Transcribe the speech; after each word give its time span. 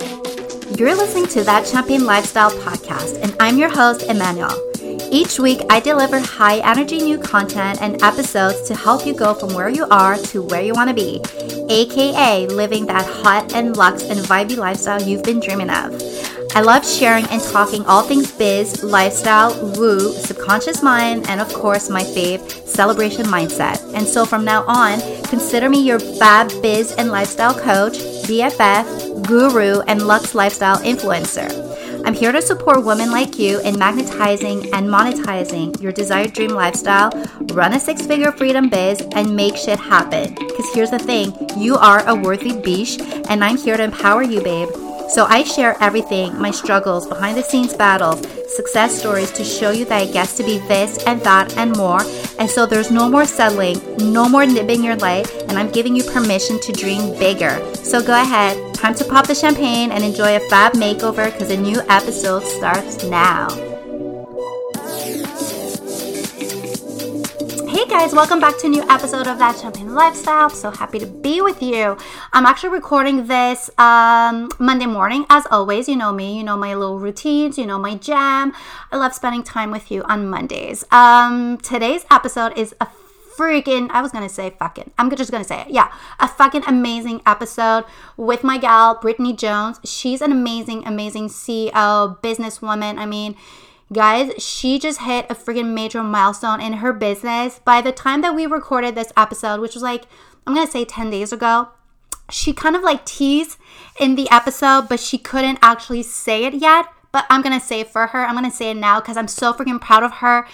You're 0.00 0.94
listening 0.94 1.26
to 1.28 1.42
That 1.44 1.66
Champagne 1.66 2.04
Lifestyle 2.04 2.50
podcast, 2.50 3.20
and 3.22 3.34
I'm 3.40 3.58
your 3.58 3.68
host, 3.68 4.02
Emmanuel. 4.04 4.52
Each 5.10 5.38
week, 5.38 5.60
I 5.70 5.80
deliver 5.80 6.20
high 6.20 6.58
energy 6.58 6.98
new 6.98 7.18
content 7.18 7.82
and 7.82 8.02
episodes 8.02 8.62
to 8.68 8.76
help 8.76 9.06
you 9.06 9.14
go 9.14 9.34
from 9.34 9.54
where 9.54 9.68
you 9.68 9.86
are 9.90 10.16
to 10.16 10.42
where 10.42 10.62
you 10.62 10.74
want 10.74 10.88
to 10.88 10.94
be, 10.94 11.20
aka 11.68 12.46
living 12.46 12.86
that 12.86 13.06
hot 13.06 13.54
and 13.54 13.76
luxe 13.76 14.04
and 14.04 14.20
vibey 14.20 14.56
lifestyle 14.56 15.02
you've 15.02 15.24
been 15.24 15.40
dreaming 15.40 15.70
of. 15.70 16.00
I 16.54 16.60
love 16.60 16.86
sharing 16.86 17.26
and 17.26 17.42
talking 17.42 17.84
all 17.86 18.02
things 18.02 18.32
biz, 18.32 18.82
lifestyle, 18.82 19.54
woo, 19.76 20.12
subconscious 20.12 20.82
mind, 20.82 21.28
and 21.28 21.40
of 21.40 21.52
course, 21.52 21.90
my 21.90 22.02
fave, 22.02 22.50
celebration 22.66 23.26
mindset. 23.26 23.82
And 23.94 24.06
so 24.06 24.24
from 24.24 24.44
now 24.44 24.64
on, 24.66 25.00
consider 25.24 25.68
me 25.68 25.82
your 25.82 26.00
fab 26.00 26.48
biz 26.62 26.92
and 26.92 27.10
lifestyle 27.10 27.54
coach, 27.54 27.98
BFF, 28.28 29.26
guru, 29.26 29.80
and 29.88 30.06
Lux 30.06 30.34
lifestyle 30.34 30.76
influencer. 30.78 31.48
I'm 32.04 32.12
here 32.12 32.30
to 32.30 32.42
support 32.42 32.84
women 32.84 33.10
like 33.10 33.38
you 33.38 33.58
in 33.60 33.78
magnetizing 33.78 34.72
and 34.74 34.86
monetizing 34.86 35.80
your 35.80 35.92
desired 35.92 36.34
dream 36.34 36.50
lifestyle, 36.50 37.10
run 37.54 37.72
a 37.72 37.80
six 37.80 38.06
figure 38.06 38.30
freedom 38.30 38.68
biz, 38.68 39.00
and 39.14 39.34
make 39.34 39.56
shit 39.56 39.78
happen. 39.78 40.34
Because 40.34 40.74
here's 40.74 40.90
the 40.90 40.98
thing 40.98 41.32
you 41.56 41.76
are 41.76 42.06
a 42.06 42.14
worthy 42.14 42.54
biche, 42.60 43.00
and 43.30 43.42
I'm 43.42 43.56
here 43.56 43.78
to 43.78 43.84
empower 43.84 44.22
you, 44.22 44.42
babe. 44.42 44.68
So 45.08 45.24
I 45.28 45.42
share 45.42 45.76
everything 45.80 46.38
my 46.38 46.50
struggles, 46.50 47.06
behind 47.06 47.36
the 47.36 47.42
scenes 47.42 47.74
battles, 47.74 48.20
success 48.54 48.98
stories 48.98 49.30
to 49.32 49.44
show 49.44 49.70
you 49.70 49.84
that 49.86 50.08
it 50.08 50.12
gets 50.12 50.36
to 50.36 50.42
be 50.44 50.58
this 50.68 51.02
and 51.04 51.20
that 51.22 51.56
and 51.56 51.76
more. 51.76 52.00
And 52.38 52.48
so 52.48 52.66
there's 52.66 52.90
no 52.90 53.08
more 53.08 53.24
settling, 53.24 53.80
no 54.12 54.28
more 54.28 54.46
nibbing 54.46 54.84
your 54.84 54.96
light, 54.96 55.32
and 55.48 55.58
I'm 55.58 55.70
giving 55.70 55.96
you 55.96 56.04
permission 56.04 56.60
to 56.60 56.72
dream 56.72 57.18
bigger. 57.18 57.58
So 57.76 58.02
go 58.02 58.20
ahead, 58.20 58.74
time 58.74 58.94
to 58.94 59.04
pop 59.04 59.26
the 59.26 59.34
champagne 59.34 59.92
and 59.92 60.04
enjoy 60.04 60.36
a 60.36 60.48
fab 60.48 60.74
makeover 60.74 61.32
because 61.32 61.50
a 61.50 61.56
new 61.56 61.80
episode 61.88 62.44
starts 62.44 63.02
now. 63.04 63.67
Guys, 67.88 68.12
welcome 68.12 68.38
back 68.38 68.58
to 68.58 68.66
a 68.66 68.68
new 68.68 68.82
episode 68.90 69.26
of 69.26 69.38
That 69.38 69.58
Champagne 69.58 69.94
Lifestyle. 69.94 70.50
so 70.50 70.70
happy 70.70 70.98
to 70.98 71.06
be 71.06 71.40
with 71.40 71.62
you. 71.62 71.96
I'm 72.34 72.44
actually 72.44 72.68
recording 72.68 73.28
this 73.28 73.70
um, 73.78 74.50
Monday 74.58 74.84
morning, 74.84 75.24
as 75.30 75.46
always. 75.50 75.88
You 75.88 75.96
know 75.96 76.12
me, 76.12 76.36
you 76.36 76.44
know 76.44 76.54
my 76.54 76.74
little 76.74 76.98
routines, 76.98 77.56
you 77.56 77.64
know 77.64 77.78
my 77.78 77.94
jam. 77.94 78.52
I 78.92 78.98
love 78.98 79.14
spending 79.14 79.42
time 79.42 79.70
with 79.70 79.90
you 79.90 80.02
on 80.02 80.28
Mondays. 80.28 80.84
Um, 80.92 81.56
today's 81.58 82.04
episode 82.10 82.58
is 82.58 82.74
a 82.78 82.88
freaking 83.38 83.88
I 83.90 84.02
was 84.02 84.12
gonna 84.12 84.28
say 84.28 84.50
fucking 84.50 84.90
I'm 84.98 85.14
just 85.14 85.30
gonna 85.30 85.44
say 85.44 85.60
it 85.60 85.70
yeah 85.70 85.92
a 86.18 86.26
fucking 86.26 86.64
amazing 86.66 87.22
episode 87.24 87.84
with 88.16 88.42
my 88.42 88.58
gal 88.58 88.96
Brittany 88.96 89.32
Jones 89.32 89.78
she's 89.84 90.20
an 90.20 90.32
amazing 90.32 90.84
amazing 90.84 91.28
CEO 91.28 92.20
businesswoman 92.20 92.98
I 92.98 93.06
mean 93.06 93.36
Guys, 93.92 94.32
she 94.42 94.78
just 94.78 95.00
hit 95.00 95.26
a 95.30 95.34
freaking 95.34 95.72
major 95.72 96.02
milestone 96.02 96.60
in 96.60 96.74
her 96.74 96.92
business. 96.92 97.58
By 97.64 97.80
the 97.80 97.92
time 97.92 98.20
that 98.20 98.34
we 98.34 98.46
recorded 98.46 98.94
this 98.94 99.12
episode, 99.16 99.60
which 99.60 99.74
was 99.74 99.82
like, 99.82 100.04
I'm 100.46 100.54
gonna 100.54 100.70
say 100.70 100.84
10 100.84 101.10
days 101.10 101.32
ago, 101.32 101.68
she 102.30 102.52
kind 102.52 102.76
of 102.76 102.82
like 102.82 103.06
teased 103.06 103.58
in 103.98 104.14
the 104.14 104.28
episode, 104.30 104.88
but 104.88 105.00
she 105.00 105.16
couldn't 105.16 105.58
actually 105.62 106.02
say 106.02 106.44
it 106.44 106.54
yet. 106.54 106.86
But 107.12 107.24
I'm 107.30 107.40
gonna 107.40 107.60
say 107.60 107.80
it 107.80 107.88
for 107.88 108.08
her. 108.08 108.26
I'm 108.26 108.34
gonna 108.34 108.50
say 108.50 108.70
it 108.70 108.76
now 108.76 109.00
because 109.00 109.16
I'm 109.16 109.28
so 109.28 109.54
freaking 109.54 109.80
proud 109.80 110.02
of 110.02 110.12
her. 110.14 110.46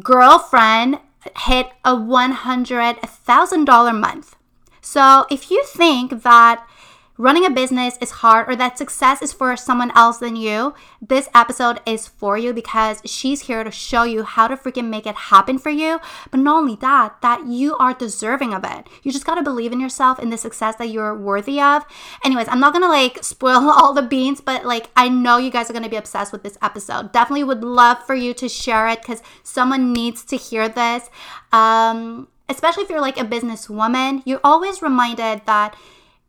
Girlfriend 0.00 0.98
hit 1.46 1.68
a 1.84 1.94
$100,000 1.94 4.00
month. 4.00 4.36
So 4.80 5.26
if 5.30 5.50
you 5.50 5.62
think 5.64 6.24
that 6.24 6.66
running 7.16 7.44
a 7.44 7.50
business 7.50 7.96
is 8.00 8.10
hard 8.10 8.48
or 8.48 8.56
that 8.56 8.76
success 8.76 9.22
is 9.22 9.32
for 9.32 9.56
someone 9.56 9.92
else 9.96 10.18
than 10.18 10.36
you, 10.36 10.74
this 11.00 11.28
episode 11.34 11.80
is 11.86 12.08
for 12.08 12.36
you 12.36 12.52
because 12.52 13.00
she's 13.04 13.42
here 13.42 13.62
to 13.62 13.70
show 13.70 14.02
you 14.02 14.24
how 14.24 14.48
to 14.48 14.56
freaking 14.56 14.88
make 14.88 15.06
it 15.06 15.14
happen 15.14 15.58
for 15.58 15.70
you. 15.70 16.00
But 16.30 16.40
not 16.40 16.56
only 16.56 16.76
that, 16.76 17.20
that 17.22 17.46
you 17.46 17.76
are 17.76 17.94
deserving 17.94 18.52
of 18.52 18.64
it. 18.64 18.88
You 19.02 19.12
just 19.12 19.26
got 19.26 19.36
to 19.36 19.42
believe 19.42 19.72
in 19.72 19.80
yourself 19.80 20.18
and 20.18 20.32
the 20.32 20.38
success 20.38 20.76
that 20.76 20.88
you're 20.88 21.16
worthy 21.16 21.60
of. 21.60 21.84
Anyways, 22.24 22.48
I'm 22.48 22.60
not 22.60 22.72
going 22.72 22.82
to 22.82 22.88
like 22.88 23.22
spoil 23.24 23.70
all 23.70 23.92
the 23.92 24.02
beans, 24.02 24.40
but 24.40 24.64
like 24.64 24.90
I 24.96 25.08
know 25.08 25.36
you 25.36 25.50
guys 25.50 25.70
are 25.70 25.74
going 25.74 25.84
to 25.84 25.90
be 25.90 25.96
obsessed 25.96 26.32
with 26.32 26.42
this 26.42 26.58
episode. 26.62 27.12
Definitely 27.12 27.44
would 27.44 27.62
love 27.62 28.04
for 28.04 28.14
you 28.14 28.34
to 28.34 28.48
share 28.48 28.88
it 28.88 29.04
cuz 29.04 29.22
someone 29.42 29.92
needs 29.92 30.24
to 30.24 30.36
hear 30.36 30.68
this. 30.68 31.10
Um 31.52 32.28
especially 32.48 32.82
if 32.82 32.90
you're 32.90 33.00
like 33.00 33.18
a 33.18 33.24
businesswoman, 33.24 34.22
you're 34.26 34.40
always 34.44 34.82
reminded 34.82 35.42
that 35.46 35.74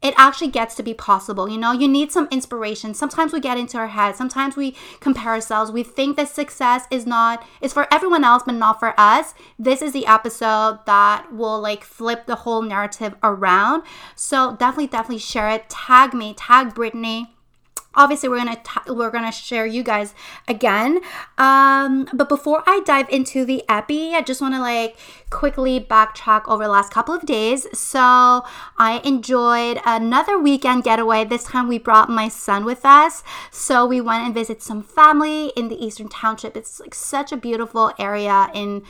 it 0.06 0.14
actually 0.18 0.50
gets 0.50 0.76
to 0.76 0.84
be 0.84 0.94
possible. 0.94 1.50
You 1.50 1.58
know, 1.58 1.72
you 1.72 1.88
need 1.88 2.12
some 2.12 2.28
inspiration. 2.30 2.94
Sometimes 2.94 3.34
we 3.34 3.40
get 3.40 3.58
into 3.58 3.80
our 3.80 3.88
head. 3.88 4.16
Sometimes 4.16 4.56
we 4.56 4.76
compare 5.00 5.32
ourselves. 5.32 5.72
We 5.72 5.82
think 5.82 6.16
that 6.18 6.30
success 6.30 6.86
is 6.92 7.08
not 7.08 7.44
is 7.60 7.74
for 7.74 7.92
everyone 7.92 8.24
else 8.24 8.44
but 8.46 8.54
not 8.54 8.80
for 8.80 8.94
us. 9.00 9.34
This 9.58 9.82
is 9.82 9.94
the 9.94 10.06
episode 10.06 10.80
that 10.86 11.34
will 11.34 11.60
like 11.60 11.84
flip 11.84 12.28
the 12.28 12.36
whole 12.36 12.62
narrative 12.62 13.16
around. 13.24 13.82
So 14.16 14.56
definitely 14.56 14.88
definitely 14.88 15.18
share 15.18 15.50
it. 15.50 15.70
Tag 15.70 16.14
me, 16.14 16.36
tag 16.36 16.76
Brittany 16.76 17.35
obviously 17.96 18.30
we're 18.30 18.38
gonna 18.38 18.56
t- 18.56 18.92
we're 18.92 19.12
gonna 19.12 19.32
share 19.32 19.66
you 19.66 19.84
guys 19.84 20.14
again. 20.48 21.02
Um 21.38 22.08
but 22.14 22.30
before 22.30 22.64
i 22.68 22.82
dive 22.86 23.10
into 23.10 23.46
the 23.46 23.64
epi 23.70 24.14
i 24.14 24.22
just 24.22 24.42
want 24.42 24.54
to 24.54 24.60
like 24.60 24.98
quickly 25.30 25.80
backtrack 25.80 26.44
over 26.48 26.64
the 26.64 26.70
last 26.70 26.92
couple 26.92 27.14
of 27.14 27.26
days. 27.26 27.68
So 27.78 28.44
i 28.78 29.02
enjoyed 29.04 29.80
another 29.86 30.38
weekend 30.40 30.84
getaway. 30.84 31.26
This 31.26 31.46
time 31.46 31.68
we 31.68 31.78
brought 31.78 32.10
my 32.10 32.28
son 32.28 32.66
with 32.66 32.86
us. 32.86 33.24
So 33.52 33.86
we 33.86 34.02
went 34.02 34.26
and 34.26 34.34
visited 34.34 34.62
some 34.62 34.84
family 34.84 35.52
in 35.56 35.68
the 35.70 35.84
eastern 35.84 36.10
township. 36.10 36.56
It's 36.56 36.80
like 36.80 36.96
such 36.96 37.32
a 37.32 37.38
beautiful 37.38 37.92
area 38.00 38.50
in 38.54 38.84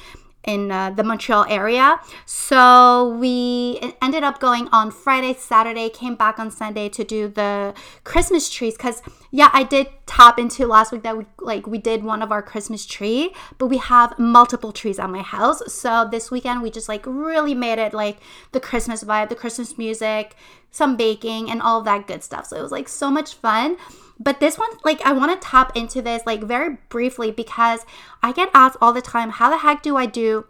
in 0.46 0.72
uh, 0.72 0.92
the 0.92 1.04
Montreal 1.04 1.46
area. 1.50 2.00
So 2.26 3.16
we 3.20 3.80
ended 4.02 4.24
up 4.24 4.40
going 4.40 4.68
on 4.72 4.92
Friday, 4.92 5.34
Saturday, 5.34 5.90
came 5.90 6.16
back 6.16 6.40
on 6.40 6.52
Sunday 6.52 6.90
to 6.90 7.04
do 7.04 7.28
the 7.28 7.74
Christmas 8.04 8.50
trees 8.50 8.78
cuz 8.78 9.02
yeah, 9.32 9.50
I 9.52 9.64
did 9.64 9.88
tap 10.06 10.40
into 10.40 10.66
last 10.66 10.92
week 10.92 11.04
that 11.04 11.18
we 11.18 11.26
like 11.40 11.68
we 11.68 11.78
did 11.78 12.04
one 12.04 12.22
of 12.22 12.32
our 12.32 12.42
Christmas 12.42 12.86
tree, 12.86 13.34
but 13.58 13.68
we 13.68 13.78
have 13.78 14.18
multiple 14.18 14.72
trees 14.72 15.00
at 15.00 15.10
my 15.10 15.22
house. 15.22 15.62
So 15.74 16.08
this 16.10 16.32
weekend 16.32 16.62
we 16.62 16.70
just 16.70 16.88
like 16.88 17.06
really 17.06 17.56
made 17.56 17.80
it 17.80 17.94
like 17.94 18.18
the 18.52 18.60
Christmas 18.60 19.04
vibe, 19.04 19.30
the 19.30 19.36
Christmas 19.36 19.78
music, 19.78 20.36
some 20.72 20.96
baking 20.96 21.50
and 21.50 21.62
all 21.62 21.82
that 21.82 22.06
good 22.06 22.24
stuff. 22.24 22.48
So 22.48 22.58
it 22.58 22.62
was 22.62 22.72
like 22.72 22.88
so 22.88 23.10
much 23.10 23.34
fun. 23.36 23.78
But 24.20 24.40
this 24.40 24.58
one, 24.58 24.70
like, 24.84 25.02
I 25.06 25.12
want 25.12 25.40
to 25.40 25.48
tap 25.48 25.76
into 25.76 26.02
this, 26.02 26.24
like, 26.26 26.44
very 26.44 26.78
briefly 26.90 27.32
because 27.32 27.86
I 28.24 28.32
get 28.32 28.50
asked 28.54 28.78
all 28.82 28.94
the 28.94 29.02
time, 29.02 29.30
how 29.30 29.50
the 29.50 29.58
heck 29.58 29.82
do 29.84 29.98
I 29.98 30.06
do 30.06 30.46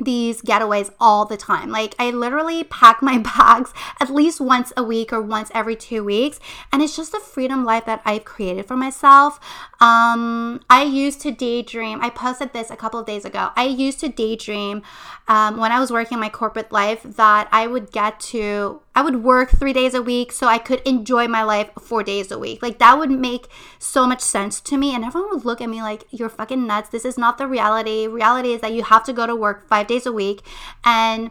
these 0.00 0.42
getaways 0.42 0.92
all 0.98 1.24
the 1.24 1.36
time. 1.36 1.70
Like 1.70 1.94
I 1.98 2.10
literally 2.10 2.64
pack 2.64 3.02
my 3.02 3.18
bags 3.36 3.72
at 4.00 4.10
least 4.10 4.40
once 4.40 4.72
a 4.76 4.82
week 4.82 5.12
or 5.12 5.20
once 5.20 5.50
every 5.54 5.76
two 5.76 6.02
weeks, 6.02 6.40
and 6.72 6.82
it's 6.82 6.96
just 6.96 7.12
the 7.12 7.20
freedom 7.20 7.64
life 7.64 7.86
that 7.86 8.02
I've 8.04 8.24
created 8.24 8.66
for 8.66 8.76
myself. 8.76 9.38
Um, 9.80 10.60
I 10.68 10.82
used 10.82 11.20
to 11.22 11.30
daydream. 11.30 12.00
I 12.02 12.10
posted 12.10 12.52
this 12.52 12.70
a 12.70 12.76
couple 12.76 13.00
of 13.00 13.06
days 13.06 13.24
ago. 13.24 13.50
I 13.56 13.64
used 13.64 14.00
to 14.00 14.08
daydream 14.08 14.82
um, 15.28 15.58
when 15.58 15.72
I 15.72 15.80
was 15.80 15.90
working 15.90 16.18
my 16.18 16.28
corporate 16.28 16.72
life 16.72 17.02
that 17.02 17.48
I 17.52 17.66
would 17.66 17.92
get 17.92 18.20
to 18.20 18.80
I 18.94 19.02
would 19.02 19.22
work 19.22 19.50
three 19.50 19.72
days 19.72 19.94
a 19.94 20.02
week 20.02 20.32
so 20.32 20.46
I 20.46 20.58
could 20.58 20.80
enjoy 20.80 21.28
my 21.28 21.42
life 21.42 21.70
four 21.80 22.02
days 22.02 22.30
a 22.30 22.38
week. 22.38 22.62
Like 22.62 22.78
that 22.78 22.98
would 22.98 23.10
make 23.10 23.48
so 23.78 24.06
much 24.06 24.20
sense 24.20 24.60
to 24.62 24.76
me. 24.76 24.94
And 24.94 25.04
everyone 25.04 25.30
would 25.30 25.44
look 25.44 25.60
at 25.60 25.68
me 25.68 25.80
like, 25.80 26.04
you're 26.10 26.28
fucking 26.28 26.66
nuts. 26.66 26.90
This 26.90 27.04
is 27.04 27.16
not 27.16 27.38
the 27.38 27.46
reality. 27.46 28.06
Reality 28.06 28.52
is 28.52 28.60
that 28.62 28.72
you 28.72 28.82
have 28.82 29.04
to 29.04 29.12
go 29.12 29.26
to 29.26 29.36
work 29.36 29.68
five 29.68 29.86
days 29.86 30.06
a 30.06 30.12
week 30.12 30.42
and 30.84 31.30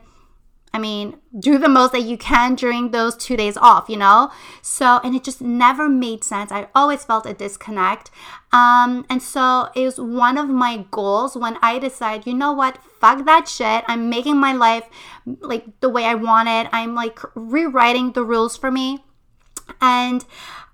I 0.71 0.77
mean, 0.77 1.17
do 1.37 1.57
the 1.57 1.67
most 1.67 1.93
that 1.93 2.03
you 2.03 2.17
can 2.17 2.55
during 2.55 2.91
those 2.91 3.15
two 3.15 3.35
days 3.35 3.57
off, 3.57 3.89
you 3.89 3.97
know? 3.97 4.31
So, 4.61 4.99
and 5.03 5.15
it 5.15 5.23
just 5.23 5.41
never 5.41 5.89
made 5.89 6.23
sense. 6.23 6.51
I 6.51 6.67
always 6.75 7.03
felt 7.03 7.25
a 7.25 7.33
disconnect. 7.33 8.11
Um, 8.51 9.05
and 9.09 9.21
so 9.21 9.69
it 9.75 9.85
was 9.85 9.99
one 9.99 10.37
of 10.37 10.47
my 10.47 10.85
goals 10.91 11.35
when 11.35 11.57
I 11.61 11.79
decided, 11.79 12.27
you 12.27 12.35
know 12.35 12.51
what, 12.51 12.77
fuck 12.99 13.25
that 13.25 13.47
shit. 13.47 13.83
I'm 13.87 14.09
making 14.09 14.37
my 14.37 14.53
life 14.53 14.85
like 15.25 15.65
the 15.81 15.89
way 15.89 16.05
I 16.05 16.15
want 16.15 16.49
it. 16.49 16.67
I'm 16.71 16.93
like 16.93 17.19
rewriting 17.33 18.11
the 18.11 18.23
rules 18.23 18.55
for 18.55 18.69
me. 18.69 19.03
And 19.81 20.25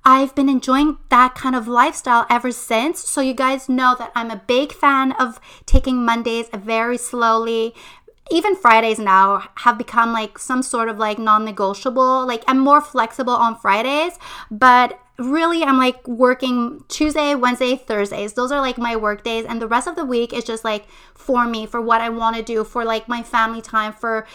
I've 0.07 0.36
been 0.36 0.50
enjoying 0.50 0.98
that 1.09 1.33
kind 1.33 1.56
of 1.56 1.68
lifestyle 1.68 2.27
ever 2.30 2.51
since. 2.51 3.00
So, 3.00 3.21
you 3.21 3.33
guys 3.33 3.68
know 3.68 3.95
that 3.98 4.12
I'm 4.13 4.30
a 4.30 4.36
big 4.36 4.71
fan 4.71 5.13
of 5.13 5.39
taking 5.65 6.06
Mondays 6.06 6.48
very 6.53 6.98
slowly, 6.98 7.74
even 8.31 8.56
Fridays 8.56 9.00
now 9.00 9.48
have 9.56 9.77
become 9.77 10.12
like 10.12 10.39
some 10.39 10.63
sort 10.63 10.89
of 10.89 10.98
like 10.98 11.19
non 11.19 11.45
negotiable. 11.45 12.25
Like 12.25 12.44
I'm 12.48 12.60
more 12.60 12.81
flexible 12.81 13.33
on 13.33 13.57
Fridays, 13.57 14.18
but 14.50 15.00
really 15.17 15.63
I'm 15.63 15.77
like 15.77 16.06
working 16.07 16.83
Tuesday, 16.88 17.35
Wednesday, 17.35 17.75
Thursdays. 17.75 18.33
Those 18.33 18.51
are 18.51 18.59
like 18.59 18.77
my 18.77 18.95
work 18.95 19.23
days 19.23 19.45
and 19.45 19.62
the 19.62 19.67
rest 19.67 19.88
of 19.88 19.95
the 19.95 20.06
week 20.06 20.33
is 20.33 20.44
just 20.44 20.65
like 20.65 20.85
for 21.13 21.45
me 21.45 21.65
for 21.65 21.79
what 21.79 22.01
I 22.01 22.09
want 22.09 22.35
to 22.35 22.44
do 22.44 22.63
for 22.63 22.83
like 22.83 23.07
my 23.07 23.23
family 23.23 23.62
time 23.62 23.94
for 23.94 24.27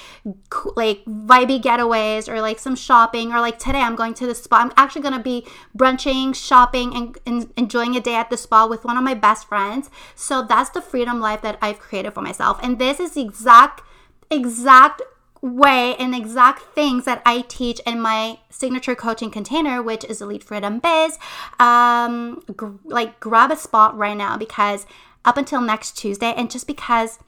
like 0.77 1.05
vibey 1.05 1.61
getaways 1.61 2.29
or 2.29 2.41
like 2.41 2.59
some 2.59 2.75
shopping 2.75 3.33
or 3.33 3.41
like 3.41 3.59
today 3.59 3.81
I'm 3.81 3.95
going 3.95 4.15
to 4.15 4.27
the 4.27 4.35
spa. 4.35 4.59
I'm 4.59 4.73
actually 4.77 5.03
going 5.03 5.15
to 5.15 5.23
be 5.23 5.47
brunching, 5.77 6.35
shopping 6.35 6.95
and, 6.95 7.19
and 7.27 7.53
enjoying 7.57 7.95
a 7.97 8.01
day 8.01 8.15
at 8.15 8.31
the 8.31 8.37
spa 8.37 8.67
with 8.67 8.85
one 8.85 8.97
of 8.97 9.05
my 9.05 9.15
best 9.15 9.49
friends. 9.49 9.91
So 10.15 10.43
that's 10.43 10.71
the 10.71 10.81
freedom 10.81 11.21
life 11.21 11.43
that 11.43 11.59
I've 11.61 11.79
created 11.79 12.15
for 12.15 12.23
myself. 12.23 12.59
And 12.63 12.79
this 12.79 13.01
is 13.01 13.13
the 13.13 13.23
exact 13.23 13.83
exact 14.31 15.03
way 15.43 15.95
and 15.97 16.15
exact 16.15 16.63
things 16.75 17.05
that 17.05 17.23
I 17.25 17.43
teach 17.43 17.81
in 17.87 18.01
my 18.01 18.39
signature 18.51 18.95
coaching 18.95 19.31
container, 19.31 19.83
which 19.83 20.05
is 20.05 20.21
Elite 20.21 20.45
Freedom 20.45 20.79
Biz. 20.79 21.19
Um, 21.59 22.43
gr- 22.55 22.73
like, 22.85 23.21
grab 23.21 23.51
a 23.51 23.57
spot 23.57 23.97
right 23.97 24.17
now 24.17 24.37
because 24.37 24.87
up 25.25 25.37
until 25.37 25.61
next 25.61 25.97
Tuesday, 25.97 26.35
and 26.37 26.51
just 26.51 26.67
because 26.67 27.19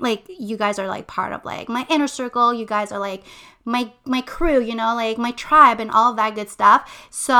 like 0.00 0.24
you 0.28 0.56
guys 0.56 0.78
are 0.78 0.86
like 0.86 1.06
part 1.06 1.32
of 1.32 1.44
like 1.44 1.68
my 1.68 1.84
inner 1.88 2.06
circle 2.06 2.54
you 2.54 2.64
guys 2.64 2.92
are 2.92 3.00
like 3.00 3.24
my 3.68 3.92
my 4.06 4.22
crew 4.22 4.60
you 4.60 4.74
know 4.74 4.94
like 4.94 5.18
my 5.18 5.30
tribe 5.32 5.78
and 5.78 5.90
all 5.90 6.10
of 6.10 6.16
that 6.16 6.34
good 6.34 6.48
stuff. 6.48 6.80
So 7.10 7.34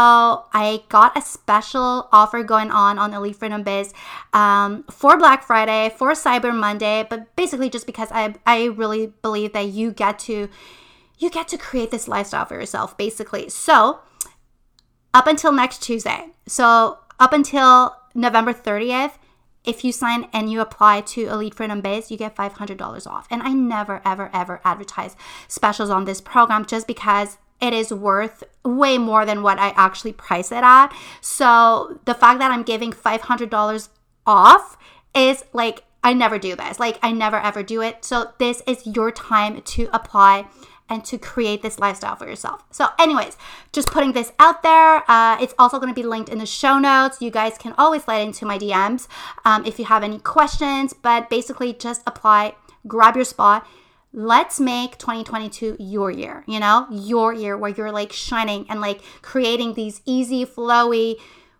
i 0.52 0.82
got 0.88 1.16
a 1.16 1.22
special 1.22 2.08
offer 2.12 2.42
going 2.42 2.70
on 2.70 2.98
on 2.98 3.14
elite 3.14 3.36
freedom 3.36 3.62
biz 3.62 3.94
um, 4.34 4.84
for 4.90 5.16
black 5.16 5.42
friday 5.42 5.90
for 5.96 6.12
cyber 6.12 6.54
monday 6.54 7.06
but 7.08 7.34
basically 7.34 7.70
just 7.70 7.86
because 7.86 8.10
i 8.12 8.34
i 8.46 8.66
really 8.66 9.06
believe 9.22 9.52
that 9.54 9.66
you 9.68 9.90
get 9.90 10.18
to 10.18 10.48
you 11.18 11.30
get 11.30 11.48
to 11.48 11.56
create 11.56 11.90
this 11.90 12.06
lifestyle 12.06 12.44
for 12.44 12.54
yourself 12.54 12.96
basically. 12.96 13.48
So 13.48 14.00
up 15.14 15.26
until 15.26 15.52
next 15.52 15.82
tuesday 15.82 16.26
so 16.46 16.98
up 17.18 17.32
until 17.32 17.96
november 18.14 18.52
30th 18.52 19.12
if 19.68 19.84
you 19.84 19.92
sign 19.92 20.28
and 20.32 20.50
you 20.50 20.62
apply 20.62 21.02
to 21.02 21.28
Elite 21.28 21.54
Freedom 21.54 21.82
Biz, 21.82 22.10
you 22.10 22.16
get 22.16 22.34
$500 22.34 23.06
off. 23.06 23.28
And 23.30 23.42
I 23.42 23.52
never, 23.52 24.00
ever, 24.02 24.30
ever 24.32 24.62
advertise 24.64 25.14
specials 25.46 25.90
on 25.90 26.06
this 26.06 26.22
program 26.22 26.64
just 26.64 26.86
because 26.86 27.36
it 27.60 27.74
is 27.74 27.92
worth 27.92 28.44
way 28.64 28.96
more 28.96 29.26
than 29.26 29.42
what 29.42 29.58
I 29.58 29.70
actually 29.76 30.14
price 30.14 30.50
it 30.50 30.64
at. 30.64 30.88
So 31.20 32.00
the 32.06 32.14
fact 32.14 32.38
that 32.38 32.50
I'm 32.50 32.62
giving 32.62 32.92
$500 32.92 33.88
off 34.26 34.78
is 35.14 35.44
like, 35.52 35.84
I 36.02 36.14
never 36.14 36.38
do 36.38 36.56
this. 36.56 36.80
Like, 36.80 36.98
I 37.02 37.12
never 37.12 37.38
ever 37.38 37.62
do 37.62 37.82
it. 37.82 38.04
So 38.04 38.32
this 38.38 38.62
is 38.66 38.86
your 38.86 39.10
time 39.12 39.60
to 39.60 39.90
apply 39.92 40.46
and 40.88 41.04
to 41.04 41.18
create 41.18 41.62
this 41.62 41.78
lifestyle 41.78 42.16
for 42.16 42.26
yourself. 42.26 42.64
So, 42.70 42.88
anyways, 42.98 43.36
just 43.72 43.88
putting 43.88 44.12
this 44.12 44.32
out 44.38 44.62
there. 44.62 45.08
Uh, 45.10 45.36
it's 45.40 45.54
also 45.58 45.78
going 45.78 45.92
to 45.92 45.94
be 45.94 46.06
linked 46.06 46.28
in 46.28 46.38
the 46.38 46.46
show 46.46 46.78
notes. 46.78 47.20
You 47.20 47.30
guys 47.30 47.58
can 47.58 47.74
always 47.78 48.04
slide 48.04 48.18
into 48.18 48.46
my 48.46 48.58
DMs 48.58 49.08
um, 49.44 49.64
if 49.64 49.78
you 49.78 49.84
have 49.84 50.02
any 50.02 50.18
questions, 50.18 50.92
but 50.92 51.28
basically, 51.30 51.72
just 51.72 52.02
apply, 52.06 52.54
grab 52.86 53.16
your 53.16 53.24
spot. 53.24 53.66
Let's 54.12 54.58
make 54.58 54.96
2022 54.96 55.76
your 55.78 56.10
year, 56.10 56.42
you 56.46 56.58
know, 56.58 56.86
your 56.90 57.34
year 57.34 57.58
where 57.58 57.70
you're 57.70 57.92
like 57.92 58.12
shining 58.12 58.64
and 58.70 58.80
like 58.80 59.02
creating 59.20 59.74
these 59.74 60.00
easy, 60.06 60.46
flowy 60.46 61.16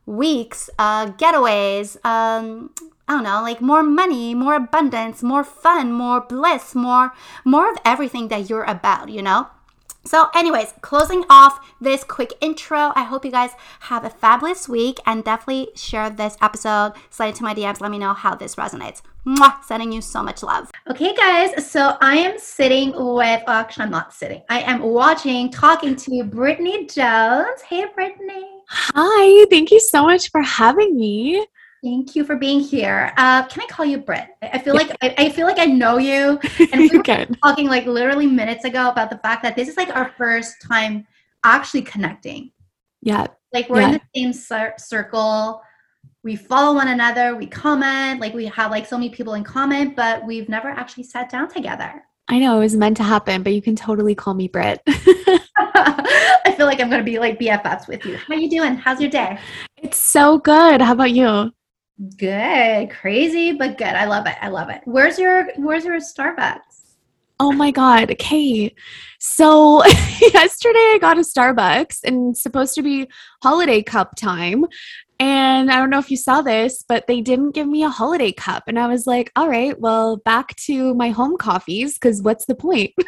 weeks, 0.07 0.71
uh, 0.79 1.09
getaways, 1.09 2.03
um, 2.07 2.71
I 3.09 3.15
don't 3.15 3.23
know, 3.25 3.41
like 3.41 3.63
more 3.63 3.83
money, 3.83 4.35
more 4.35 4.55
abundance, 4.55 5.23
more 5.23 5.43
fun, 5.43 5.93
more 5.93 6.21
bliss, 6.21 6.75
more 6.75 7.13
more 7.43 7.71
of 7.71 7.79
everything 7.85 8.29
that 8.29 8.51
you're 8.51 8.65
about, 8.65 9.09
you 9.09 9.23
know? 9.23 9.49
So, 10.05 10.29
anyways, 10.35 10.73
closing 10.81 11.25
off 11.29 11.61
this 11.81 12.05
quick 12.05 12.33
intro, 12.41 12.93
I 12.95 13.05
hope 13.05 13.25
you 13.25 13.31
guys 13.31 13.51
have 13.81 14.05
a 14.05 14.11
fabulous 14.11 14.69
week 14.69 15.01
and 15.05 15.25
definitely 15.25 15.69
share 15.75 16.09
this 16.09 16.37
episode. 16.41 16.95
Slide 17.11 17.29
into 17.29 17.43
my 17.43 17.55
DMs, 17.55 17.81
let 17.81 17.91
me 17.91 17.99
know 17.99 18.15
how 18.15 18.35
this 18.35 18.55
resonates. 18.55 19.03
Mwah, 19.27 19.63
sending 19.65 19.93
you 19.93 20.01
so 20.01 20.23
much 20.23 20.43
love. 20.43 20.71
Okay, 20.91 21.15
guys, 21.15 21.71
so 21.71 21.99
I 22.01 22.17
am 22.17 22.39
sitting 22.39 22.93
with, 22.93 22.97
well, 22.99 23.43
actually, 23.49 23.85
I'm 23.85 23.91
not 23.91 24.15
sitting, 24.15 24.43
I 24.49 24.61
am 24.63 24.81
watching, 24.83 25.51
talking 25.51 25.97
to 25.97 26.25
Brittany 26.25 26.87
Jones. 26.87 27.61
Hey, 27.63 27.85
Brittany. 27.95 28.45
Hi, 28.69 29.47
thank 29.51 29.71
you 29.71 29.81
so 29.81 30.05
much 30.05 30.31
for 30.31 30.43
having 30.43 30.97
me. 30.97 31.47
Thank 31.83 32.17
you 32.17 32.25
for 32.25 32.37
being 32.37 32.61
here. 32.61 33.13
Uh, 33.17 33.47
can 33.47 33.63
I 33.63 33.67
call 33.67 33.87
you 33.87 33.99
Britt? 33.99 34.29
I 34.43 34.59
feel 34.59 34.75
like 34.75 34.91
I, 35.01 35.15
I, 35.17 35.29
feel 35.31 35.47
like 35.47 35.61
I 35.61 35.67
know 35.67 35.99
you. 35.99 36.41
And 36.73 36.81
we 36.81 36.91
were 36.91 37.27
talking 37.43 37.69
like 37.69 37.87
literally 37.87 38.27
minutes 38.27 38.65
ago 38.65 38.89
about 38.89 39.11
the 39.11 39.19
fact 39.19 39.45
that 39.45 39.55
this 39.55 39.69
is 39.69 39.77
like 39.77 39.95
our 39.95 40.13
first 40.19 40.57
time 40.61 41.07
actually 41.45 41.83
connecting. 41.83 42.51
Yeah. 43.01 43.27
Like 43.53 43.71
we're 43.71 43.81
yeah. 43.81 43.87
in 43.87 43.93
the 43.93 44.01
same 44.17 44.33
cir- 44.33 44.75
circle. 44.77 45.63
We 46.25 46.35
follow 46.35 46.75
one 46.75 46.89
another. 46.89 47.37
We 47.37 47.47
comment. 47.47 48.21
Like 48.21 48.35
we 48.35 48.47
have 48.47 48.73
like 48.73 48.87
so 48.87 48.99
many 48.99 49.11
people 49.11 49.35
in 49.35 49.45
common, 49.45 49.95
but 49.95 50.27
we've 50.27 50.49
never 50.49 50.69
actually 50.69 51.05
sat 51.05 51.31
down 51.31 51.49
together. 51.49 52.03
I 52.29 52.41
know 52.41 52.57
it 52.57 52.61
was 52.61 52.77
meant 52.77 52.97
to 52.99 53.05
happen, 53.05 53.43
but 53.43 53.55
you 53.55 53.63
can 53.63 53.77
totally 53.77 54.15
call 54.15 54.35
me 54.35 54.49
Britt. 54.49 54.83
I 54.87 56.55
feel 56.57 56.67
like 56.67 56.81
I'm 56.81 56.91
gonna 56.91 57.05
be 57.05 57.19
like 57.19 57.39
BFFs 57.39 57.89
with 57.89 58.05
you. 58.05 58.17
How 58.17 58.35
you 58.35 58.51
doing? 58.51 58.75
How's 58.75 59.01
your 59.01 59.11
day? 59.11 59.39
It's 59.77 59.97
so 59.97 60.39
good. 60.39 60.83
How 60.83 60.93
about 60.93 61.13
you? 61.13 61.53
Good. 62.17 62.91
Crazy, 62.91 63.53
but 63.53 63.77
good. 63.77 63.89
I 63.89 64.05
love 64.05 64.27
it. 64.27 64.37
I 64.41 64.49
love 64.49 64.71
it. 64.71 64.83
Where's 64.85 65.19
your 65.19 65.49
where's 65.57 65.85
your 65.85 65.99
Starbucks? 65.99 66.61
Oh 67.41 67.53
my 67.53 67.71
god. 67.71 68.15
Kate. 68.19 68.77
So 69.19 69.85
yesterday 70.21 70.79
I 70.79 70.99
got 71.01 71.19
a 71.19 71.23
Starbucks 71.23 72.01
and 72.05 72.37
supposed 72.37 72.75
to 72.75 72.83
be 72.83 73.09
holiday 73.43 73.83
cup 73.83 74.15
time. 74.17 74.65
And 75.21 75.71
I 75.71 75.77
don't 75.77 75.91
know 75.91 75.99
if 75.99 76.11
you 76.11 76.17
saw 76.17 76.43
this, 76.43 76.85
but 76.89 77.09
they 77.09 77.21
didn't 77.21 77.51
give 77.51 77.67
me 77.67 77.83
a 77.83 77.89
holiday 77.89 78.31
cup. 78.31 78.65
And 78.69 78.79
I 78.79 78.87
was 78.87 79.07
like, 79.07 79.33
all 79.35 79.49
right, 79.49 79.79
well, 79.81 80.19
back 80.19 80.55
to 80.67 80.95
my 80.95 81.11
home 81.11 81.37
coffees 81.37 81.95
because 81.95 82.23
what's 82.23 82.47
the 82.47 82.55
point? 82.55 82.93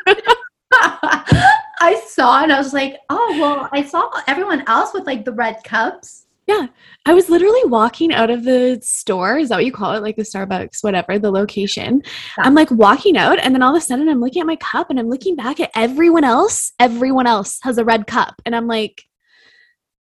I 0.72 2.02
saw 2.06 2.42
and 2.42 2.52
I 2.52 2.58
was 2.58 2.72
like, 2.72 2.98
oh, 3.08 3.38
well, 3.40 3.68
I 3.72 3.84
saw 3.84 4.10
everyone 4.26 4.64
else 4.68 4.92
with 4.92 5.06
like 5.06 5.24
the 5.24 5.32
red 5.32 5.62
cups. 5.64 6.26
Yeah. 6.50 6.66
I 7.06 7.14
was 7.14 7.30
literally 7.30 7.64
walking 7.64 8.12
out 8.12 8.28
of 8.28 8.44
the 8.44 8.78
store. 8.82 9.38
Is 9.38 9.48
that 9.48 9.56
what 9.56 9.64
you 9.64 9.72
call 9.72 9.94
it? 9.94 10.02
Like 10.02 10.16
the 10.16 10.22
Starbucks, 10.22 10.82
whatever, 10.82 11.18
the 11.18 11.30
location. 11.30 12.02
Yeah. 12.04 12.44
I'm 12.44 12.54
like 12.54 12.70
walking 12.70 13.16
out, 13.16 13.38
and 13.38 13.54
then 13.54 13.62
all 13.62 13.74
of 13.74 13.80
a 13.80 13.84
sudden 13.84 14.08
I'm 14.08 14.20
looking 14.20 14.40
at 14.40 14.46
my 14.46 14.56
cup 14.56 14.90
and 14.90 14.98
I'm 14.98 15.08
looking 15.08 15.36
back 15.36 15.60
at 15.60 15.70
everyone 15.74 16.24
else. 16.24 16.72
Everyone 16.78 17.26
else 17.26 17.58
has 17.62 17.78
a 17.78 17.84
red 17.84 18.06
cup. 18.06 18.42
And 18.44 18.54
I'm 18.54 18.66
like, 18.66 19.04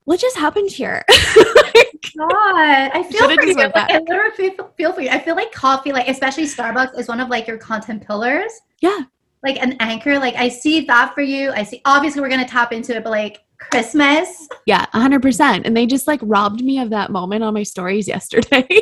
what 0.05 0.21
just 0.21 0.37
happened 0.37 0.71
here? 0.71 1.05
like, 1.37 2.12
God, 2.17 2.31
I 2.94 3.06
feel 3.11 3.29
for 3.29 3.44
you. 3.44 3.55
Like, 3.55 3.77
I 3.77 3.99
literally 3.99 4.31
feel, 4.37 4.73
feel 4.77 4.93
for 4.93 5.00
you. 5.03 5.11
I 5.11 5.19
feel 5.19 5.37
like 5.37 5.53
coffee, 5.53 5.93
like 5.93 6.09
especially 6.09 6.44
Starbucks, 6.44 6.99
is 6.99 7.09
one 7.09 7.21
of 7.21 7.29
like 7.29 7.47
your 7.47 7.59
content 7.59 8.06
pillars. 8.06 8.53
Yeah. 8.81 9.00
Like 9.43 9.61
an 9.62 9.77
anchor. 9.81 10.19
Like 10.19 10.35
I 10.37 10.49
see 10.49 10.85
that 10.87 11.15
for 11.15 11.23
you. 11.23 11.50
I 11.53 11.65
see. 11.65 11.81
Obviously, 11.85 12.21
we're 12.21 12.29
gonna 12.29 12.49
tap 12.49 12.73
into 12.73 12.97
it, 12.97 13.05
but 13.05 13.11
like 13.11 13.43
Christmas. 13.60 14.48
Yeah, 14.66 14.86
100%. 14.94 15.62
And 15.64 15.76
they 15.76 15.86
just 15.86 16.06
like 16.06 16.20
robbed 16.22 16.62
me 16.62 16.81
of 16.81 16.90
that 16.90 17.10
moment 17.10 17.44
on 17.44 17.55
my 17.55 17.62
stories 17.62 18.08
yesterday. 18.08 18.67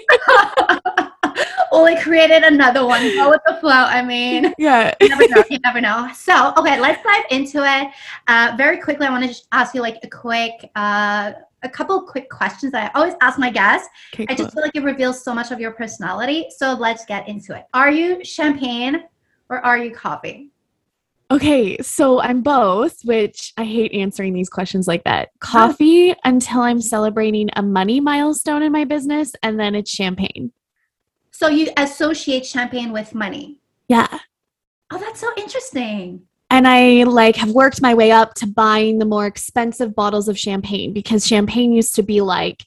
well, 1.73 1.85
they 1.85 2.01
created 2.01 2.43
another 2.45 2.87
one. 2.87 3.01
Go 3.15 3.31
with 3.31 3.41
the 3.47 3.57
flow. 3.61 3.71
I 3.71 4.03
mean, 4.03 4.55
yeah. 4.59 4.95
you 5.01 5.09
never 5.09 5.29
know. 5.29 5.45
You 5.51 5.59
never 5.65 5.81
know. 5.81 6.09
So, 6.15 6.53
okay, 6.57 6.81
let's 6.81 7.03
dive 7.03 7.25
into 7.31 7.59
it. 7.65 7.89
Uh, 8.29 8.55
very 8.57 8.79
quickly, 8.79 9.07
I 9.07 9.11
want 9.11 9.25
to 9.25 9.29
just 9.29 9.49
ask 9.53 9.75
you 9.75 9.83
like 9.83 9.99
a 10.03 10.09
quick, 10.09 10.71
uh, 10.77 11.33
a 11.63 11.69
couple 11.69 12.01
quick 12.03 12.31
questions 12.31 12.73
that 12.73 12.93
I 12.95 12.99
always 12.99 13.15
ask 13.21 13.39
my 13.39 13.51
guests. 13.51 13.89
Okay, 14.15 14.27
cool. 14.27 14.33
I 14.33 14.37
just 14.37 14.55
feel 14.55 14.63
like 14.63 14.77
it 14.77 14.85
reveals 14.85 15.23
so 15.23 15.35
much 15.35 15.51
of 15.51 15.59
your 15.59 15.73
personality. 15.73 16.47
So 16.57 16.75
let's 16.75 17.05
get 17.05 17.29
into 17.29 17.55
it. 17.57 17.65
Are 17.75 17.91
you 17.91 18.25
champagne 18.25 19.05
or 19.51 19.65
are 19.65 19.77
you 19.77 19.91
coffee? 19.91 20.51
Okay, 21.31 21.77
so 21.83 22.21
I'm 22.21 22.41
both, 22.41 23.05
which 23.05 23.53
I 23.59 23.65
hate 23.65 23.93
answering 23.93 24.33
these 24.33 24.49
questions 24.49 24.89
like 24.89 25.05
that. 25.05 25.29
Coffee 25.41 26.15
until 26.25 26.63
I'm 26.63 26.81
celebrating 26.81 27.51
a 27.55 27.63
money 27.63 28.01
milestone 28.01 28.63
in 28.63 28.73
my 28.73 28.85
business, 28.85 29.33
and 29.43 29.61
then 29.61 29.75
it's 29.75 29.91
champagne. 29.91 30.53
So 31.31 31.49
you 31.49 31.71
associate 31.77 32.47
champagne 32.47 32.93
with 32.93 33.15
money? 33.15 33.61
Yeah. 33.89 34.19
Oh, 34.91 34.99
that's 34.99 35.21
so 35.21 35.29
interesting. 35.37 36.23
And 36.51 36.67
I 36.67 37.03
like 37.03 37.37
have 37.37 37.51
worked 37.51 37.83
my 37.83 37.93
way 37.93 38.11
up 38.11 38.33
to 38.37 38.47
buying 38.47 38.99
the 38.99 39.05
more 39.05 39.27
expensive 39.27 39.95
bottles 39.95 40.29
of 40.29 40.39
champagne 40.39 40.95
because 40.95 41.27
champagne 41.27 41.73
used 41.73 41.95
to 41.97 42.03
be 42.03 42.23
like 42.23 42.65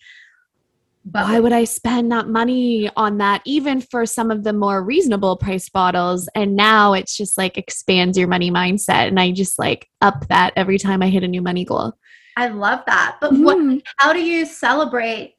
but 1.03 1.24
why 1.25 1.39
would 1.39 1.53
I 1.53 1.63
spend 1.63 2.12
that 2.12 2.27
money 2.27 2.89
on 2.96 3.17
that, 3.17 3.41
even 3.46 3.81
for 3.81 4.05
some 4.05 4.29
of 4.29 4.43
the 4.43 4.53
more 4.53 4.84
reasonable 4.84 5.36
priced 5.36 5.74
bottles? 5.74 6.29
And 6.36 6.55
now 6.55 6.93
it's 6.93 7.17
just 7.17 7.38
like 7.38 7.58
expands 7.58 8.17
your 8.17 8.27
money 8.27 8.51
mindset. 8.51 9.08
And 9.08 9.20
I 9.20 9.31
just 9.31 9.58
like 9.58 9.89
up 10.01 10.27
that 10.27 10.53
every 10.55 10.77
time 10.77 11.01
I 11.01 11.10
hit 11.10 11.24
a 11.24 11.27
new 11.27 11.41
money 11.41 11.65
goal. 11.65 11.93
I 12.38 12.50
love 12.50 12.84
that. 12.86 13.17
But 13.20 13.34
mm. 13.34 13.43
what, 13.43 13.81
how 13.98 14.13
do 14.13 14.22
you 14.22 14.46
celebrate 14.46 15.36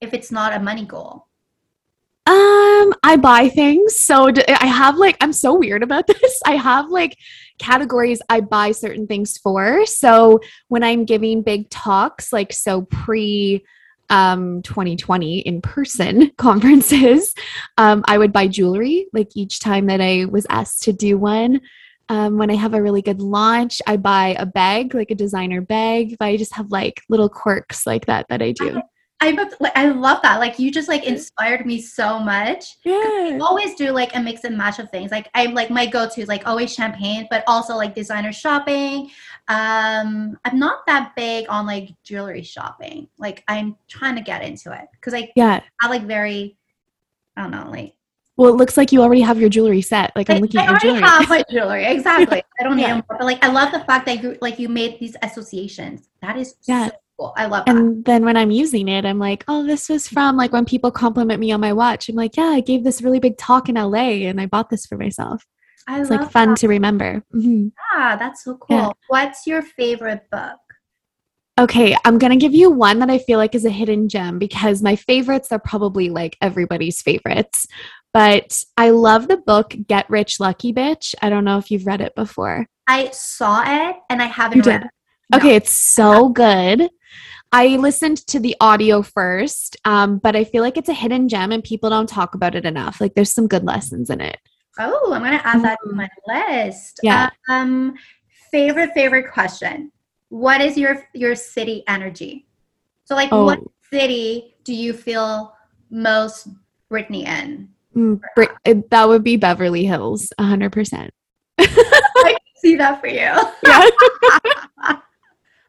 if 0.00 0.12
it's 0.12 0.32
not 0.32 0.52
a 0.52 0.58
money 0.58 0.84
goal? 0.84 1.26
Um, 2.26 2.92
I 3.04 3.16
buy 3.20 3.48
things. 3.48 4.00
So 4.00 4.32
I 4.48 4.66
have 4.66 4.96
like 4.96 5.16
I'm 5.20 5.32
so 5.32 5.56
weird 5.56 5.84
about 5.84 6.06
this. 6.08 6.40
I 6.44 6.56
have 6.56 6.88
like 6.88 7.16
categories 7.60 8.20
I 8.28 8.40
buy 8.40 8.72
certain 8.72 9.06
things 9.06 9.38
for. 9.38 9.86
So 9.86 10.40
when 10.66 10.82
I'm 10.82 11.04
giving 11.04 11.42
big 11.42 11.70
talks, 11.70 12.32
like 12.32 12.52
so 12.52 12.82
pre 12.82 13.64
um 14.10 14.62
2020 14.62 15.40
in 15.40 15.60
person 15.60 16.30
conferences, 16.38 17.34
um, 17.78 18.04
I 18.06 18.18
would 18.18 18.32
buy 18.32 18.48
jewelry 18.48 19.06
like 19.12 19.30
each 19.34 19.60
time 19.60 19.86
that 19.86 20.00
I 20.00 20.26
was 20.26 20.46
asked 20.50 20.82
to 20.84 20.92
do 20.92 21.18
one. 21.18 21.60
Um, 22.08 22.38
when 22.38 22.50
I 22.50 22.54
have 22.54 22.74
a 22.74 22.82
really 22.82 23.02
good 23.02 23.20
launch, 23.20 23.82
I 23.86 23.96
buy 23.96 24.36
a 24.38 24.46
bag, 24.46 24.94
like 24.94 25.10
a 25.10 25.16
designer 25.16 25.60
bag. 25.60 26.16
But 26.18 26.26
I 26.26 26.36
just 26.36 26.54
have 26.54 26.70
like 26.70 27.02
little 27.08 27.28
quirks 27.28 27.84
like 27.86 28.06
that 28.06 28.26
that 28.28 28.42
I 28.42 28.52
do. 28.52 28.80
I'm 29.20 29.38
I 29.74 29.88
love 29.88 30.20
that. 30.22 30.40
Like 30.40 30.58
you 30.58 30.70
just 30.70 30.88
like 30.88 31.04
inspired 31.04 31.64
me 31.64 31.80
so 31.80 32.18
much. 32.18 32.76
Yeah. 32.84 33.38
always 33.40 33.74
do 33.74 33.90
like 33.90 34.14
a 34.14 34.20
mix 34.20 34.44
and 34.44 34.56
match 34.58 34.78
of 34.78 34.90
things. 34.90 35.10
Like 35.10 35.28
I'm 35.34 35.54
like 35.54 35.70
my 35.70 35.86
go-to 35.86 36.20
is 36.20 36.28
like 36.28 36.46
always 36.46 36.72
champagne, 36.74 37.26
but 37.30 37.42
also 37.46 37.76
like 37.76 37.94
designer 37.94 38.32
shopping. 38.32 39.10
Um, 39.48 40.38
I'm 40.44 40.58
not 40.58 40.84
that 40.86 41.14
big 41.16 41.46
on 41.48 41.64
like 41.66 41.90
jewelry 42.04 42.42
shopping. 42.42 43.08
Like 43.18 43.42
I'm 43.48 43.76
trying 43.88 44.16
to 44.16 44.22
get 44.22 44.42
into 44.42 44.70
it 44.72 44.86
because 44.92 45.14
I 45.14 45.32
Yeah. 45.34 45.60
I 45.80 45.88
like 45.88 46.02
very 46.02 46.58
I 47.38 47.42
don't 47.42 47.52
know 47.52 47.70
like 47.70 47.94
Well, 48.36 48.50
it 48.52 48.56
looks 48.56 48.76
like 48.76 48.92
you 48.92 49.00
already 49.00 49.22
have 49.22 49.40
your 49.40 49.48
jewelry 49.48 49.80
set. 49.80 50.14
Like 50.14 50.28
I'm 50.28 50.42
looking 50.42 50.60
I 50.60 50.64
at 50.64 50.82
your 50.82 50.92
already 50.92 51.00
jewelry. 51.00 51.08
have 51.10 51.28
my 51.30 51.44
jewelry 51.50 51.84
exactly. 51.86 52.42
I 52.60 52.64
don't 52.64 52.76
need 52.76 52.82
Yeah. 52.88 52.94
more, 52.96 53.04
but 53.08 53.22
like 53.22 53.42
I 53.42 53.48
love 53.50 53.72
the 53.72 53.80
fact 53.80 54.04
that 54.06 54.22
you 54.22 54.36
like 54.42 54.58
you 54.58 54.68
made 54.68 55.00
these 55.00 55.16
associations. 55.22 56.10
That 56.20 56.36
is 56.36 56.54
Yeah. 56.66 56.88
so 56.88 56.92
cool. 57.18 57.32
I 57.36 57.46
love 57.46 57.64
that. 57.66 57.76
And 57.76 58.04
then 58.04 58.24
when 58.24 58.36
I'm 58.36 58.50
using 58.50 58.88
it, 58.88 59.04
I'm 59.04 59.18
like, 59.18 59.44
oh, 59.48 59.66
this 59.66 59.88
was 59.88 60.08
from 60.08 60.36
like 60.36 60.52
when 60.52 60.64
people 60.64 60.90
compliment 60.90 61.40
me 61.40 61.52
on 61.52 61.60
my 61.60 61.72
watch. 61.72 62.08
I'm 62.08 62.16
like, 62.16 62.36
yeah, 62.36 62.44
I 62.48 62.60
gave 62.60 62.84
this 62.84 63.02
really 63.02 63.20
big 63.20 63.36
talk 63.38 63.68
in 63.68 63.74
LA 63.76 64.26
and 64.28 64.40
I 64.40 64.46
bought 64.46 64.70
this 64.70 64.86
for 64.86 64.96
myself. 64.96 65.44
I 65.88 66.00
It's 66.00 66.10
like 66.10 66.30
fun 66.30 66.50
that. 66.50 66.58
to 66.58 66.68
remember. 66.68 67.22
Mhm. 67.34 67.72
Yeah, 67.94 68.16
that's 68.16 68.44
so 68.44 68.56
cool. 68.56 68.76
Yeah. 68.76 68.90
What's 69.08 69.46
your 69.46 69.62
favorite 69.62 70.28
book? 70.30 70.58
Okay, 71.58 71.96
I'm 72.04 72.18
going 72.18 72.32
to 72.32 72.36
give 72.36 72.54
you 72.54 72.70
one 72.70 72.98
that 72.98 73.08
I 73.08 73.16
feel 73.18 73.38
like 73.38 73.54
is 73.54 73.64
a 73.64 73.70
hidden 73.70 74.10
gem 74.10 74.38
because 74.38 74.82
my 74.82 74.94
favorites 74.94 75.50
are 75.52 75.58
probably 75.58 76.10
like 76.10 76.36
everybody's 76.42 77.00
favorites. 77.00 77.66
But 78.12 78.62
I 78.76 78.90
love 78.90 79.28
the 79.28 79.38
book 79.38 79.74
Get 79.86 80.08
Rich 80.10 80.38
Lucky 80.38 80.72
Bitch. 80.72 81.14
I 81.22 81.30
don't 81.30 81.44
know 81.44 81.56
if 81.56 81.70
you've 81.70 81.86
read 81.86 82.00
it 82.02 82.14
before. 82.14 82.66
I 82.88 83.08
saw 83.10 83.62
it 83.66 83.96
and 84.10 84.20
I 84.20 84.26
haven't 84.26 84.66
read 84.66 84.82
it. 84.82 84.90
No. 85.32 85.38
Okay, 85.38 85.54
it's 85.56 85.72
so 85.72 86.28
good. 86.28 86.90
I 87.56 87.68
listened 87.76 88.18
to 88.26 88.38
the 88.38 88.54
audio 88.60 89.00
first, 89.00 89.78
um, 89.86 90.18
but 90.18 90.36
I 90.36 90.44
feel 90.44 90.62
like 90.62 90.76
it's 90.76 90.90
a 90.90 90.92
hidden 90.92 91.26
gem 91.26 91.52
and 91.52 91.64
people 91.64 91.88
don't 91.88 92.06
talk 92.06 92.34
about 92.34 92.54
it 92.54 92.66
enough. 92.66 93.00
Like 93.00 93.14
there's 93.14 93.32
some 93.32 93.48
good 93.48 93.64
lessons 93.64 94.10
in 94.10 94.20
it. 94.20 94.36
Oh, 94.78 95.10
I'm 95.14 95.22
gonna 95.22 95.40
add 95.42 95.64
that 95.64 95.78
to 95.86 95.92
my 95.94 96.06
list. 96.26 97.00
Yeah. 97.02 97.30
Um, 97.48 97.94
favorite 98.50 98.90
favorite 98.92 99.32
question. 99.32 99.90
What 100.28 100.60
is 100.60 100.76
your 100.76 101.08
your 101.14 101.34
city 101.34 101.82
energy? 101.88 102.46
So, 103.04 103.14
like, 103.14 103.30
what 103.30 103.60
Oh. 103.60 103.72
city 103.90 104.56
do 104.64 104.74
you 104.74 104.92
feel 104.92 105.54
most 105.88 106.48
Brittany 106.90 107.24
in? 107.24 107.70
Mm, 107.96 108.20
that 108.90 109.08
would 109.08 109.24
be 109.24 109.38
Beverly 109.38 109.86
Hills, 109.86 110.30
100%. 110.38 111.08
I 111.58 111.64
can 111.64 112.38
see 112.56 112.76
that 112.76 113.00
for 113.00 113.06
you. 113.06 113.32
Yeah. 113.64 113.88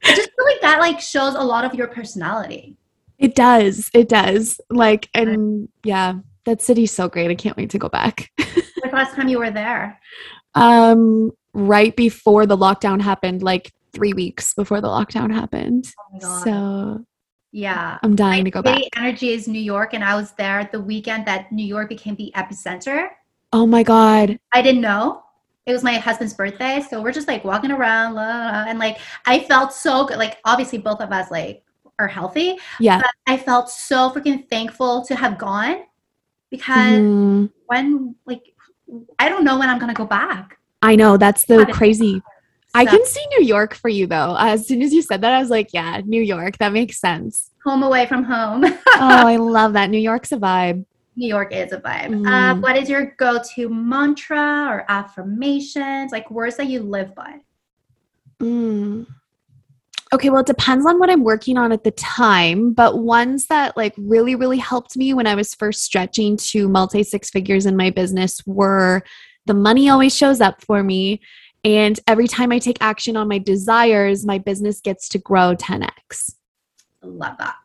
I 0.07 0.15
just 0.15 0.29
feel 0.35 0.45
like 0.45 0.61
that 0.61 0.79
like 0.79 0.99
shows 0.99 1.35
a 1.35 1.41
lot 1.43 1.65
of 1.65 1.75
your 1.75 1.87
personality. 1.87 2.77
it 3.17 3.35
does. 3.35 3.89
It 3.93 4.09
does. 4.09 4.59
Like, 4.69 5.09
and 5.13 5.69
yeah, 5.83 6.15
that 6.45 6.61
city's 6.61 6.91
so 6.91 7.07
great. 7.09 7.29
I 7.29 7.35
can't 7.35 7.57
wait 7.57 7.69
to 7.71 7.77
go 7.79 7.89
back. 7.89 8.31
Like 8.83 8.93
last 8.93 9.15
time 9.15 9.27
you 9.27 9.39
were 9.39 9.51
there. 9.51 9.99
um, 10.53 11.31
right 11.53 11.93
before 11.95 12.45
the 12.45 12.55
lockdown 12.55 13.01
happened, 13.01 13.41
like 13.41 13.73
three 13.91 14.13
weeks 14.13 14.53
before 14.53 14.79
the 14.79 14.87
lockdown 14.87 15.33
happened. 15.33 15.91
Oh 15.99 16.13
my 16.13 16.19
god. 16.19 16.43
So 16.43 17.05
yeah. 17.51 17.97
I'm 18.03 18.15
dying 18.15 18.45
to 18.45 18.51
go 18.51 18.61
back. 18.61 18.81
Energy 18.95 19.31
is 19.33 19.47
New 19.47 19.59
York, 19.59 19.93
and 19.93 20.03
I 20.03 20.15
was 20.15 20.31
there 20.33 20.69
the 20.71 20.79
weekend 20.79 21.25
that 21.25 21.51
New 21.51 21.65
York 21.65 21.89
became 21.89 22.15
the 22.15 22.31
epicenter. 22.35 23.09
Oh 23.51 23.65
my 23.65 23.81
God. 23.83 24.39
I 24.53 24.61
didn't 24.61 24.81
know. 24.81 25.23
It 25.67 25.73
was 25.73 25.83
my 25.83 25.95
husband's 25.95 26.33
birthday, 26.33 26.81
so 26.89 27.01
we're 27.01 27.11
just 27.11 27.27
like 27.27 27.43
walking 27.43 27.71
around, 27.71 28.15
la, 28.15 28.21
la, 28.23 28.37
la, 28.51 28.65
and 28.67 28.79
like 28.79 28.99
I 29.25 29.39
felt 29.41 29.73
so 29.73 30.05
good. 30.05 30.17
Like 30.17 30.37
obviously, 30.45 30.77
both 30.79 31.01
of 31.01 31.11
us 31.11 31.29
like 31.29 31.61
are 31.99 32.07
healthy. 32.07 32.57
Yeah. 32.79 32.99
But 33.01 33.11
I 33.27 33.37
felt 33.37 33.69
so 33.69 34.09
freaking 34.11 34.49
thankful 34.49 35.03
to 35.05 35.15
have 35.15 35.37
gone 35.37 35.83
because 36.49 36.99
Mhm. 37.01 37.51
when 37.65 38.15
like 38.25 38.43
I 39.19 39.27
don't 39.27 39.43
know 39.43 39.59
when 39.59 39.69
I'm 39.69 39.77
gonna 39.77 39.93
go 39.93 40.05
back. 40.05 40.57
I 40.81 40.95
know. 40.95 41.17
That's 41.17 41.43
the 41.45 41.65
crazy. 41.73 42.21
I 42.73 42.85
can 42.85 43.03
see 43.05 43.25
New 43.37 43.43
York 43.45 43.73
for 43.73 43.89
you 43.89 44.07
though. 44.07 44.35
As 44.39 44.67
soon 44.67 44.81
as 44.81 44.93
you 44.93 45.01
said 45.01 45.21
that, 45.21 45.33
I 45.33 45.39
was 45.39 45.49
like, 45.49 45.73
yeah, 45.73 45.99
New 46.05 46.21
York. 46.21 46.57
That 46.59 46.71
makes 46.71 46.99
sense. 46.99 47.51
home 47.65 47.83
away 47.83 48.05
from 48.05 48.23
home. 48.23 48.63
oh, 48.87 49.27
I 49.27 49.35
love 49.35 49.73
that. 49.73 49.89
New 49.89 49.97
York's 49.99 50.31
a 50.31 50.37
vibe. 50.37 50.85
New 51.17 51.27
York 51.27 51.51
is 51.51 51.71
a 51.73 51.79
vibe. 51.79 52.25
Uh, 52.25 52.53
Mm. 52.53 52.61
what 52.61 52.77
is 52.77 52.87
your 52.89 53.15
go-to 53.17 53.67
mantra 53.69 54.67
or 54.69 54.85
affirmations, 54.87 56.11
like 56.11 56.29
words 56.29 56.55
that 56.57 56.67
you 56.67 56.81
live 56.83 57.13
by? 57.15 57.39
Mm. 58.39 59.07
Okay, 60.13 60.29
well, 60.29 60.41
it 60.41 60.45
depends 60.45 60.85
on 60.85 60.99
what 60.99 61.09
I'm 61.09 61.23
working 61.23 61.57
on 61.57 61.71
at 61.71 61.83
the 61.83 61.91
time, 61.91 62.71
but 62.71 62.99
ones 62.99 63.47
that 63.47 63.75
like 63.75 63.93
really, 63.97 64.35
really 64.35 64.59
helped 64.59 64.95
me 64.95 65.13
when 65.13 65.27
I 65.27 65.35
was 65.35 65.53
first 65.55 65.81
stretching 65.83 66.37
to 66.37 66.69
multi 66.69 67.03
six 67.03 67.29
figures 67.29 67.65
in 67.65 67.75
my 67.75 67.89
business 67.89 68.39
were 68.45 69.01
the 69.47 69.53
money 69.55 69.89
always 69.89 70.15
shows 70.15 70.39
up 70.39 70.63
for 70.63 70.83
me. 70.83 71.19
And 71.63 71.99
every 72.07 72.27
time 72.27 72.51
I 72.51 72.59
take 72.59 72.77
action 72.79 73.17
on 73.17 73.27
my 73.27 73.39
desires, 73.39 74.25
my 74.25 74.37
business 74.37 74.79
gets 74.79 75.09
to 75.09 75.17
grow 75.17 75.55
10x. 75.55 76.35
Love 77.01 77.37
that. 77.39 77.55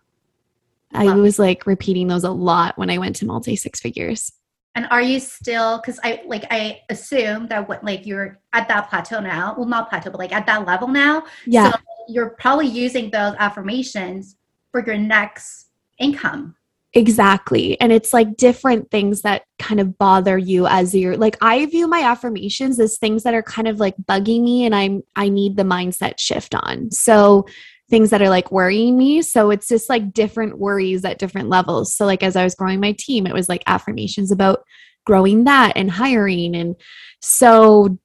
I 0.95 1.15
was 1.15 1.39
like 1.39 1.67
repeating 1.67 2.09
those 2.09 2.25
a 2.25 2.31
lot 2.31 2.77
when 2.79 2.91
I 2.91 2.99
went 2.99 3.17
to 3.17 3.27
multi 3.27 3.57
six 3.57 3.81
figures. 3.81 4.33
And 4.75 4.87
are 4.91 5.03
you 5.03 5.21
still? 5.21 5.79
Because 5.79 6.01
I 6.03 6.23
like 6.27 6.45
I 6.51 6.81
assume 6.89 7.49
that 7.49 7.69
what 7.69 7.85
like 7.85 8.07
you're 8.07 8.41
at 8.53 8.69
that 8.69 8.89
plateau 8.89 9.21
now. 9.21 9.55
Well, 9.57 9.67
not 9.67 9.91
plateau, 9.91 10.11
but 10.11 10.19
like 10.19 10.33
at 10.33 10.47
that 10.47 10.67
level 10.67 10.89
now. 10.89 11.25
Yeah. 11.47 11.73
So 11.73 11.79
you're 12.09 12.31
probably 12.31 12.69
using 12.69 13.11
those 13.11 13.35
affirmations 13.39 14.37
for 14.71 14.85
your 14.85 14.97
next 14.97 15.69
income. 15.99 16.57
Exactly. 16.95 17.81
And 17.81 17.91
it's 17.91 18.13
like 18.13 18.37
different 18.37 18.91
things 18.91 19.23
that 19.23 19.45
kind 19.59 19.81
of 19.81 19.97
bother 19.97 20.37
you 20.37 20.67
as 20.67 20.95
you're 20.95 21.17
like 21.17 21.37
I 21.41 21.65
view 21.67 21.87
my 21.87 22.01
affirmations 22.01 22.79
as 22.79 22.99
things 22.99 23.23
that 23.23 23.35
are 23.35 23.43
kind 23.43 23.67
of 23.67 23.81
like 23.81 23.97
bugging 23.97 24.43
me 24.43 24.65
and 24.65 24.75
I'm 24.75 25.03
I 25.17 25.29
need 25.29 25.57
the 25.57 25.63
mindset 25.63 26.19
shift 26.19 26.55
on. 26.55 26.91
So 26.91 27.47
things 27.93 28.09
that 28.09 28.23
are 28.23 28.31
like 28.31 28.51
worrying 28.51 28.97
me. 28.97 29.21
So 29.21 29.51
it's 29.51 29.69
just 29.69 29.91
like 29.91 30.15
different 30.15 30.59
worries 30.59 31.05
at 31.05 31.19
different 31.19 31.51
levels. 31.51 31.95
So 31.95 32.07
like 32.07 32.23
as 32.23 32.37
I 32.37 32.43
was 32.43 32.55
growing 32.55 32.81
my 32.81 32.93
team, 32.93 33.27
it 33.27 33.35
was 33.35 33.51
like 33.51 33.63
affirmations 33.67 34.33
about 34.33 34.65
growing 35.05 35.45
that 35.45 35.75
and 35.77 35.91
hiring 35.91 36.57
and 36.57 36.75
so 37.21 37.99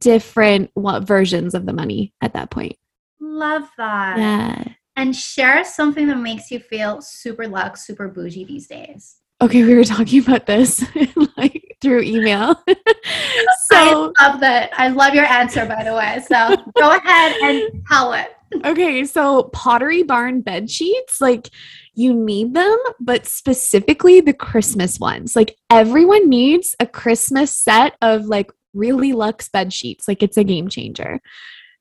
different 0.00 0.70
what 0.72 1.02
versions 1.02 1.54
of 1.54 1.66
the 1.66 1.74
money 1.74 2.14
at 2.22 2.32
that 2.32 2.50
point. 2.50 2.76
Love 3.20 3.68
that. 3.76 4.16
Yeah. 4.16 4.64
And 4.96 5.14
share 5.14 5.64
something 5.64 6.06
that 6.06 6.16
makes 6.16 6.50
you 6.50 6.58
feel 6.58 7.02
super 7.02 7.46
luxe, 7.46 7.86
super 7.86 8.08
bougie 8.08 8.44
these 8.44 8.68
days. 8.68 9.16
Okay, 9.42 9.64
we 9.64 9.74
were 9.74 9.84
talking 9.84 10.22
about 10.22 10.46
this 10.46 10.82
like 11.36 11.76
through 11.82 12.04
email. 12.04 12.54
so 12.66 13.76
I 13.76 14.12
love 14.18 14.40
that. 14.40 14.70
I 14.72 14.88
love 14.88 15.14
your 15.14 15.26
answer, 15.26 15.66
by 15.66 15.84
the 15.84 15.92
way. 15.92 16.22
So 16.26 16.56
go 16.80 16.96
ahead 16.96 17.36
and 17.42 17.84
tell 17.86 18.14
it. 18.14 18.28
Okay, 18.64 19.04
so 19.04 19.44
Pottery 19.52 20.02
Barn 20.02 20.40
bed 20.40 20.70
sheets, 20.70 21.20
like 21.20 21.50
you 21.94 22.14
need 22.14 22.54
them, 22.54 22.78
but 23.00 23.26
specifically 23.26 24.20
the 24.20 24.32
Christmas 24.32 25.00
ones. 25.00 25.34
Like 25.34 25.56
everyone 25.70 26.28
needs 26.28 26.76
a 26.80 26.86
Christmas 26.86 27.50
set 27.50 27.96
of 28.02 28.26
like 28.26 28.52
really 28.74 29.12
luxe 29.12 29.48
bed 29.48 29.72
sheets. 29.72 30.06
Like 30.06 30.22
it's 30.22 30.36
a 30.36 30.44
game 30.44 30.68
changer. 30.68 31.20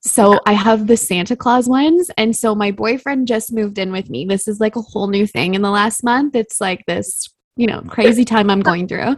So 0.02 0.40
I 0.46 0.54
have 0.54 0.88
the 0.88 0.98
Santa 0.98 1.36
Claus 1.36 1.68
ones. 1.68 2.10
And 2.18 2.36
so 2.36 2.56
my 2.56 2.72
boyfriend 2.72 3.28
just 3.28 3.52
moved 3.52 3.78
in 3.78 3.92
with 3.92 4.10
me. 4.10 4.26
This 4.26 4.48
is 4.48 4.60
like 4.60 4.76
a 4.76 4.82
whole 4.82 5.08
new 5.08 5.28
thing 5.28 5.56
in 5.56 5.62
the 5.62 5.72
last 5.72 6.04
month. 6.04 6.36
It's 6.36 6.62
like 6.62 6.86
this, 6.86 7.28
you 7.56 7.68
know, 7.68 7.82
crazy 7.82 8.24
time 8.24 8.50
I'm 8.50 8.62
going 8.62 8.88
through. 8.88 9.16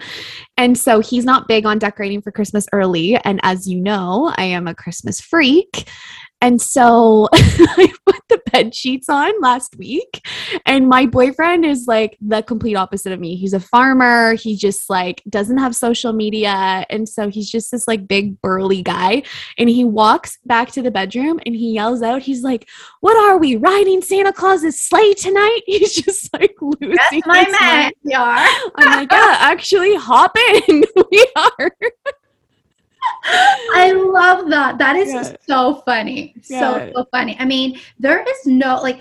And 0.57 0.77
so 0.77 0.99
he's 0.99 1.25
not 1.25 1.47
big 1.47 1.65
on 1.65 1.79
decorating 1.79 2.21
for 2.21 2.31
Christmas 2.31 2.67
early. 2.73 3.17
And 3.17 3.39
as 3.43 3.67
you 3.67 3.79
know, 3.79 4.33
I 4.35 4.45
am 4.45 4.67
a 4.67 4.75
Christmas 4.75 5.21
freak. 5.21 5.87
And 6.41 6.61
so 6.61 7.27
I 7.33 7.93
put 8.05 8.21
the 8.29 8.41
bed 8.51 8.73
sheets 8.73 9.09
on 9.09 9.39
last 9.41 9.75
week. 9.77 10.25
And 10.65 10.87
my 10.87 11.05
boyfriend 11.05 11.65
is 11.65 11.85
like 11.87 12.17
the 12.21 12.41
complete 12.41 12.75
opposite 12.75 13.11
of 13.11 13.19
me. 13.19 13.35
He's 13.35 13.53
a 13.53 13.59
farmer. 13.59 14.33
He 14.35 14.55
just 14.55 14.89
like 14.89 15.21
doesn't 15.29 15.57
have 15.57 15.75
social 15.75 16.13
media. 16.13 16.85
And 16.89 17.07
so 17.07 17.29
he's 17.29 17.49
just 17.49 17.71
this 17.71 17.87
like 17.87 18.07
big 18.07 18.41
burly 18.41 18.81
guy. 18.81 19.23
And 19.57 19.69
he 19.69 19.83
walks 19.83 20.37
back 20.45 20.71
to 20.71 20.81
the 20.81 20.91
bedroom 20.91 21.39
and 21.45 21.55
he 21.55 21.73
yells 21.73 22.01
out, 22.01 22.21
he's 22.21 22.43
like, 22.43 22.67
What 23.01 23.17
are 23.17 23.37
we 23.37 23.55
riding 23.57 24.01
Santa 24.01 24.33
Claus's 24.33 24.81
sleigh 24.81 25.13
tonight? 25.13 25.61
He's 25.69 25.93
just 25.93 26.33
like 26.33 26.55
losing 26.61 26.95
That's 26.95 27.25
my 27.25 27.47
man. 27.59 27.91
are. 28.15 28.71
I'm 28.75 28.99
like, 28.99 29.11
yeah, 29.11 29.35
actually 29.39 29.95
hop 29.95 30.35
in. 30.67 30.83
we 31.11 31.27
are. 31.35 31.71
I 33.73 33.91
love 33.91 34.49
that. 34.49 34.77
That 34.77 34.95
is 34.95 35.09
Yeah. 35.09 35.35
so 35.47 35.75
funny. 35.85 36.35
So, 36.41 36.91
so 36.95 37.05
funny. 37.11 37.35
I 37.39 37.45
mean, 37.45 37.79
there 37.99 38.23
is 38.23 38.45
no 38.45 38.81
like, 38.81 38.99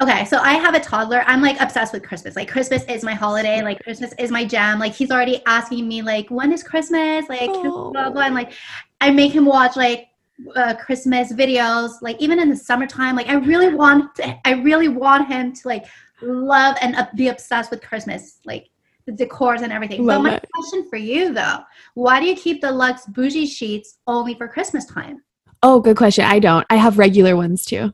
okay, 0.00 0.24
so 0.24 0.38
I 0.38 0.54
have 0.54 0.74
a 0.74 0.80
toddler. 0.80 1.22
I'm 1.26 1.40
like 1.42 1.60
obsessed 1.60 1.92
with 1.92 2.02
Christmas. 2.02 2.36
Like, 2.36 2.48
Christmas 2.50 2.84
is 2.84 3.04
my 3.04 3.14
holiday. 3.14 3.62
Like, 3.62 3.82
Christmas 3.82 4.12
is 4.18 4.30
my 4.30 4.44
jam. 4.44 4.78
Like, 4.78 4.92
he's 4.92 5.10
already 5.10 5.42
asking 5.46 5.86
me, 5.88 6.02
like, 6.02 6.28
when 6.30 6.52
is 6.52 6.62
Christmas? 6.62 7.28
Like, 7.28 7.50
Oh. 7.50 7.90
blah, 7.92 8.10
blah. 8.10 8.22
And 8.22 8.34
like, 8.34 8.52
I 9.00 9.10
make 9.10 9.32
him 9.32 9.44
watch 9.46 9.76
like, 9.76 10.08
uh, 10.56 10.74
Christmas 10.74 11.32
videos, 11.32 11.92
like 12.02 12.20
even 12.20 12.40
in 12.40 12.48
the 12.50 12.56
summertime, 12.56 13.14
like 13.14 13.28
I 13.28 13.34
really 13.34 13.72
want, 13.74 14.14
to, 14.16 14.36
I 14.46 14.52
really 14.54 14.88
want 14.88 15.28
him 15.28 15.52
to 15.54 15.68
like 15.68 15.84
love 16.20 16.76
and 16.80 16.96
uh, 16.96 17.06
be 17.14 17.28
obsessed 17.28 17.70
with 17.70 17.80
Christmas, 17.80 18.40
like 18.44 18.68
the 19.06 19.12
decors 19.12 19.62
and 19.62 19.72
everything. 19.72 20.04
Love 20.04 20.22
but 20.22 20.30
my 20.30 20.36
it. 20.36 20.48
question 20.54 20.88
for 20.88 20.96
you 20.96 21.32
though, 21.32 21.58
why 21.94 22.20
do 22.20 22.26
you 22.26 22.36
keep 22.36 22.60
the 22.60 22.70
Lux 22.70 23.06
bougie 23.06 23.46
sheets 23.46 23.98
only 24.06 24.34
for 24.34 24.48
Christmas 24.48 24.84
time? 24.86 25.22
Oh, 25.62 25.80
good 25.80 25.96
question. 25.96 26.24
I 26.24 26.38
don't. 26.38 26.66
I 26.70 26.76
have 26.76 26.98
regular 26.98 27.36
ones 27.36 27.64
too. 27.64 27.92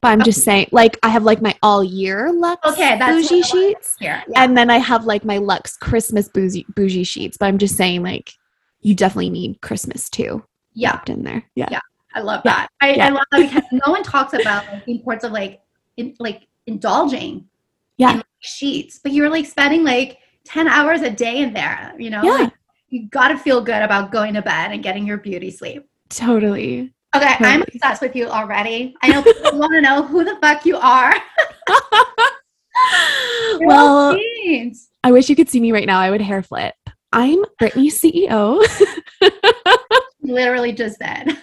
But 0.00 0.08
I'm 0.08 0.22
just 0.22 0.44
saying, 0.44 0.68
like, 0.70 0.96
I 1.02 1.08
have 1.08 1.24
like 1.24 1.42
my 1.42 1.56
all 1.60 1.82
year 1.82 2.32
Lux 2.32 2.64
Okay, 2.64 2.96
that's 2.98 3.12
bougie 3.28 3.40
what 3.40 3.52
I 3.52 3.56
wanted 3.56 3.68
sheets. 3.76 3.96
Here, 3.98 4.22
yeah. 4.28 4.44
And 4.44 4.56
then 4.56 4.70
I 4.70 4.78
have 4.78 5.06
like 5.06 5.24
my 5.24 5.38
Lux 5.38 5.76
Christmas 5.76 6.28
bougie, 6.28 6.66
bougie 6.76 7.02
sheets. 7.02 7.36
But 7.36 7.46
I'm 7.46 7.58
just 7.58 7.76
saying, 7.76 8.04
like, 8.04 8.30
you 8.80 8.94
definitely 8.94 9.30
need 9.30 9.60
Christmas 9.60 10.08
too 10.08 10.44
yeah, 10.74 10.92
wrapped 10.92 11.10
in 11.10 11.24
there. 11.24 11.44
Yeah. 11.56 11.68
Yeah. 11.70 11.80
I 12.14 12.20
love 12.20 12.42
Yeah, 12.44 12.52
that. 12.52 12.68
I, 12.80 12.94
yeah. 12.94 13.06
I 13.06 13.08
love 13.10 13.24
that 13.32 13.40
because 13.40 13.80
no 13.86 13.92
one 13.92 14.04
talks 14.04 14.34
about 14.34 14.66
like, 14.68 14.84
the 14.84 14.92
importance 14.92 15.24
of 15.24 15.32
like, 15.32 15.60
in, 15.96 16.14
like 16.20 16.46
indulging 16.66 17.48
Yeah. 17.96 18.14
in 18.14 18.22
sheets, 18.40 19.00
but 19.02 19.12
you're 19.12 19.28
like 19.30 19.46
spending 19.46 19.84
like 19.84 20.18
ten 20.44 20.68
hours 20.68 21.02
a 21.02 21.10
day 21.10 21.38
in 21.38 21.52
there. 21.52 21.94
You 21.98 22.10
know, 22.10 22.22
Yeah. 22.22 22.30
Like, 22.32 22.52
you 22.90 23.06
got 23.08 23.28
to 23.28 23.36
feel 23.36 23.60
good 23.60 23.82
about 23.82 24.10
going 24.10 24.32
to 24.34 24.40
bed 24.42 24.72
and 24.72 24.82
getting 24.82 25.06
your 25.06 25.18
beauty 25.18 25.50
sleep. 25.50 25.86
Totally. 26.08 26.92
Okay, 27.14 27.26
I'm 27.26 27.60
Totally. 27.60 27.66
obsessed 27.74 28.00
with 28.02 28.16
you 28.16 28.28
already. 28.28 28.94
I 29.02 29.08
know 29.08 29.22
people 29.22 29.58
want 29.58 29.72
to 29.74 29.80
know 29.82 30.02
who 30.02 30.24
the 30.24 30.36
fuck 30.40 30.64
you 30.64 30.76
are. 30.78 31.14
well, 33.60 34.16
I 35.04 35.12
wish 35.12 35.28
you 35.28 35.36
could 35.36 35.48
see 35.50 35.60
me 35.60 35.72
right 35.72 35.86
now. 35.86 36.00
I 36.00 36.10
would 36.10 36.20
hair 36.22 36.42
flip. 36.42 36.74
I'm 37.12 37.44
Brittany's 37.58 38.02
E 38.04 38.26
CEO. 38.28 38.62
literally 40.22 40.72
just 40.72 40.98
said. 40.98 41.36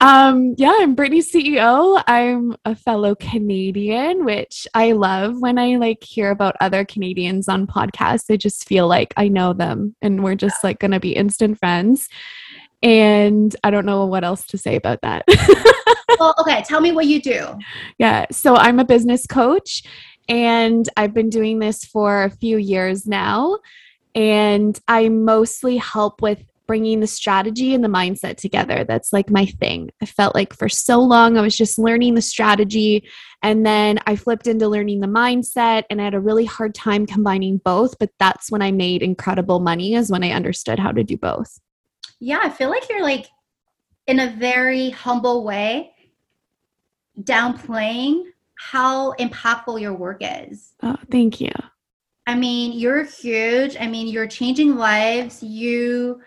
Um 0.00 0.54
yeah 0.58 0.72
i'm 0.76 0.94
Brittany 0.94 1.20
ceo 1.20 2.02
i'm 2.06 2.54
a 2.64 2.74
fellow 2.76 3.14
canadian 3.16 4.24
which 4.24 4.66
i 4.74 4.92
love 4.92 5.40
when 5.40 5.58
i 5.58 5.76
like 5.76 6.02
hear 6.04 6.30
about 6.30 6.54
other 6.60 6.84
canadians 6.84 7.48
on 7.48 7.66
podcasts. 7.66 8.30
I 8.30 8.36
just 8.36 8.68
feel 8.68 8.86
like 8.86 9.12
i 9.16 9.26
know 9.28 9.52
them 9.52 9.96
and 10.00 10.22
we're 10.22 10.36
just 10.36 10.62
like 10.62 10.78
gonna 10.78 11.00
be 11.00 11.12
instant 11.12 11.58
friends. 11.58 12.08
And 12.82 13.54
i 13.64 13.70
don't 13.70 13.86
know 13.86 14.06
what 14.06 14.22
else 14.24 14.46
to 14.46 14.58
say 14.58 14.76
about 14.76 15.00
that. 15.02 15.24
Well, 16.18 16.34
okay, 16.40 16.64
tell 16.66 16.80
me 16.80 16.90
what 16.92 17.06
you 17.06 17.20
do. 17.20 17.46
yeah 17.98 18.26
so 18.32 18.56
i'm 18.56 18.78
a 18.80 18.84
business 18.84 19.26
coach 19.26 19.82
and 20.28 20.88
i've 20.96 21.14
been 21.14 21.28
doing 21.28 21.58
this 21.58 21.84
for 21.84 22.24
a 22.24 22.30
few 22.30 22.56
years 22.56 23.06
now. 23.06 23.58
And 24.14 24.78
i 24.88 25.08
mostly 25.08 25.76
help 25.76 26.22
with 26.22 26.42
bringing 26.68 27.00
the 27.00 27.06
strategy 27.06 27.74
and 27.74 27.82
the 27.82 27.88
mindset 27.88 28.36
together 28.36 28.84
that's 28.86 29.12
like 29.12 29.30
my 29.30 29.46
thing 29.46 29.90
i 30.00 30.06
felt 30.06 30.34
like 30.34 30.52
for 30.52 30.68
so 30.68 31.00
long 31.00 31.36
i 31.36 31.40
was 31.40 31.56
just 31.56 31.78
learning 31.78 32.14
the 32.14 32.22
strategy 32.22 33.02
and 33.42 33.66
then 33.66 33.98
i 34.06 34.14
flipped 34.14 34.46
into 34.46 34.68
learning 34.68 35.00
the 35.00 35.08
mindset 35.08 35.82
and 35.90 36.00
i 36.00 36.04
had 36.04 36.14
a 36.14 36.20
really 36.20 36.44
hard 36.44 36.74
time 36.74 37.06
combining 37.06 37.56
both 37.64 37.98
but 37.98 38.10
that's 38.20 38.52
when 38.52 38.62
i 38.62 38.70
made 38.70 39.02
incredible 39.02 39.58
money 39.58 39.94
is 39.94 40.10
when 40.12 40.22
i 40.22 40.30
understood 40.30 40.78
how 40.78 40.92
to 40.92 41.02
do 41.02 41.16
both 41.16 41.58
Yeah, 42.20 42.40
I 42.42 42.50
feel 42.50 42.68
like 42.68 42.88
you're 42.88 43.02
like 43.02 43.26
in 44.06 44.20
a 44.20 44.30
very 44.30 44.90
humble 44.90 45.44
way 45.44 45.92
downplaying 47.20 48.24
how 48.58 49.12
impactful 49.14 49.80
your 49.80 49.94
work 49.94 50.18
is. 50.20 50.74
oh 50.82 50.96
thank 51.10 51.40
you 51.40 51.50
I 52.28 52.34
mean, 52.34 52.78
you're 52.78 53.04
huge. 53.04 53.74
I 53.80 53.86
mean, 53.86 54.06
you're 54.06 54.26
changing 54.26 54.76
lives. 54.76 55.42
You 55.42 56.20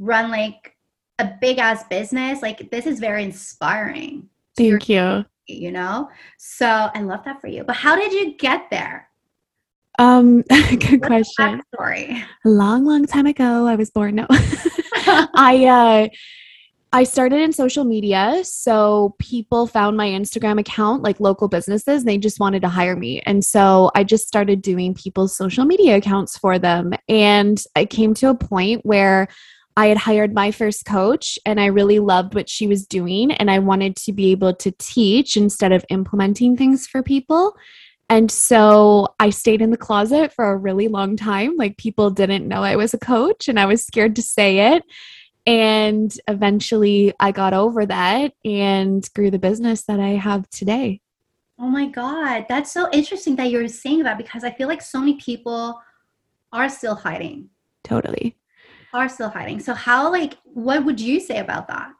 run 0.00 0.30
like 0.30 0.76
a 1.20 1.30
big 1.40 1.58
ass 1.58 1.84
business. 1.84 2.42
Like 2.42 2.70
this 2.72 2.86
is 2.86 2.98
very 2.98 3.22
inspiring. 3.22 4.28
thank 4.56 4.88
you 4.88 5.24
you 5.46 5.72
know? 5.72 6.08
So 6.38 6.66
I 6.66 7.00
love 7.02 7.24
that 7.24 7.40
for 7.40 7.48
you. 7.48 7.64
But 7.64 7.74
how 7.74 7.96
did 7.96 8.12
you 8.12 8.36
get 8.36 8.70
there? 8.70 9.08
um 9.98 10.42
good 10.48 11.00
What's 11.00 11.06
question 11.06 11.60
backstory? 11.76 12.24
a 12.44 12.48
long 12.48 12.84
long 12.84 13.04
time 13.04 13.26
ago 13.26 13.66
i 13.66 13.74
was 13.74 13.90
born 13.90 14.14
no 14.14 14.26
I 15.34 15.66
uh 15.66 16.08
I 16.92 17.04
started 17.04 17.40
in 17.40 17.52
social 17.52 17.84
media, 17.84 18.40
so 18.42 19.14
people 19.20 19.68
found 19.68 19.96
my 19.96 20.08
Instagram 20.08 20.58
account, 20.58 21.04
like 21.04 21.20
local 21.20 21.46
businesses, 21.46 22.02
and 22.02 22.08
they 22.08 22.18
just 22.18 22.40
wanted 22.40 22.62
to 22.62 22.68
hire 22.68 22.96
me. 22.96 23.20
And 23.26 23.44
so 23.44 23.92
I 23.94 24.02
just 24.02 24.26
started 24.26 24.60
doing 24.60 24.94
people's 24.94 25.36
social 25.36 25.64
media 25.64 25.96
accounts 25.96 26.36
for 26.36 26.58
them. 26.58 26.92
And 27.08 27.62
I 27.76 27.84
came 27.84 28.12
to 28.14 28.30
a 28.30 28.34
point 28.34 28.84
where 28.84 29.28
I 29.76 29.86
had 29.86 29.96
hired 29.96 30.34
my 30.34 30.50
first 30.50 30.84
coach 30.84 31.38
and 31.46 31.60
I 31.60 31.66
really 31.66 31.98
loved 31.98 32.34
what 32.34 32.48
she 32.48 32.66
was 32.66 32.86
doing. 32.86 33.32
And 33.32 33.50
I 33.50 33.58
wanted 33.60 33.96
to 33.96 34.12
be 34.12 34.30
able 34.30 34.54
to 34.56 34.72
teach 34.72 35.36
instead 35.36 35.72
of 35.72 35.84
implementing 35.88 36.56
things 36.56 36.86
for 36.86 37.02
people. 37.02 37.56
And 38.08 38.30
so 38.30 39.14
I 39.20 39.30
stayed 39.30 39.62
in 39.62 39.70
the 39.70 39.76
closet 39.76 40.32
for 40.32 40.50
a 40.50 40.56
really 40.56 40.88
long 40.88 41.16
time. 41.16 41.56
Like 41.56 41.76
people 41.76 42.10
didn't 42.10 42.48
know 42.48 42.64
I 42.64 42.74
was 42.74 42.92
a 42.92 42.98
coach 42.98 43.48
and 43.48 43.58
I 43.58 43.66
was 43.66 43.84
scared 43.84 44.16
to 44.16 44.22
say 44.22 44.74
it. 44.74 44.82
And 45.46 46.12
eventually 46.26 47.14
I 47.20 47.30
got 47.30 47.54
over 47.54 47.86
that 47.86 48.32
and 48.44 49.08
grew 49.14 49.30
the 49.30 49.38
business 49.38 49.84
that 49.84 50.00
I 50.00 50.10
have 50.10 50.50
today. 50.50 51.00
Oh 51.58 51.68
my 51.68 51.86
God. 51.86 52.46
That's 52.48 52.72
so 52.72 52.90
interesting 52.92 53.36
that 53.36 53.50
you're 53.50 53.68
saying 53.68 54.02
that 54.02 54.18
because 54.18 54.42
I 54.42 54.50
feel 54.50 54.66
like 54.66 54.82
so 54.82 54.98
many 54.98 55.14
people 55.14 55.80
are 56.52 56.68
still 56.68 56.96
hiding. 56.96 57.50
Totally. 57.84 58.36
Are 58.92 59.08
still 59.08 59.28
hiding. 59.28 59.60
So 59.60 59.74
how 59.74 60.10
like 60.10 60.36
what 60.44 60.84
would 60.84 61.00
you 61.00 61.20
say 61.20 61.38
about 61.38 61.68
that? 61.68 61.92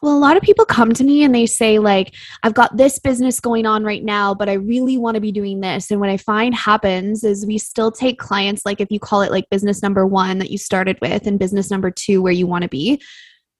Well, 0.00 0.16
a 0.16 0.18
lot 0.18 0.36
of 0.36 0.44
people 0.44 0.64
come 0.64 0.92
to 0.92 1.02
me 1.02 1.24
and 1.24 1.34
they 1.34 1.46
say, 1.46 1.80
like, 1.80 2.14
I've 2.44 2.54
got 2.54 2.76
this 2.76 3.00
business 3.00 3.40
going 3.40 3.66
on 3.66 3.82
right 3.82 4.04
now, 4.04 4.32
but 4.32 4.48
I 4.48 4.52
really 4.52 4.96
want 4.96 5.16
to 5.16 5.20
be 5.20 5.32
doing 5.32 5.58
this. 5.60 5.90
And 5.90 6.00
what 6.00 6.08
I 6.08 6.16
find 6.16 6.54
happens 6.54 7.24
is 7.24 7.44
we 7.44 7.58
still 7.58 7.90
take 7.90 8.20
clients, 8.20 8.62
like, 8.64 8.80
if 8.80 8.92
you 8.92 9.00
call 9.00 9.22
it 9.22 9.32
like 9.32 9.50
business 9.50 9.82
number 9.82 10.06
one 10.06 10.38
that 10.38 10.52
you 10.52 10.58
started 10.58 10.98
with 11.02 11.26
and 11.26 11.36
business 11.36 11.68
number 11.68 11.90
two 11.90 12.22
where 12.22 12.32
you 12.32 12.46
want 12.46 12.62
to 12.62 12.68
be, 12.68 13.02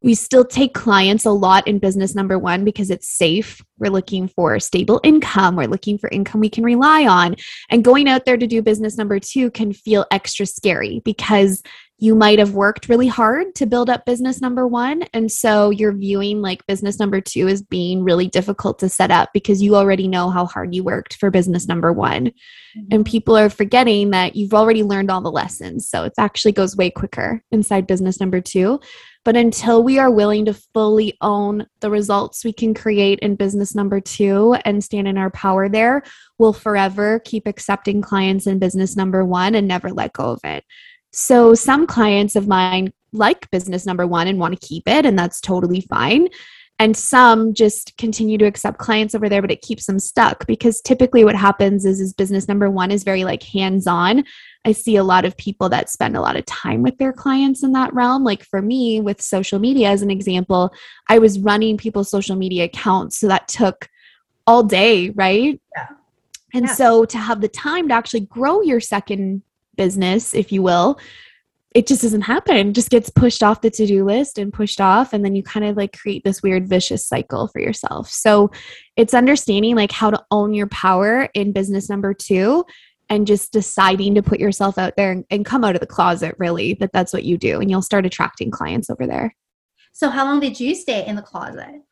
we 0.00 0.14
still 0.14 0.44
take 0.44 0.74
clients 0.74 1.24
a 1.24 1.32
lot 1.32 1.66
in 1.66 1.80
business 1.80 2.14
number 2.14 2.38
one 2.38 2.64
because 2.64 2.88
it's 2.88 3.08
safe. 3.08 3.60
We're 3.78 3.90
looking 3.90 4.28
for 4.28 4.60
stable 4.60 5.00
income. 5.02 5.56
We're 5.56 5.66
looking 5.66 5.98
for 5.98 6.08
income 6.10 6.40
we 6.40 6.50
can 6.50 6.62
rely 6.62 7.04
on. 7.04 7.34
And 7.68 7.82
going 7.82 8.08
out 8.08 8.24
there 8.24 8.36
to 8.36 8.46
do 8.46 8.62
business 8.62 8.96
number 8.96 9.18
two 9.18 9.50
can 9.50 9.72
feel 9.72 10.06
extra 10.12 10.46
scary 10.46 11.02
because 11.04 11.64
you 12.00 12.14
might 12.14 12.38
have 12.38 12.54
worked 12.54 12.88
really 12.88 13.08
hard 13.08 13.56
to 13.56 13.66
build 13.66 13.90
up 13.90 14.06
business 14.06 14.40
number 14.40 14.68
one. 14.68 15.02
And 15.12 15.30
so 15.30 15.70
you're 15.70 15.92
viewing 15.92 16.40
like 16.40 16.66
business 16.66 17.00
number 17.00 17.20
two 17.20 17.48
as 17.48 17.60
being 17.60 18.04
really 18.04 18.28
difficult 18.28 18.78
to 18.78 18.88
set 18.88 19.10
up 19.10 19.30
because 19.34 19.60
you 19.60 19.74
already 19.74 20.06
know 20.06 20.30
how 20.30 20.46
hard 20.46 20.74
you 20.74 20.84
worked 20.84 21.16
for 21.16 21.30
business 21.30 21.66
number 21.66 21.92
one. 21.92 22.26
Mm-hmm. 22.26 22.86
And 22.92 23.06
people 23.06 23.36
are 23.36 23.50
forgetting 23.50 24.10
that 24.10 24.36
you've 24.36 24.54
already 24.54 24.84
learned 24.84 25.10
all 25.10 25.20
the 25.20 25.32
lessons. 25.32 25.88
So 25.88 26.04
it 26.04 26.12
actually 26.18 26.52
goes 26.52 26.76
way 26.76 26.88
quicker 26.88 27.42
inside 27.50 27.88
business 27.88 28.20
number 28.20 28.40
two. 28.40 28.78
But 29.24 29.36
until 29.36 29.82
we 29.82 29.98
are 29.98 30.10
willing 30.10 30.44
to 30.44 30.54
fully 30.54 31.18
own 31.20 31.66
the 31.80 31.90
results 31.90 32.44
we 32.44 32.52
can 32.52 32.74
create 32.74 33.18
in 33.18 33.34
business 33.34 33.74
number 33.74 34.00
two 34.00 34.54
and 34.64 34.82
stand 34.82 35.08
in 35.08 35.18
our 35.18 35.30
power 35.30 35.68
there, 35.68 36.04
we'll 36.38 36.52
forever 36.52 37.20
keep 37.24 37.46
accepting 37.46 38.00
clients 38.00 38.46
in 38.46 38.60
business 38.60 38.96
number 38.96 39.24
one 39.24 39.56
and 39.56 39.66
never 39.66 39.90
let 39.90 40.12
go 40.12 40.30
of 40.30 40.40
it. 40.44 40.64
So 41.12 41.54
some 41.54 41.86
clients 41.86 42.36
of 42.36 42.46
mine 42.48 42.92
like 43.12 43.50
business 43.50 43.86
number 43.86 44.06
one 44.06 44.28
and 44.28 44.38
want 44.38 44.58
to 44.60 44.66
keep 44.66 44.84
it, 44.86 45.06
and 45.06 45.18
that's 45.18 45.40
totally 45.40 45.80
fine. 45.82 46.28
and 46.80 46.96
some 46.96 47.54
just 47.54 47.96
continue 47.98 48.38
to 48.38 48.44
accept 48.44 48.78
clients 48.78 49.12
over 49.14 49.28
there 49.28 49.42
but 49.42 49.50
it 49.50 49.62
keeps 49.62 49.86
them 49.86 49.98
stuck 49.98 50.46
because 50.46 50.80
typically 50.80 51.24
what 51.24 51.34
happens 51.34 51.84
is 51.84 51.98
is 52.00 52.12
business 52.14 52.46
number 52.46 52.70
1 52.70 52.92
is 52.92 53.02
very 53.02 53.24
like 53.24 53.42
hands 53.42 53.86
on 53.88 54.22
I 54.64 54.72
see 54.72 54.94
a 54.96 55.02
lot 55.02 55.24
of 55.24 55.36
people 55.36 55.68
that 55.70 55.90
spend 55.90 56.16
a 56.16 56.20
lot 56.20 56.36
of 56.36 56.44
time 56.46 56.82
with 56.82 56.96
their 56.98 57.12
clients 57.12 57.62
in 57.64 57.72
that 57.72 57.92
realm. 57.94 58.22
Like 58.24 58.42
for 58.44 58.60
me, 58.60 59.00
with 59.00 59.20
social 59.22 59.58
media, 59.58 59.88
as 59.88 60.02
an 60.02 60.10
example, 60.10 60.70
I 61.08 61.18
was 61.18 61.38
running 61.38 61.78
people's 61.78 62.10
social 62.10 62.36
media 62.36 62.64
accounts. 62.64 63.18
So 63.18 63.28
that 63.28 63.48
took 63.48 63.88
all 64.46 64.62
day, 64.62 65.10
right? 65.10 65.60
Yeah. 65.76 65.86
And 66.54 66.66
Yeah. 66.66 66.74
so 66.74 67.04
to 67.06 67.18
have 67.18 67.40
the 67.40 67.48
time 67.48 67.88
to 67.88 67.94
actually 67.94 68.26
grow 68.26 68.60
your 68.62 68.80
second 68.80 69.42
business, 69.78 70.34
if 70.34 70.52
you 70.52 70.62
will, 70.62 70.98
it 71.74 71.86
just 71.86 72.02
doesn't 72.02 72.22
happen. 72.22 72.68
It 72.68 72.72
just 72.72 72.90
gets 72.90 73.08
pushed 73.08 73.42
off 73.42 73.60
the 73.60 73.70
to 73.70 73.86
do 73.86 74.04
list 74.04 74.38
and 74.38 74.52
pushed 74.52 74.80
off. 74.80 75.12
And 75.12 75.24
then 75.24 75.34
you 75.34 75.42
kind 75.42 75.64
of 75.64 75.76
like 75.76 75.96
create 75.96 76.24
this 76.24 76.42
weird 76.42 76.68
vicious 76.68 77.06
cycle 77.06 77.48
for 77.48 77.60
yourself. 77.60 78.10
So 78.10 78.50
it's 78.96 79.14
understanding 79.14 79.76
like 79.76 79.92
how 79.92 80.10
to 80.10 80.22
own 80.30 80.54
your 80.54 80.66
power 80.68 81.28
in 81.34 81.52
business 81.52 81.88
number 81.88 82.14
two 82.14 82.64
and 83.10 83.26
just 83.26 83.52
deciding 83.52 84.14
to 84.14 84.22
put 84.22 84.40
yourself 84.40 84.76
out 84.78 84.96
there 84.96 85.12
and, 85.12 85.24
and 85.30 85.44
come 85.44 85.64
out 85.64 85.74
of 85.74 85.80
the 85.80 85.86
closet, 85.86 86.34
really, 86.38 86.74
that 86.74 86.92
that's 86.92 87.12
what 87.12 87.24
you 87.24 87.38
do. 87.38 87.60
And 87.60 87.70
you'll 87.70 87.82
start 87.82 88.04
attracting 88.04 88.50
clients 88.50 88.90
over 88.90 89.06
there. 89.06 89.34
So 89.92 90.10
how 90.10 90.24
long 90.24 90.40
did 90.40 90.60
you 90.60 90.74
stay 90.74 91.06
in 91.06 91.16
the 91.16 91.22
closet? 91.22 91.82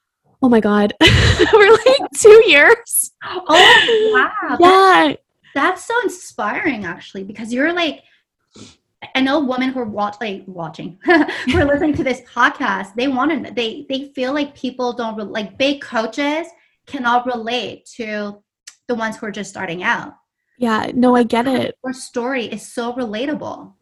Oh 0.42 0.48
my 0.48 0.60
God. 0.60 0.92
We're 1.52 1.72
like 1.72 2.10
two 2.16 2.42
years. 2.46 3.12
Oh 3.24 4.12
wow. 4.12 4.56
Yeah. 4.60 5.16
That's 5.56 5.84
so 5.84 5.94
inspiring 6.02 6.84
actually 6.84 7.24
because 7.24 7.52
you're 7.52 7.72
like 7.72 8.02
I 9.14 9.20
know 9.20 9.40
women 9.40 9.70
who 9.70 9.80
are 9.80 9.84
watch, 9.84 10.16
like 10.20 10.42
watching, 10.46 10.98
who 11.04 11.58
are 11.58 11.64
listening 11.64 11.94
to 11.94 12.04
this 12.04 12.22
podcast. 12.22 12.94
They 12.94 13.08
want 13.08 13.46
to. 13.46 13.52
They 13.52 13.86
they 13.88 14.10
feel 14.14 14.32
like 14.32 14.54
people 14.54 14.94
don't 14.94 15.16
re- 15.16 15.24
like 15.24 15.58
big 15.58 15.82
coaches 15.82 16.46
cannot 16.86 17.26
relate 17.26 17.84
to 17.96 18.42
the 18.88 18.94
ones 18.94 19.16
who 19.16 19.26
are 19.26 19.30
just 19.30 19.50
starting 19.50 19.82
out. 19.82 20.14
Yeah. 20.58 20.90
No, 20.94 21.14
I 21.14 21.24
get 21.24 21.46
it. 21.46 21.76
Your 21.84 21.92
story 21.92 22.46
is 22.46 22.66
so 22.66 22.94
relatable. 22.94 23.74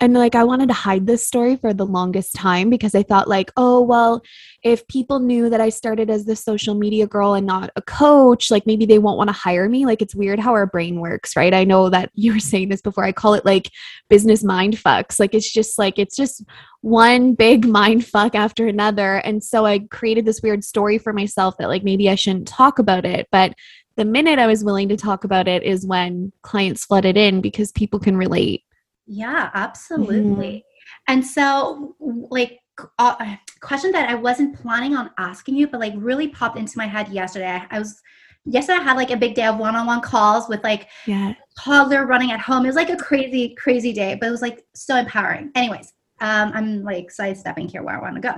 And 0.00 0.14
like 0.14 0.34
I 0.34 0.44
wanted 0.44 0.68
to 0.68 0.74
hide 0.74 1.06
this 1.06 1.26
story 1.26 1.56
for 1.56 1.74
the 1.74 1.84
longest 1.84 2.34
time 2.34 2.70
because 2.70 2.94
I 2.94 3.02
thought 3.02 3.28
like, 3.28 3.52
oh 3.58 3.82
well, 3.82 4.22
if 4.62 4.86
people 4.88 5.20
knew 5.20 5.50
that 5.50 5.60
I 5.60 5.68
started 5.68 6.08
as 6.08 6.24
the 6.24 6.34
social 6.34 6.74
media 6.74 7.06
girl 7.06 7.34
and 7.34 7.46
not 7.46 7.70
a 7.76 7.82
coach, 7.82 8.50
like 8.50 8.66
maybe 8.66 8.86
they 8.86 8.98
won't 8.98 9.18
want 9.18 9.28
to 9.28 9.32
hire 9.32 9.68
me. 9.68 9.84
Like 9.84 10.00
it's 10.00 10.14
weird 10.14 10.38
how 10.38 10.52
our 10.52 10.66
brain 10.66 11.00
works, 11.00 11.36
right? 11.36 11.52
I 11.52 11.64
know 11.64 11.90
that 11.90 12.10
you 12.14 12.32
were 12.32 12.38
saying 12.40 12.70
this 12.70 12.80
before. 12.80 13.04
I 13.04 13.12
call 13.12 13.34
it 13.34 13.44
like 13.44 13.70
business 14.08 14.42
mind 14.42 14.74
fucks. 14.74 15.20
Like 15.20 15.34
it's 15.34 15.52
just 15.52 15.78
like 15.78 15.98
it's 15.98 16.16
just 16.16 16.44
one 16.80 17.34
big 17.34 17.66
mind 17.68 18.06
fuck 18.06 18.34
after 18.34 18.66
another. 18.66 19.16
And 19.16 19.44
so 19.44 19.66
I 19.66 19.80
created 19.80 20.24
this 20.24 20.40
weird 20.42 20.64
story 20.64 20.96
for 20.96 21.12
myself 21.12 21.58
that 21.58 21.68
like 21.68 21.84
maybe 21.84 22.08
I 22.08 22.14
shouldn't 22.14 22.48
talk 22.48 22.78
about 22.78 23.04
it, 23.04 23.28
but 23.30 23.52
the 23.96 24.04
minute 24.06 24.38
I 24.38 24.46
was 24.46 24.64
willing 24.64 24.88
to 24.88 24.96
talk 24.96 25.24
about 25.24 25.46
it 25.46 25.62
is 25.62 25.84
when 25.84 26.32
clients 26.40 26.86
flooded 26.86 27.18
in 27.18 27.42
because 27.42 27.70
people 27.70 28.00
can 28.00 28.16
relate. 28.16 28.64
Yeah, 29.06 29.50
absolutely. 29.54 30.64
And 31.08 31.24
so, 31.24 31.96
like, 32.30 32.60
uh, 32.98 33.16
a 33.20 33.40
question 33.60 33.92
that 33.92 34.08
I 34.08 34.14
wasn't 34.14 34.56
planning 34.56 34.96
on 34.96 35.10
asking 35.18 35.56
you, 35.56 35.66
but 35.68 35.80
like 35.80 35.92
really 35.96 36.28
popped 36.28 36.58
into 36.58 36.78
my 36.78 36.86
head 36.86 37.08
yesterday. 37.08 37.62
I 37.70 37.78
was 37.78 38.00
yesterday 38.46 38.78
I 38.78 38.82
had 38.82 38.96
like 38.96 39.10
a 39.10 39.16
big 39.16 39.34
day 39.34 39.44
of 39.46 39.58
one-on-one 39.58 40.00
calls 40.00 40.48
with 40.48 40.62
like 40.64 40.88
Yeah. 41.06 41.34
toddler 41.58 42.06
running 42.06 42.32
at 42.32 42.40
home. 42.40 42.64
It 42.64 42.68
was 42.68 42.76
like 42.76 42.90
a 42.90 42.96
crazy, 42.96 43.54
crazy 43.56 43.92
day, 43.92 44.16
but 44.18 44.28
it 44.28 44.30
was 44.30 44.42
like 44.42 44.64
so 44.74 44.96
empowering. 44.96 45.50
Anyways, 45.54 45.92
um, 46.20 46.52
I'm 46.54 46.82
like 46.82 47.10
sidestepping 47.10 47.68
here 47.68 47.82
where 47.82 47.96
I 47.96 48.00
want 48.00 48.14
to 48.14 48.20
go. 48.20 48.34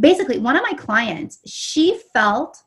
Basically, 0.00 0.38
one 0.38 0.56
of 0.56 0.62
my 0.62 0.72
clients, 0.72 1.40
she 1.46 2.00
felt 2.12 2.62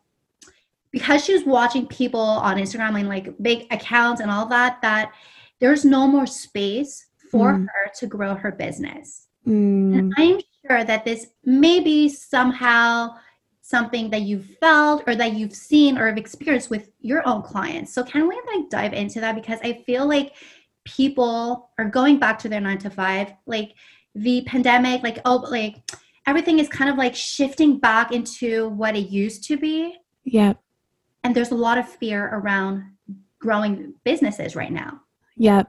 because 0.91 1.25
she 1.25 1.34
was 1.34 1.43
watching 1.43 1.88
people 1.88 2.19
on 2.19 2.58
Instagram 2.58 2.97
and 2.99 3.10
like 3.10 3.36
big 3.41 3.65
accounts 3.71 4.21
and 4.21 4.31
all 4.31 4.45
that, 4.47 4.81
that 4.81 5.12
there's 5.60 5.86
no 5.86 6.08
more 6.08 6.25
space 6.25 7.04
for 7.31 7.53
Mm. 7.53 7.67
her 7.67 7.91
to 7.99 8.07
grow 8.07 8.35
her 8.35 8.51
business. 8.51 9.27
Mm. 9.47 9.97
And 9.97 10.13
I'm 10.17 10.39
sure 10.65 10.83
that 10.83 11.05
this 11.05 11.27
may 11.43 11.79
be 11.79 12.09
somehow 12.09 13.15
something 13.61 14.09
that 14.11 14.21
you've 14.21 14.45
felt 14.59 15.03
or 15.07 15.15
that 15.15 15.33
you've 15.33 15.53
seen 15.55 15.97
or 15.97 16.07
have 16.07 16.17
experienced 16.17 16.69
with 16.69 16.91
your 16.99 17.27
own 17.27 17.41
clients. 17.41 17.93
So 17.93 18.03
can 18.03 18.27
we 18.27 18.35
like 18.53 18.69
dive 18.69 18.93
into 18.93 19.19
that? 19.21 19.35
Because 19.35 19.59
I 19.63 19.83
feel 19.85 20.07
like 20.07 20.33
people 20.83 21.71
are 21.79 21.85
going 21.89 22.19
back 22.19 22.38
to 22.39 22.49
their 22.49 22.61
nine 22.61 22.77
to 22.79 22.89
five. 22.91 23.33
Like 23.47 23.73
the 24.13 24.43
pandemic, 24.45 25.01
like 25.03 25.19
oh 25.25 25.38
like 25.49 25.77
everything 26.27 26.59
is 26.59 26.69
kind 26.69 26.89
of 26.89 26.97
like 26.97 27.15
shifting 27.15 27.79
back 27.79 28.11
into 28.11 28.69
what 28.69 28.95
it 28.95 29.09
used 29.09 29.43
to 29.45 29.57
be. 29.57 29.95
Yeah. 30.23 30.53
And 31.23 31.35
there's 31.35 31.51
a 31.51 31.55
lot 31.55 31.77
of 31.79 31.89
fear 31.89 32.29
around 32.33 32.83
growing 33.39 33.95
businesses 34.03 34.55
right 34.55 34.71
now. 34.71 35.01
Yeah. 35.38 35.63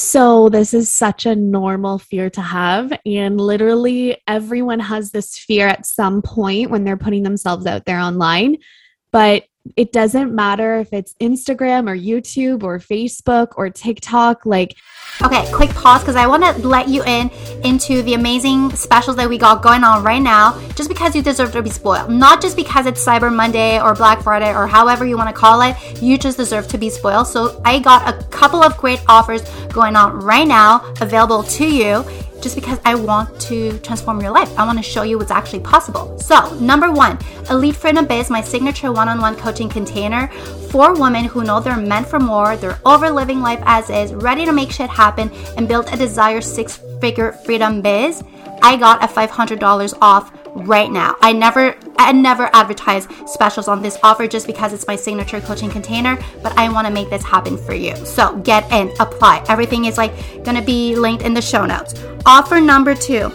So, 0.00 0.48
this 0.48 0.74
is 0.74 0.92
such 0.92 1.26
a 1.26 1.34
normal 1.34 1.98
fear 1.98 2.30
to 2.30 2.40
have. 2.40 2.92
And 3.04 3.40
literally, 3.40 4.16
everyone 4.28 4.78
has 4.78 5.10
this 5.10 5.36
fear 5.36 5.66
at 5.66 5.86
some 5.86 6.22
point 6.22 6.70
when 6.70 6.84
they're 6.84 6.96
putting 6.96 7.24
themselves 7.24 7.66
out 7.66 7.84
there 7.84 7.98
online. 7.98 8.58
But 9.10 9.46
it 9.76 9.92
doesn't 9.92 10.34
matter 10.34 10.78
if 10.78 10.92
it's 10.92 11.14
Instagram 11.20 11.88
or 11.88 11.96
YouTube 11.96 12.62
or 12.62 12.78
Facebook 12.78 13.48
or 13.56 13.70
TikTok. 13.70 14.46
Like, 14.46 14.76
Okay, 15.20 15.50
quick 15.50 15.70
pause 15.70 16.00
because 16.00 16.14
I 16.14 16.28
want 16.28 16.44
to 16.44 16.68
let 16.68 16.88
you 16.88 17.02
in 17.02 17.28
into 17.64 18.02
the 18.02 18.14
amazing 18.14 18.70
specials 18.76 19.16
that 19.16 19.28
we 19.28 19.36
got 19.36 19.62
going 19.62 19.82
on 19.82 20.04
right 20.04 20.22
now. 20.22 20.56
Just 20.76 20.88
because 20.88 21.16
you 21.16 21.22
deserve 21.22 21.50
to 21.52 21.62
be 21.62 21.70
spoiled, 21.70 22.08
not 22.08 22.40
just 22.40 22.56
because 22.56 22.86
it's 22.86 23.04
Cyber 23.04 23.34
Monday 23.34 23.80
or 23.80 23.94
Black 23.94 24.22
Friday 24.22 24.54
or 24.54 24.68
however 24.68 25.04
you 25.04 25.16
want 25.16 25.28
to 25.28 25.34
call 25.34 25.60
it. 25.62 25.76
You 26.00 26.18
just 26.18 26.36
deserve 26.36 26.68
to 26.68 26.78
be 26.78 26.88
spoiled. 26.88 27.26
So 27.26 27.60
I 27.64 27.80
got 27.80 28.08
a 28.08 28.24
couple 28.28 28.62
of 28.62 28.76
great 28.76 29.02
offers 29.08 29.42
going 29.70 29.96
on 29.96 30.20
right 30.20 30.46
now, 30.46 30.94
available 31.00 31.42
to 31.42 31.66
you. 31.66 32.04
Just 32.40 32.54
because 32.54 32.78
I 32.84 32.94
want 32.94 33.40
to 33.42 33.78
transform 33.80 34.20
your 34.20 34.30
life. 34.30 34.56
I 34.58 34.64
want 34.64 34.78
to 34.78 34.82
show 34.82 35.02
you 35.02 35.18
what's 35.18 35.30
actually 35.30 35.60
possible. 35.60 36.18
So, 36.18 36.54
number 36.60 36.90
one, 36.90 37.18
Elite 37.50 37.76
Freedom 37.76 38.06
Biz, 38.06 38.30
my 38.30 38.40
signature 38.40 38.92
one 38.92 39.08
on 39.08 39.20
one 39.20 39.36
coaching 39.36 39.68
container 39.68 40.28
for 40.70 40.94
women 40.94 41.24
who 41.24 41.44
know 41.44 41.60
they're 41.60 41.76
meant 41.76 42.06
for 42.06 42.20
more, 42.20 42.56
they're 42.56 42.78
over 42.84 43.10
living 43.10 43.40
life 43.40 43.60
as 43.64 43.90
is, 43.90 44.14
ready 44.14 44.44
to 44.44 44.52
make 44.52 44.70
shit 44.70 44.90
happen, 44.90 45.30
and 45.56 45.66
build 45.66 45.88
a 45.88 45.96
desired 45.96 46.44
six 46.44 46.78
figure 47.00 47.32
freedom 47.32 47.82
biz. 47.82 48.22
I 48.62 48.76
got 48.76 49.02
a 49.02 49.06
$500 49.06 49.98
off 50.00 50.32
right 50.54 50.90
now. 50.90 51.16
I 51.20 51.32
never 51.32 51.76
I 51.98 52.12
never 52.12 52.48
advertise 52.54 53.08
specials 53.26 53.68
on 53.68 53.82
this 53.82 53.98
offer 54.02 54.26
just 54.26 54.46
because 54.46 54.72
it's 54.72 54.86
my 54.86 54.96
signature 54.96 55.40
coaching 55.40 55.70
container, 55.70 56.16
but 56.42 56.56
I 56.56 56.68
want 56.70 56.86
to 56.86 56.92
make 56.92 57.10
this 57.10 57.24
happen 57.24 57.56
for 57.58 57.74
you. 57.74 57.94
So, 58.06 58.36
get 58.38 58.70
in, 58.72 58.92
apply. 59.00 59.44
Everything 59.48 59.84
is 59.86 59.98
like 59.98 60.14
going 60.44 60.56
to 60.56 60.62
be 60.62 60.96
linked 60.96 61.24
in 61.24 61.34
the 61.34 61.42
show 61.42 61.66
notes. 61.66 61.94
Offer 62.24 62.60
number 62.60 62.94
2. 62.94 63.30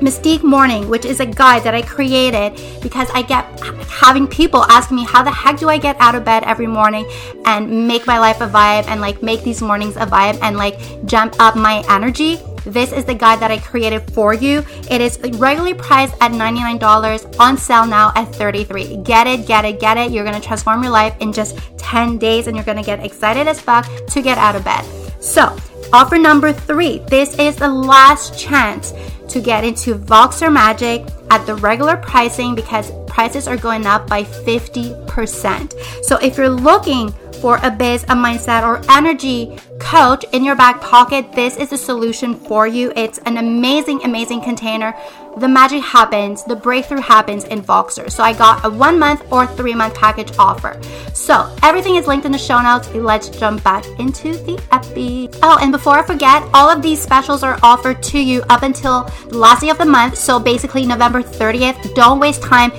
Mystique 0.00 0.42
Morning, 0.42 0.88
which 0.88 1.04
is 1.04 1.20
a 1.20 1.26
guide 1.26 1.62
that 1.64 1.74
I 1.74 1.82
created 1.82 2.58
because 2.80 3.10
I 3.12 3.20
get 3.20 3.44
having 3.90 4.26
people 4.26 4.64
asking 4.64 4.96
me 4.96 5.04
how 5.04 5.22
the 5.22 5.30
heck 5.30 5.58
do 5.58 5.68
I 5.68 5.76
get 5.76 5.94
out 6.00 6.14
of 6.14 6.24
bed 6.24 6.42
every 6.44 6.66
morning 6.66 7.06
and 7.44 7.86
make 7.86 8.06
my 8.06 8.18
life 8.18 8.40
a 8.40 8.48
vibe 8.48 8.86
and 8.86 9.02
like 9.02 9.22
make 9.22 9.42
these 9.42 9.60
mornings 9.60 9.96
a 9.96 10.06
vibe 10.06 10.38
and 10.40 10.56
like 10.56 10.78
jump 11.04 11.38
up 11.38 11.54
my 11.54 11.84
energy. 11.90 12.38
This 12.64 12.92
is 12.92 13.04
the 13.04 13.14
guide 13.14 13.40
that 13.40 13.50
I 13.50 13.58
created 13.58 14.10
for 14.12 14.34
you. 14.34 14.64
It 14.90 15.00
is 15.00 15.18
regularly 15.20 15.74
priced 15.74 16.14
at 16.20 16.32
$99 16.32 17.40
on 17.40 17.56
sale 17.56 17.86
now 17.86 18.12
at 18.14 18.34
33. 18.34 18.98
Get 18.98 19.26
it, 19.26 19.46
get 19.46 19.64
it, 19.64 19.80
get 19.80 19.96
it. 19.96 20.10
You're 20.10 20.24
to 20.24 20.40
transform 20.40 20.82
your 20.82 20.92
life 20.92 21.14
in 21.20 21.32
just 21.32 21.58
10 21.78 22.18
days 22.18 22.46
and 22.46 22.56
you're 22.56 22.64
to 22.76 22.82
get 22.82 23.04
excited 23.04 23.48
as 23.48 23.60
fuck 23.60 23.86
to 24.08 24.22
get 24.22 24.38
out 24.38 24.56
of 24.56 24.64
bed. 24.64 24.84
So, 25.20 25.56
offer 25.92 26.18
number 26.18 26.52
3. 26.52 26.98
This 27.08 27.38
is 27.38 27.56
the 27.56 27.68
last 27.68 28.38
chance 28.38 28.92
to 29.28 29.40
get 29.40 29.64
into 29.64 29.94
Voxer 29.94 30.52
Magic 30.52 31.06
at 31.30 31.46
the 31.46 31.54
regular 31.56 31.96
pricing 31.96 32.54
because 32.54 32.90
prices 33.06 33.46
are 33.46 33.56
going 33.56 33.86
up 33.86 34.08
by 34.08 34.24
50%. 34.24 36.04
So 36.04 36.16
if 36.16 36.36
you're 36.36 36.48
looking 36.48 37.14
for 37.40 37.58
a 37.62 37.70
biz, 37.70 38.04
a 38.04 38.14
mindset, 38.14 38.62
or 38.62 38.82
energy 38.90 39.56
coach 39.78 40.24
in 40.32 40.44
your 40.44 40.54
back 40.54 40.80
pocket, 40.80 41.32
this 41.32 41.56
is 41.56 41.70
the 41.70 41.76
solution 41.76 42.34
for 42.34 42.66
you. 42.66 42.92
It's 42.96 43.18
an 43.18 43.38
amazing, 43.38 44.02
amazing 44.04 44.42
container. 44.42 44.94
The 45.38 45.48
magic 45.48 45.82
happens, 45.82 46.44
the 46.44 46.56
breakthrough 46.56 47.00
happens 47.00 47.44
in 47.44 47.62
Voxer. 47.62 48.10
So 48.10 48.22
I 48.22 48.32
got 48.32 48.64
a 48.64 48.70
one 48.70 48.98
month 48.98 49.22
or 49.32 49.46
three 49.46 49.74
month 49.74 49.94
package 49.94 50.32
offer. 50.38 50.80
So 51.14 51.54
everything 51.62 51.96
is 51.96 52.06
linked 52.06 52.26
in 52.26 52.32
the 52.32 52.38
show 52.38 52.60
notes. 52.60 52.92
Let's 52.94 53.28
jump 53.28 53.62
back 53.62 53.86
into 53.98 54.32
the 54.32 54.60
epi. 54.72 55.30
Oh, 55.42 55.58
and 55.60 55.72
before 55.72 55.98
I 55.98 56.02
forget, 56.02 56.42
all 56.52 56.68
of 56.68 56.82
these 56.82 57.00
specials 57.00 57.42
are 57.42 57.58
offered 57.62 58.02
to 58.04 58.18
you 58.18 58.42
up 58.48 58.62
until 58.62 59.04
the 59.28 59.38
last 59.38 59.60
day 59.60 59.70
of 59.70 59.78
the 59.78 59.86
month. 59.86 60.18
So 60.18 60.38
basically, 60.38 60.84
November 60.84 61.22
30th. 61.22 61.94
Don't 61.94 62.20
waste 62.20 62.42
time. 62.42 62.72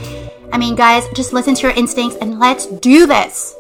I 0.54 0.58
mean, 0.58 0.76
guys, 0.76 1.08
just 1.16 1.32
listen 1.32 1.56
to 1.56 1.62
your 1.62 1.72
instincts 1.72 2.18
and 2.18 2.38
let's 2.38 2.66
do 2.66 3.08
this. 3.08 3.56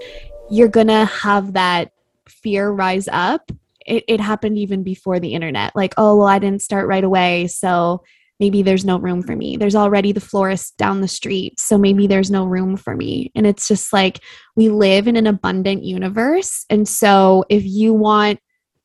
You're 0.51 0.67
gonna 0.67 1.05
have 1.05 1.53
that 1.53 1.91
fear 2.27 2.69
rise 2.69 3.07
up. 3.11 3.51
It, 3.85 4.03
it 4.07 4.19
happened 4.19 4.57
even 4.57 4.83
before 4.83 5.19
the 5.19 5.33
internet. 5.33 5.75
Like, 5.75 5.93
oh 5.97 6.17
well, 6.17 6.27
I 6.27 6.39
didn't 6.39 6.61
start 6.61 6.87
right 6.87 7.03
away, 7.03 7.47
so 7.47 8.03
maybe 8.39 8.61
there's 8.61 8.83
no 8.83 8.99
room 8.99 9.23
for 9.23 9.35
me. 9.35 9.55
There's 9.55 9.75
already 9.75 10.11
the 10.11 10.19
florist 10.19 10.77
down 10.77 11.01
the 11.01 11.07
street, 11.07 11.59
so 11.59 11.77
maybe 11.77 12.05
there's 12.05 12.29
no 12.29 12.45
room 12.45 12.75
for 12.75 12.95
me. 12.95 13.31
And 13.33 13.47
it's 13.47 13.67
just 13.67 13.93
like 13.93 14.19
we 14.55 14.69
live 14.69 15.07
in 15.07 15.15
an 15.15 15.27
abundant 15.27 15.83
universe. 15.83 16.65
And 16.69 16.87
so 16.87 17.45
if 17.49 17.63
you 17.63 17.93
want 17.93 18.39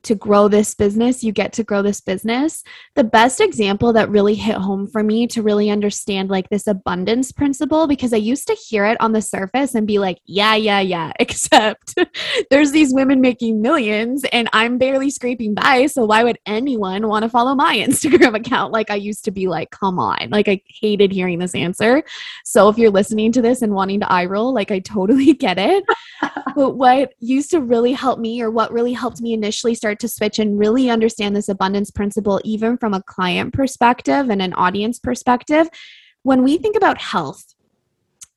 to 0.06 0.14
grow 0.14 0.48
this 0.48 0.74
business, 0.74 1.22
you 1.22 1.32
get 1.32 1.52
to 1.54 1.64
grow 1.64 1.82
this 1.82 2.00
business. 2.00 2.62
The 2.94 3.04
best 3.04 3.40
example 3.40 3.92
that 3.92 4.08
really 4.08 4.34
hit 4.34 4.56
home 4.56 4.86
for 4.86 5.02
me 5.02 5.26
to 5.28 5.42
really 5.42 5.68
understand 5.68 6.30
like 6.30 6.48
this 6.48 6.66
abundance 6.66 7.32
principle, 7.32 7.86
because 7.86 8.12
I 8.12 8.18
used 8.18 8.46
to 8.46 8.54
hear 8.54 8.86
it 8.86 9.00
on 9.00 9.12
the 9.12 9.20
surface 9.20 9.74
and 9.74 9.86
be 9.86 9.98
like, 9.98 10.18
yeah, 10.24 10.54
yeah, 10.54 10.80
yeah, 10.80 11.12
except 11.18 11.98
there's 12.50 12.70
these 12.70 12.94
women 12.94 13.20
making 13.20 13.60
millions 13.60 14.24
and 14.32 14.48
I'm 14.52 14.78
barely 14.78 15.10
scraping 15.10 15.54
by. 15.54 15.86
So 15.86 16.04
why 16.04 16.22
would 16.24 16.38
anyone 16.46 17.08
want 17.08 17.24
to 17.24 17.28
follow 17.28 17.54
my 17.54 17.76
Instagram 17.86 18.36
account? 18.36 18.72
Like 18.72 18.90
I 18.90 18.96
used 18.96 19.24
to 19.24 19.30
be 19.30 19.48
like, 19.48 19.70
come 19.70 19.98
on. 19.98 20.30
Like 20.30 20.48
I 20.48 20.60
hated 20.66 21.12
hearing 21.12 21.38
this 21.38 21.54
answer. 21.54 22.04
So 22.44 22.68
if 22.68 22.78
you're 22.78 22.90
listening 22.90 23.32
to 23.32 23.42
this 23.42 23.62
and 23.62 23.74
wanting 23.74 24.00
to 24.00 24.10
eye 24.10 24.26
roll, 24.26 24.54
like 24.54 24.70
I 24.70 24.78
totally 24.78 25.32
get 25.34 25.58
it. 25.58 25.84
but 26.54 26.76
what 26.76 27.12
used 27.20 27.50
to 27.50 27.60
really 27.60 27.92
help 27.92 28.18
me 28.18 28.40
or 28.40 28.50
what 28.50 28.72
really 28.72 28.92
helped 28.92 29.20
me 29.20 29.32
initially 29.32 29.74
start 29.74 29.95
start 29.96 30.00
to 30.00 30.14
switch 30.14 30.38
and 30.38 30.58
really 30.58 30.90
understand 30.90 31.34
this 31.34 31.48
abundance 31.48 31.90
principle, 31.90 32.40
even 32.44 32.76
from 32.76 32.92
a 32.92 33.02
client 33.02 33.54
perspective 33.54 34.28
and 34.30 34.42
an 34.42 34.52
audience 34.54 34.98
perspective, 34.98 35.68
when 36.22 36.42
we 36.42 36.58
think 36.58 36.76
about 36.76 37.00
health, 37.00 37.54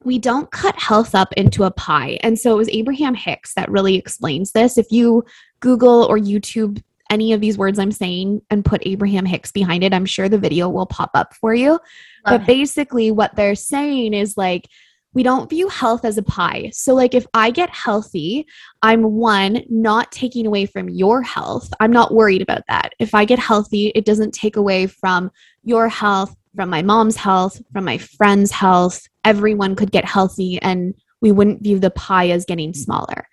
we 0.03 0.17
don't 0.17 0.49
cut 0.51 0.79
health 0.79 1.13
up 1.13 1.33
into 1.33 1.65
a 1.65 1.71
pie. 1.71 2.17
And 2.23 2.39
so 2.39 2.53
it 2.53 2.57
was 2.57 2.69
Abraham 2.69 3.13
Hicks 3.13 3.53
that 3.55 3.69
really 3.69 3.95
explains 3.95 4.53
this. 4.53 4.77
If 4.77 4.87
you 4.91 5.25
Google 5.59 6.05
or 6.05 6.17
YouTube 6.17 6.81
any 7.09 7.33
of 7.33 7.41
these 7.41 7.57
words 7.57 7.79
I'm 7.79 7.91
saying 7.91 8.41
and 8.51 8.63
put 8.63 8.85
Abraham 8.85 9.25
Hicks 9.25 9.51
behind 9.51 9.83
it, 9.83 9.93
I'm 9.93 10.05
sure 10.05 10.29
the 10.29 10.37
video 10.37 10.69
will 10.69 10.85
pop 10.85 11.09
up 11.15 11.33
for 11.33 11.55
you. 11.55 11.71
Love 11.71 11.79
but 12.23 12.45
basically, 12.45 13.11
what 13.11 13.35
they're 13.35 13.55
saying 13.55 14.13
is 14.13 14.37
like, 14.37 14.67
we 15.13 15.23
don't 15.23 15.49
view 15.49 15.67
health 15.69 16.05
as 16.05 16.17
a 16.17 16.23
pie. 16.23 16.69
So, 16.73 16.93
like, 16.93 17.15
if 17.15 17.25
I 17.33 17.49
get 17.51 17.69
healthy, 17.71 18.45
I'm 18.81 19.03
one, 19.03 19.63
not 19.69 20.11
taking 20.11 20.45
away 20.45 20.65
from 20.65 20.89
your 20.89 21.21
health. 21.21 21.73
I'm 21.79 21.91
not 21.91 22.13
worried 22.13 22.41
about 22.41 22.63
that. 22.67 22.93
If 22.99 23.15
I 23.15 23.25
get 23.25 23.39
healthy, 23.39 23.87
it 23.95 24.05
doesn't 24.05 24.33
take 24.33 24.55
away 24.55 24.85
from 24.87 25.31
your 25.63 25.89
health, 25.89 26.35
from 26.55 26.69
my 26.69 26.83
mom's 26.83 27.15
health, 27.15 27.61
from 27.73 27.85
my 27.85 27.97
friend's 27.97 28.51
health. 28.51 29.01
Everyone 29.23 29.75
could 29.75 29.91
get 29.91 30.05
healthy, 30.05 30.59
and 30.61 30.93
we 31.21 31.31
wouldn't 31.31 31.63
view 31.63 31.79
the 31.79 31.91
pie 31.91 32.29
as 32.29 32.45
getting 32.45 32.73
smaller. 32.73 33.27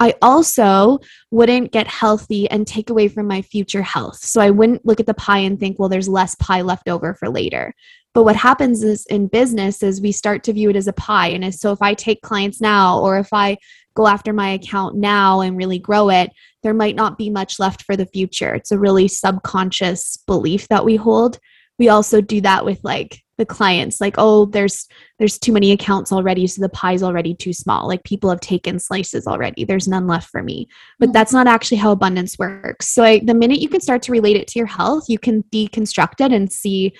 I 0.00 0.14
also 0.22 0.98
wouldn't 1.30 1.72
get 1.72 1.88
healthy 1.88 2.48
and 2.50 2.66
take 2.66 2.90
away 2.90 3.08
from 3.08 3.26
my 3.26 3.42
future 3.42 3.82
health. 3.82 4.18
So 4.18 4.40
I 4.40 4.50
wouldn't 4.50 4.86
look 4.86 5.00
at 5.00 5.06
the 5.06 5.14
pie 5.14 5.38
and 5.38 5.58
think, 5.58 5.78
well, 5.78 5.88
there's 5.88 6.08
less 6.08 6.34
pie 6.36 6.62
left 6.62 6.88
over 6.88 7.14
for 7.14 7.28
later. 7.28 7.74
But 8.14 8.24
what 8.24 8.36
happens 8.36 8.82
is 8.82 9.06
in 9.06 9.26
business 9.26 9.82
is 9.82 10.00
we 10.00 10.12
start 10.12 10.44
to 10.44 10.52
view 10.52 10.70
it 10.70 10.76
as 10.76 10.88
a 10.88 10.92
pie. 10.92 11.28
And 11.28 11.54
so 11.54 11.72
if 11.72 11.82
I 11.82 11.94
take 11.94 12.22
clients 12.22 12.60
now 12.60 13.00
or 13.00 13.18
if 13.18 13.28
I 13.32 13.58
go 13.94 14.06
after 14.06 14.32
my 14.32 14.50
account 14.50 14.96
now 14.96 15.40
and 15.40 15.56
really 15.56 15.78
grow 15.78 16.08
it, 16.08 16.30
there 16.62 16.74
might 16.74 16.96
not 16.96 17.18
be 17.18 17.30
much 17.30 17.58
left 17.58 17.82
for 17.82 17.96
the 17.96 18.06
future. 18.06 18.54
It's 18.54 18.70
a 18.70 18.78
really 18.78 19.08
subconscious 19.08 20.16
belief 20.26 20.68
that 20.68 20.84
we 20.84 20.96
hold. 20.96 21.38
We 21.78 21.88
also 21.88 22.20
do 22.20 22.40
that 22.42 22.64
with 22.64 22.80
like 22.82 23.22
the 23.38 23.46
clients 23.46 24.00
like 24.00 24.16
oh 24.18 24.44
there's 24.46 24.86
there's 25.18 25.38
too 25.38 25.52
many 25.52 25.72
accounts 25.72 26.12
already 26.12 26.46
so 26.46 26.60
the 26.60 26.68
pie's 26.68 27.02
already 27.02 27.34
too 27.34 27.52
small 27.52 27.86
like 27.88 28.02
people 28.04 28.28
have 28.28 28.40
taken 28.40 28.78
slices 28.78 29.26
already 29.26 29.64
there's 29.64 29.88
none 29.88 30.06
left 30.06 30.28
for 30.28 30.42
me 30.42 30.68
but 30.98 31.06
mm-hmm. 31.06 31.12
that's 31.12 31.32
not 31.32 31.46
actually 31.46 31.76
how 31.76 31.92
abundance 31.92 32.38
works 32.38 32.88
so 32.88 33.04
I, 33.04 33.20
the 33.20 33.34
minute 33.34 33.60
you 33.60 33.68
can 33.68 33.80
start 33.80 34.02
to 34.02 34.12
relate 34.12 34.36
it 34.36 34.48
to 34.48 34.58
your 34.58 34.66
health 34.66 35.04
you 35.08 35.18
can 35.18 35.44
deconstruct 35.44 36.24
it 36.24 36.32
and 36.32 36.52
see 36.52 36.92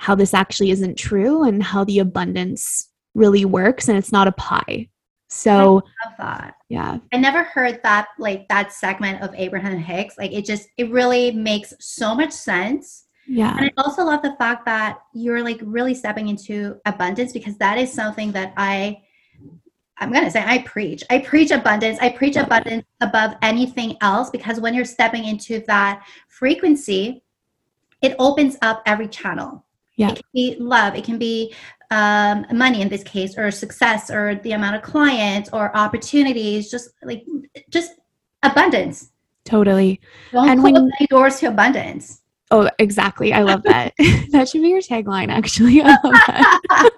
how 0.00 0.14
this 0.14 0.32
actually 0.32 0.70
isn't 0.70 0.96
true 0.96 1.42
and 1.42 1.62
how 1.62 1.84
the 1.84 1.98
abundance 1.98 2.88
really 3.14 3.44
works 3.44 3.88
and 3.88 3.98
it's 3.98 4.12
not 4.12 4.26
a 4.26 4.32
pie. 4.32 4.88
So 5.28 5.50
I 5.50 6.08
love 6.08 6.14
that. 6.18 6.54
Yeah. 6.70 6.98
I 7.12 7.18
never 7.18 7.44
heard 7.44 7.80
that 7.82 8.08
like 8.18 8.48
that 8.48 8.72
segment 8.72 9.22
of 9.22 9.34
Abraham 9.34 9.78
Hicks. 9.78 10.16
Like 10.16 10.32
it 10.32 10.46
just 10.46 10.68
it 10.78 10.90
really 10.90 11.32
makes 11.32 11.74
so 11.80 12.14
much 12.14 12.32
sense. 12.32 13.04
Yeah. 13.32 13.56
And 13.56 13.66
I 13.66 13.70
also 13.80 14.04
love 14.04 14.22
the 14.22 14.34
fact 14.34 14.66
that 14.66 14.98
you're 15.14 15.40
like 15.40 15.60
really 15.62 15.94
stepping 15.94 16.26
into 16.26 16.80
abundance 16.84 17.32
because 17.32 17.56
that 17.58 17.78
is 17.78 17.92
something 17.92 18.32
that 18.32 18.52
I 18.56 19.02
I'm 19.98 20.10
going 20.10 20.24
to 20.24 20.30
say 20.30 20.42
I 20.44 20.62
preach. 20.62 21.04
I 21.10 21.18
preach 21.18 21.52
abundance. 21.52 21.98
I 22.00 22.08
preach 22.08 22.34
abundance 22.34 22.84
above 23.00 23.36
anything 23.42 23.96
else 24.00 24.30
because 24.30 24.58
when 24.58 24.74
you're 24.74 24.84
stepping 24.84 25.26
into 25.26 25.60
that 25.68 26.02
frequency, 26.28 27.22
it 28.02 28.16
opens 28.18 28.56
up 28.62 28.82
every 28.86 29.06
channel. 29.06 29.64
Yeah. 29.94 30.10
It 30.10 30.14
can 30.14 30.24
be 30.34 30.56
love. 30.58 30.96
It 30.96 31.04
can 31.04 31.18
be 31.18 31.54
um, 31.92 32.46
money 32.52 32.80
in 32.80 32.88
this 32.88 33.04
case, 33.04 33.38
or 33.38 33.50
success, 33.50 34.10
or 34.10 34.36
the 34.36 34.52
amount 34.52 34.74
of 34.74 34.82
clients, 34.82 35.50
or 35.52 35.76
opportunities. 35.76 36.68
Just 36.68 36.90
like 37.04 37.24
just 37.68 37.92
abundance. 38.42 39.12
Totally. 39.44 40.00
Don't 40.32 40.48
and 40.48 40.60
close 40.60 40.72
when, 40.72 40.90
doors 41.10 41.38
to 41.40 41.46
abundance. 41.46 42.22
Oh, 42.52 42.68
exactly. 42.78 43.32
I 43.32 43.42
love 43.42 43.62
that. 43.62 43.94
that 44.30 44.48
should 44.48 44.62
be 44.62 44.68
your 44.68 44.80
tagline, 44.80 45.28
actually. 45.28 45.80
I 45.82 45.96
love 46.02 46.14
that. 46.26 46.90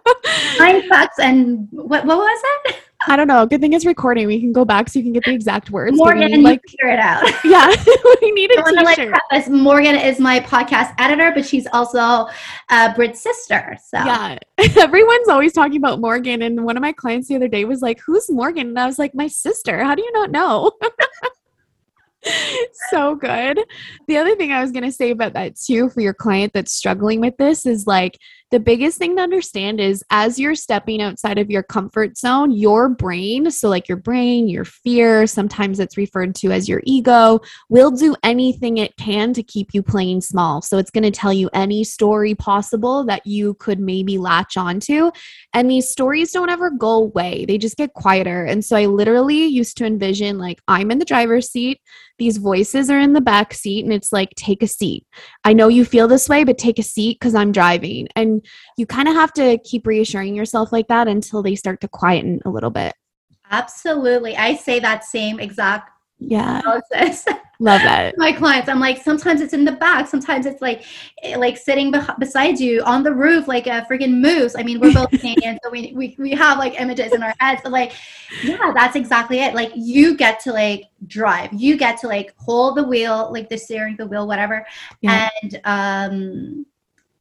Nine 0.59 0.88
facts 0.88 1.19
and 1.19 1.69
what? 1.71 2.05
What 2.05 2.19
was 2.19 2.43
it? 2.67 2.77
I 3.09 3.17
don't 3.17 3.27
know. 3.27 3.45
Good 3.47 3.61
thing 3.61 3.73
it's 3.73 3.85
recording. 3.85 4.29
We 4.29 4.41
can 4.41 4.53
go 4.53 4.65
back 4.65 4.88
so 4.88 5.01
you 5.01 5.05
can 5.05 5.12
get 5.12 5.25
the 5.25 5.33
exact 5.33 5.71
words. 5.71 5.97
Morgan, 5.97 6.31
need, 6.31 6.45
like, 6.45 6.61
figure 6.69 6.88
it 6.88 7.01
out. 7.01 7.25
Yeah, 7.45 7.69
we 8.23 8.31
need 8.31 8.53
a 8.53 8.62
t-shirt. 8.62 9.12
Like, 9.33 9.49
Morgan 9.49 9.97
is 9.97 10.21
my 10.21 10.38
podcast 10.38 10.95
editor, 10.99 11.33
but 11.35 11.45
she's 11.45 11.67
also 11.73 12.29
uh, 12.69 12.95
Brit's 12.95 13.21
sister. 13.21 13.77
So 13.85 13.99
yeah, 13.99 14.38
everyone's 14.79 15.29
always 15.29 15.53
talking 15.53 15.79
about 15.79 16.01
Morgan, 16.01 16.43
and 16.43 16.65
one 16.65 16.77
of 16.77 16.81
my 16.81 16.93
clients 16.93 17.27
the 17.27 17.35
other 17.35 17.49
day 17.49 17.65
was 17.65 17.83
like, 17.83 18.01
"Who's 18.07 18.31
Morgan?" 18.31 18.69
And 18.69 18.79
I 18.79 18.87
was 18.87 19.01
like, 19.01 19.15
"My 19.17 19.27
sister." 19.27 19.83
How 19.83 19.97
do 19.97 20.03
you 20.03 20.12
not 20.12 20.31
know? 20.31 20.71
So 22.90 23.14
good. 23.14 23.61
The 24.08 24.16
other 24.16 24.37
thing 24.37 24.52
I 24.52 24.61
was 24.61 24.72
going 24.72 24.85
to 24.85 24.92
say 24.92 25.11
about 25.11 25.32
that 25.35 25.56
too 25.56 25.90
for 25.90 26.00
your 26.00 26.14
client 26.14 26.52
that's 26.52 26.72
struggling 26.72 27.20
with 27.20 27.37
this 27.37 27.66
is 27.66 27.87
like 27.87 28.18
the 28.53 28.61
biggest 28.61 28.99
thing 28.99 29.17
to 29.17 29.23
understand 29.23 29.81
is 29.81 30.05
as 30.11 30.38
you're 30.38 30.55
stepping 30.55 31.01
outside 31.01 31.38
of 31.38 31.51
your 31.51 31.62
comfort 31.62 32.19
zone, 32.19 32.51
your 32.51 32.91
brain, 32.91 33.51
so 33.51 33.71
like 33.71 33.88
your 33.88 33.97
brain, 33.97 34.47
your 34.47 34.67
fear, 34.67 35.27
sometimes 35.27 35.81
it's 35.81 35.97
referred 35.97 36.35
to 36.35 36.53
as 36.53 36.69
your 36.69 36.83
ego, 36.85 37.41
will 37.71 37.91
do 37.91 38.15
anything 38.23 38.77
it 38.77 38.95
can 38.99 39.33
to 39.33 39.43
keep 39.43 39.71
you 39.73 39.83
playing 39.83 40.21
small. 40.21 40.61
So 40.61 40.77
it's 40.77 40.91
going 40.91 41.03
to 41.03 41.11
tell 41.11 41.33
you 41.33 41.49
any 41.55 41.83
story 41.83 42.35
possible 42.35 43.05
that 43.05 43.27
you 43.27 43.55
could 43.55 43.81
maybe 43.81 44.19
latch 44.19 44.59
onto. 44.59 45.11
And 45.55 45.71
these 45.71 45.88
stories 45.88 46.31
don't 46.31 46.51
ever 46.51 46.71
go 46.71 46.93
away, 46.93 47.47
they 47.47 47.57
just 47.57 47.79
get 47.79 47.95
quieter. 47.95 48.45
And 48.45 48.62
so 48.62 48.77
I 48.77 48.85
literally 48.85 49.47
used 49.47 49.79
to 49.79 49.87
envision 49.87 50.37
like 50.37 50.61
I'm 50.69 50.91
in 50.91 50.99
the 50.99 51.07
driver's 51.07 51.51
seat, 51.51 51.81
these 52.19 52.37
voices 52.37 52.91
are 52.91 53.01
in 53.01 53.15
the 53.15 53.21
back 53.21 53.55
seat, 53.55 53.85
and 53.85 53.93
it's 53.93 54.12
like, 54.12 54.31
take 54.37 54.62
a 54.62 54.69
seat. 54.69 55.07
I 55.43 55.55
know 55.55 55.69
you 55.69 55.85
feel 55.85 56.07
this 56.07 56.29
way, 56.29 56.45
but 56.45 56.59
take 56.59 56.79
a 56.79 56.83
seat 56.83 57.19
because 57.19 57.35
I'm 57.35 57.51
driving. 57.51 58.09
And 58.15 58.41
you 58.76 58.87
kind 58.87 59.09
of 59.09 59.14
have 59.14 59.33
to 59.35 59.59
keep 59.59 59.87
reassuring 59.87 60.35
yourself 60.35 60.72
like 60.72 60.88
that 60.88 61.09
until 61.09 61.42
they 61.42 61.55
start 61.55 61.81
to 61.81 61.88
quieten 61.88 62.40
a 62.44 62.50
little 62.50 62.70
bit. 62.70 62.94
Absolutely. 63.50 64.37
I 64.37 64.57
say 64.57 64.81
that 64.81 65.05
same 65.05 65.38
exact 65.38 65.90
yeah 66.28 66.61
process. 66.61 67.26
love 67.61 67.81
that 67.83 68.16
my 68.18 68.33
clients 68.33 68.68
i'm 68.68 68.81
like 68.81 69.00
sometimes 69.00 69.40
it's 69.40 69.52
in 69.52 69.64
the 69.64 69.72
back 69.72 70.09
sometimes 70.09 70.46
it's 70.46 70.61
like 70.61 70.85
eh, 71.22 71.37
like 71.37 71.57
sitting 71.57 71.92
be- 71.92 71.98
beside 72.18 72.59
you 72.59 72.83
on 72.83 73.05
the 73.05 73.12
roof 73.12 73.46
like 73.46 73.68
a 73.68 73.87
freaking 73.88 74.20
moose 74.20 74.57
i 74.57 74.64
mean 74.64 74.81
we're 74.81 74.92
both 74.92 75.09
canadian 75.20 75.59
so 75.62 75.70
we, 75.70 75.92
we 75.94 76.16
we 76.18 76.33
have 76.33 76.59
like 76.59 76.81
images 76.81 77.12
in 77.12 77.22
our 77.22 77.35
heads 77.38 77.61
but 77.62 77.70
like 77.70 77.92
yeah 78.42 78.72
that's 78.74 78.96
exactly 78.96 79.38
it 79.38 79.55
like 79.55 79.70
you 79.76 80.16
get 80.16 80.40
to 80.40 80.52
like 80.52 80.85
drive 81.07 81.52
you 81.52 81.76
get 81.76 81.96
to 81.96 82.09
like 82.09 82.35
hold 82.37 82.76
the 82.76 82.83
wheel 82.83 83.31
like 83.33 83.48
the 83.48 83.57
steering 83.57 83.94
the 83.96 84.07
wheel 84.07 84.26
whatever 84.26 84.66
yeah. 85.00 85.28
and 85.42 85.61
um 85.64 86.66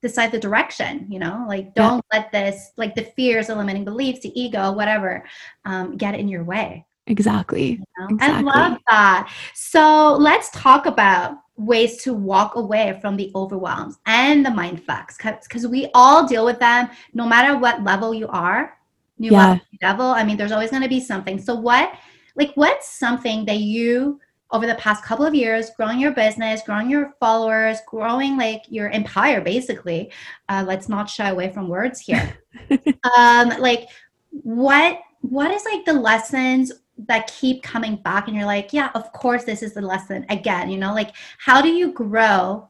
decide 0.01 0.31
the 0.31 0.39
direction 0.39 1.05
you 1.09 1.19
know 1.19 1.45
like 1.47 1.73
don't 1.75 2.03
yeah. 2.11 2.19
let 2.19 2.31
this 2.31 2.71
like 2.77 2.95
the 2.95 3.03
fears 3.03 3.47
the 3.47 3.55
limiting 3.55 3.85
beliefs 3.85 4.21
the 4.21 4.39
ego 4.39 4.71
whatever 4.71 5.23
um, 5.65 5.97
get 5.97 6.15
in 6.15 6.27
your 6.27 6.43
way 6.43 6.85
exactly. 7.07 7.71
You 7.71 7.77
know? 7.99 8.07
exactly 8.09 8.51
i 8.51 8.55
love 8.55 8.77
that 8.87 9.31
so 9.53 10.17
let's 10.19 10.49
talk 10.51 10.85
about 10.85 11.35
ways 11.57 12.01
to 12.03 12.13
walk 12.13 12.55
away 12.55 12.97
from 13.01 13.15
the 13.15 13.31
overwhelms 13.35 13.99
and 14.07 14.45
the 14.45 14.49
mind 14.49 14.81
fucks 14.85 15.17
because 15.17 15.67
we 15.67 15.87
all 15.93 16.27
deal 16.27 16.45
with 16.45 16.59
them 16.59 16.89
no 17.13 17.27
matter 17.27 17.57
what 17.57 17.83
level 17.83 18.13
you 18.13 18.27
are 18.29 18.77
new 19.19 19.31
yeah. 19.31 19.49
level, 19.49 19.61
level 19.81 20.05
i 20.07 20.23
mean 20.23 20.37
there's 20.37 20.51
always 20.51 20.71
going 20.71 20.81
to 20.81 20.89
be 20.89 20.99
something 20.99 21.39
so 21.39 21.53
what 21.53 21.93
like 22.35 22.51
what's 22.55 22.89
something 22.89 23.45
that 23.45 23.59
you 23.59 24.19
over 24.51 24.67
the 24.67 24.75
past 24.75 25.03
couple 25.03 25.25
of 25.25 25.33
years 25.33 25.69
growing 25.77 25.99
your 25.99 26.11
business 26.11 26.61
growing 26.65 26.89
your 26.89 27.13
followers 27.19 27.79
growing 27.87 28.37
like 28.37 28.63
your 28.69 28.89
empire 28.89 29.41
basically. 29.41 30.11
Uh, 30.49 30.63
let's 30.67 30.89
not 30.89 31.09
shy 31.09 31.29
away 31.29 31.51
from 31.51 31.67
words 31.67 31.99
here. 31.99 32.37
Um 33.17 33.49
like 33.59 33.89
what 34.29 34.99
what 35.21 35.51
is 35.51 35.65
like 35.65 35.83
the 35.85 35.93
lessons 35.93 36.71
that 37.07 37.27
keep 37.27 37.63
coming 37.63 37.95
back 37.95 38.27
and 38.27 38.35
you're 38.35 38.45
like 38.45 38.71
yeah 38.71 38.91
of 38.93 39.11
course 39.11 39.43
this 39.43 39.63
is 39.63 39.73
the 39.73 39.81
lesson 39.81 40.25
again 40.29 40.69
you 40.69 40.77
know? 40.77 40.93
Like 40.93 41.15
how 41.37 41.61
do 41.61 41.69
you 41.69 41.91
grow 41.91 42.69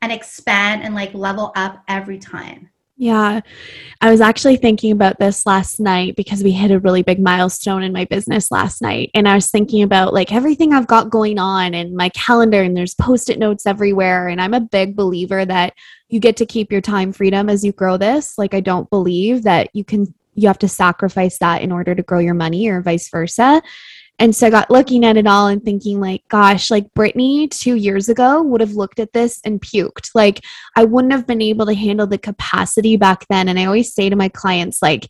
and 0.00 0.12
expand 0.12 0.82
and 0.82 0.94
like 0.94 1.12
level 1.14 1.52
up 1.56 1.82
every 1.88 2.18
time. 2.18 2.70
Yeah. 3.00 3.42
I 4.00 4.10
was 4.10 4.20
actually 4.20 4.56
thinking 4.56 4.90
about 4.90 5.20
this 5.20 5.46
last 5.46 5.78
night 5.78 6.16
because 6.16 6.42
we 6.42 6.50
hit 6.50 6.72
a 6.72 6.80
really 6.80 7.04
big 7.04 7.20
milestone 7.20 7.84
in 7.84 7.92
my 7.92 8.04
business 8.06 8.50
last 8.50 8.82
night. 8.82 9.12
And 9.14 9.28
I 9.28 9.36
was 9.36 9.52
thinking 9.52 9.84
about 9.84 10.12
like 10.12 10.32
everything 10.32 10.72
I've 10.72 10.88
got 10.88 11.08
going 11.08 11.38
on 11.38 11.74
and 11.74 11.94
my 11.94 12.08
calendar, 12.08 12.60
and 12.60 12.76
there's 12.76 12.94
post 12.94 13.30
it 13.30 13.38
notes 13.38 13.66
everywhere. 13.66 14.26
And 14.26 14.40
I'm 14.40 14.52
a 14.52 14.60
big 14.60 14.96
believer 14.96 15.44
that 15.44 15.74
you 16.08 16.18
get 16.18 16.36
to 16.38 16.46
keep 16.46 16.72
your 16.72 16.80
time 16.80 17.12
freedom 17.12 17.48
as 17.48 17.64
you 17.64 17.70
grow 17.70 17.98
this. 17.98 18.36
Like, 18.36 18.52
I 18.52 18.60
don't 18.60 18.90
believe 18.90 19.44
that 19.44 19.70
you 19.74 19.84
can, 19.84 20.12
you 20.34 20.48
have 20.48 20.58
to 20.58 20.68
sacrifice 20.68 21.38
that 21.38 21.62
in 21.62 21.70
order 21.70 21.94
to 21.94 22.02
grow 22.02 22.18
your 22.18 22.34
money 22.34 22.68
or 22.68 22.82
vice 22.82 23.08
versa. 23.10 23.62
And 24.18 24.34
so 24.34 24.48
I 24.48 24.50
got 24.50 24.70
looking 24.70 25.04
at 25.04 25.16
it 25.16 25.26
all 25.26 25.46
and 25.46 25.62
thinking, 25.62 26.00
like, 26.00 26.22
gosh, 26.28 26.70
like 26.70 26.92
Brittany 26.94 27.48
two 27.48 27.76
years 27.76 28.08
ago 28.08 28.42
would 28.42 28.60
have 28.60 28.72
looked 28.72 28.98
at 28.98 29.12
this 29.12 29.40
and 29.44 29.60
puked. 29.60 30.10
Like, 30.14 30.44
I 30.76 30.84
wouldn't 30.84 31.12
have 31.12 31.26
been 31.26 31.42
able 31.42 31.66
to 31.66 31.74
handle 31.74 32.06
the 32.06 32.18
capacity 32.18 32.96
back 32.96 33.26
then. 33.30 33.48
And 33.48 33.58
I 33.58 33.66
always 33.66 33.94
say 33.94 34.10
to 34.10 34.16
my 34.16 34.28
clients, 34.28 34.82
like, 34.82 35.08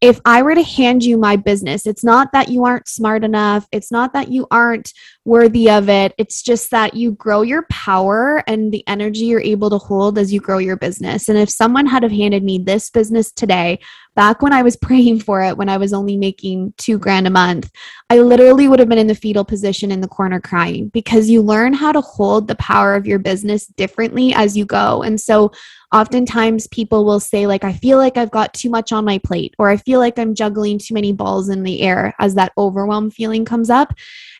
if 0.00 0.20
I 0.24 0.42
were 0.42 0.54
to 0.54 0.62
hand 0.62 1.02
you 1.02 1.18
my 1.18 1.34
business, 1.36 1.84
it's 1.86 2.04
not 2.04 2.30
that 2.32 2.48
you 2.48 2.64
aren't 2.64 2.86
smart 2.86 3.24
enough. 3.24 3.66
It's 3.72 3.90
not 3.90 4.12
that 4.12 4.30
you 4.30 4.46
aren't 4.50 4.92
worthy 5.24 5.68
of 5.68 5.88
it. 5.88 6.14
It's 6.18 6.40
just 6.40 6.70
that 6.70 6.94
you 6.94 7.12
grow 7.12 7.42
your 7.42 7.66
power 7.68 8.44
and 8.46 8.70
the 8.70 8.86
energy 8.86 9.24
you're 9.24 9.40
able 9.40 9.70
to 9.70 9.78
hold 9.78 10.16
as 10.16 10.32
you 10.32 10.40
grow 10.40 10.58
your 10.58 10.76
business. 10.76 11.28
And 11.28 11.36
if 11.36 11.50
someone 11.50 11.86
had 11.86 12.04
have 12.04 12.12
handed 12.12 12.44
me 12.44 12.58
this 12.58 12.90
business 12.90 13.32
today, 13.32 13.80
back 14.18 14.42
when 14.42 14.52
I 14.52 14.62
was 14.62 14.76
praying 14.88 15.20
for 15.20 15.42
it, 15.44 15.56
when 15.56 15.68
I 15.68 15.76
was 15.76 15.92
only 15.92 16.16
making 16.16 16.74
two 16.76 16.98
grand 16.98 17.28
a 17.28 17.30
month, 17.30 17.70
I 18.10 18.18
literally 18.18 18.66
would 18.66 18.80
have 18.80 18.88
been 18.88 18.98
in 18.98 19.06
the 19.06 19.14
fetal 19.14 19.44
position 19.44 19.92
in 19.92 20.00
the 20.00 20.08
corner 20.08 20.40
crying 20.40 20.88
because 20.88 21.30
you 21.30 21.40
learn 21.40 21.72
how 21.72 21.92
to 21.92 22.00
hold 22.00 22.48
the 22.48 22.56
power 22.56 22.96
of 22.96 23.06
your 23.06 23.20
business 23.20 23.66
differently 23.66 24.34
as 24.34 24.56
you 24.56 24.64
go. 24.64 25.04
And 25.04 25.20
so 25.20 25.52
oftentimes 25.92 26.66
people 26.66 27.06
will 27.06 27.18
say 27.18 27.46
like 27.46 27.64
i 27.64 27.72
feel 27.72 27.96
like 27.96 28.18
i've 28.18 28.30
got 28.30 28.52
too 28.52 28.68
much 28.68 28.92
on 28.92 29.06
my 29.06 29.16
plate 29.16 29.54
or 29.58 29.70
i 29.70 29.76
feel 29.78 29.98
like 29.98 30.18
i'm 30.18 30.34
juggling 30.34 30.78
too 30.78 30.92
many 30.92 31.12
balls 31.12 31.48
in 31.48 31.62
the 31.62 31.80
air 31.80 32.14
as 32.18 32.34
that 32.34 32.52
overwhelm 32.58 33.10
feeling 33.10 33.42
comes 33.42 33.70
up 33.70 33.94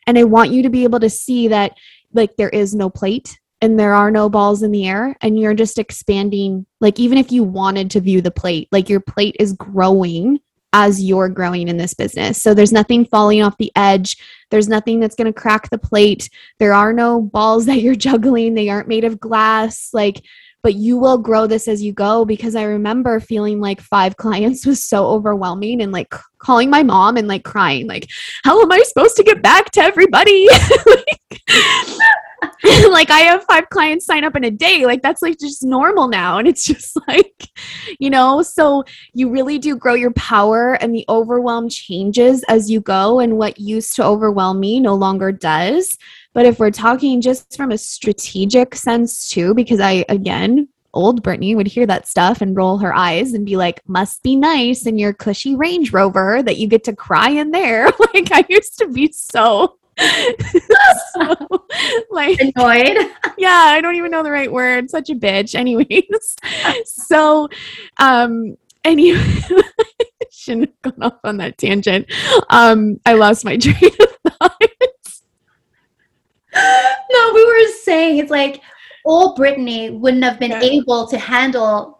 and 0.05 0.19
i 0.19 0.23
want 0.23 0.51
you 0.51 0.61
to 0.61 0.69
be 0.69 0.83
able 0.83 0.99
to 0.99 1.09
see 1.09 1.47
that 1.47 1.75
like 2.13 2.35
there 2.35 2.49
is 2.49 2.75
no 2.75 2.87
plate 2.87 3.39
and 3.61 3.79
there 3.79 3.93
are 3.93 4.11
no 4.11 4.29
balls 4.29 4.63
in 4.63 4.71
the 4.71 4.87
air 4.87 5.15
and 5.21 5.37
you're 5.37 5.53
just 5.53 5.77
expanding 5.77 6.65
like 6.79 6.99
even 6.99 7.17
if 7.17 7.31
you 7.31 7.43
wanted 7.43 7.91
to 7.91 7.99
view 7.99 8.21
the 8.21 8.31
plate 8.31 8.67
like 8.71 8.89
your 8.89 9.01
plate 9.01 9.35
is 9.39 9.53
growing 9.53 10.39
as 10.71 11.03
you're 11.03 11.29
growing 11.29 11.67
in 11.67 11.77
this 11.77 11.95
business. 11.95 12.41
So 12.41 12.53
there's 12.53 12.71
nothing 12.71 13.03
falling 13.03 13.41
off 13.41 13.57
the 13.57 13.71
edge. 13.75 14.17
There's 14.51 14.67
nothing 14.67 14.99
that's 14.99 15.15
going 15.15 15.31
to 15.31 15.33
crack 15.33 15.69
the 15.69 15.79
plate. 15.79 16.29
There 16.59 16.73
are 16.73 16.93
no 16.93 17.21
balls 17.21 17.65
that 17.67 17.81
you're 17.81 17.95
juggling. 17.95 18.53
They 18.53 18.69
aren't 18.69 18.87
made 18.87 19.03
of 19.03 19.19
glass. 19.19 19.89
Like 19.93 20.21
but 20.61 20.75
you 20.75 20.97
will 20.97 21.17
grow 21.17 21.47
this 21.47 21.67
as 21.67 21.81
you 21.81 21.93
go 21.93 22.25
because 22.25 22.55
I 22.55 22.63
remember 22.63 23.19
feeling 23.19 23.61
like 23.61 23.81
five 23.81 24.17
clients 24.17 24.65
was 24.65 24.83
so 24.83 25.07
overwhelming 25.07 25.81
and 25.81 25.91
like 25.91 26.13
calling 26.39 26.69
my 26.69 26.83
mom 26.83 27.17
and 27.17 27.27
like 27.27 27.43
crying, 27.43 27.87
like, 27.87 28.09
how 28.43 28.61
am 28.61 28.71
I 28.71 28.81
supposed 28.81 29.15
to 29.17 29.23
get 29.23 29.41
back 29.41 29.71
to 29.71 29.81
everybody? 29.81 30.47
like, 30.85 31.31
like 32.89 33.09
I 33.09 33.19
have 33.19 33.43
five 33.43 33.69
clients 33.69 34.05
sign 34.05 34.23
up 34.23 34.35
in 34.35 34.43
a 34.43 34.51
day. 34.51 34.85
Like 34.85 35.01
that's 35.01 35.21
like 35.21 35.39
just 35.39 35.63
normal 35.63 36.07
now. 36.07 36.37
And 36.37 36.47
it's 36.47 36.65
just 36.73 36.97
like, 37.07 37.47
you 37.99 38.09
know, 38.09 38.41
so 38.41 38.83
you 39.13 39.29
really 39.29 39.57
do 39.57 39.75
grow 39.75 39.93
your 39.93 40.11
power 40.11 40.73
and 40.73 40.93
the 40.93 41.05
overwhelm 41.09 41.69
changes 41.69 42.43
as 42.47 42.69
you 42.69 42.81
go. 42.81 43.19
And 43.19 43.37
what 43.37 43.59
used 43.59 43.95
to 43.95 44.03
overwhelm 44.03 44.59
me 44.59 44.79
no 44.79 44.95
longer 44.95 45.31
does. 45.31 45.97
But 46.33 46.45
if 46.45 46.59
we're 46.59 46.71
talking 46.71 47.21
just 47.21 47.55
from 47.55 47.71
a 47.71 47.77
strategic 47.77 48.75
sense 48.75 49.29
too, 49.29 49.53
because 49.53 49.79
I, 49.79 50.05
again, 50.09 50.67
old 50.93 51.23
Brittany 51.23 51.55
would 51.55 51.67
hear 51.67 51.85
that 51.85 52.07
stuff 52.07 52.41
and 52.41 52.55
roll 52.55 52.77
her 52.77 52.95
eyes 52.95 53.33
and 53.33 53.45
be 53.45 53.55
like, 53.55 53.81
must 53.87 54.23
be 54.23 54.35
nice 54.35 54.85
in 54.85 54.97
your 54.97 55.13
cushy 55.13 55.55
Range 55.55 55.91
Rover 55.91 56.41
that 56.43 56.57
you 56.57 56.67
get 56.67 56.83
to 56.85 56.95
cry 56.95 57.29
in 57.29 57.51
there. 57.51 57.85
like 58.13 58.31
I 58.31 58.45
used 58.49 58.77
to 58.79 58.87
be 58.87 59.11
so, 59.11 59.78
so 61.13 61.35
like 62.09 62.39
annoyed. 62.39 62.97
Yeah, 63.37 63.49
I 63.49 63.81
don't 63.81 63.95
even 63.95 64.11
know 64.11 64.23
the 64.23 64.31
right 64.31 64.51
word. 64.51 64.89
Such 64.89 65.09
a 65.09 65.15
bitch. 65.15 65.55
Anyways. 65.55 66.35
so 66.85 67.47
um 67.97 68.57
anyway 68.83 69.21
shouldn't 70.31 70.69
have 70.83 70.93
gone 70.93 71.11
off 71.11 71.19
on 71.23 71.37
that 71.37 71.57
tangent. 71.57 72.11
Um 72.49 72.99
I 73.05 73.13
lost 73.13 73.45
my 73.45 73.57
train 73.61 73.91
of 73.99 74.33
thought 74.33 74.61
no, 77.11 77.31
we 77.33 77.45
were 77.45 77.67
saying 77.83 78.17
it's 78.17 78.31
like 78.31 78.61
old 79.05 79.35
Brittany 79.35 79.91
wouldn't 79.91 80.23
have 80.23 80.39
been 80.39 80.51
yeah. 80.51 80.61
able 80.61 81.07
to 81.07 81.17
handle 81.17 81.99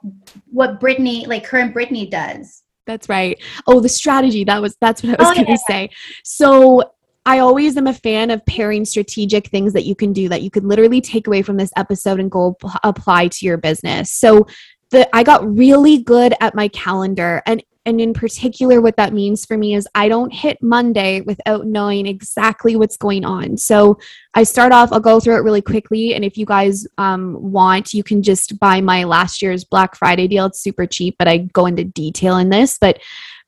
what 0.51 0.79
Brittany, 0.79 1.25
like 1.25 1.43
current 1.43 1.73
Brittany 1.73 2.07
does. 2.07 2.63
That's 2.85 3.07
right. 3.07 3.41
Oh, 3.67 3.79
the 3.79 3.89
strategy. 3.89 4.43
That 4.43 4.61
was 4.61 4.75
that's 4.81 5.03
what 5.03 5.19
I 5.19 5.23
was 5.23 5.31
oh, 5.31 5.35
going 5.35 5.45
to 5.45 5.51
yeah. 5.51 5.67
say. 5.67 5.89
So 6.23 6.81
I 7.29 7.39
always 7.39 7.77
am 7.77 7.85
a 7.85 7.93
fan 7.93 8.31
of 8.31 8.43
pairing 8.47 8.85
strategic 8.85 9.49
things 9.49 9.73
that 9.73 9.85
you 9.85 9.93
can 9.93 10.13
do 10.13 10.29
that 10.29 10.41
you 10.41 10.49
could 10.49 10.63
literally 10.63 10.99
take 10.99 11.27
away 11.27 11.43
from 11.43 11.57
this 11.57 11.71
episode 11.77 12.19
and 12.19 12.31
go 12.31 12.57
apply 12.83 13.27
to 13.27 13.45
your 13.45 13.57
business. 13.57 14.11
So 14.11 14.47
the 14.89 15.07
I 15.15 15.21
got 15.21 15.47
really 15.47 16.01
good 16.01 16.33
at 16.41 16.55
my 16.55 16.69
calendar 16.69 17.43
and 17.45 17.63
and 17.85 18.01
in 18.01 18.13
particular, 18.13 18.81
what 18.81 18.97
that 18.97 19.13
means 19.13 19.45
for 19.45 19.57
me 19.57 19.75
is 19.75 19.87
I 19.95 20.09
don't 20.09 20.33
hit 20.33 20.61
Monday 20.61 21.21
without 21.21 21.65
knowing 21.65 22.07
exactly 22.07 22.75
what's 22.75 22.97
going 22.97 23.25
on. 23.25 23.57
So 23.57 23.99
I 24.33 24.43
start 24.43 24.71
off, 24.71 24.91
I'll 24.91 24.99
go 24.99 25.19
through 25.19 25.37
it 25.37 25.43
really 25.43 25.61
quickly. 25.61 26.13
And 26.13 26.25
if 26.25 26.37
you 26.37 26.45
guys 26.45 26.85
um, 26.97 27.37
want, 27.39 27.93
you 27.93 28.03
can 28.03 28.21
just 28.21 28.59
buy 28.59 28.81
my 28.81 29.05
last 29.05 29.41
year's 29.41 29.63
Black 29.63 29.95
Friday 29.95 30.27
deal. 30.27 30.45
It's 30.45 30.61
super 30.61 30.85
cheap, 30.85 31.15
but 31.17 31.27
I 31.27 31.37
go 31.37 31.67
into 31.67 31.83
detail 31.83 32.37
in 32.37 32.49
this. 32.49 32.77
But 32.79 32.99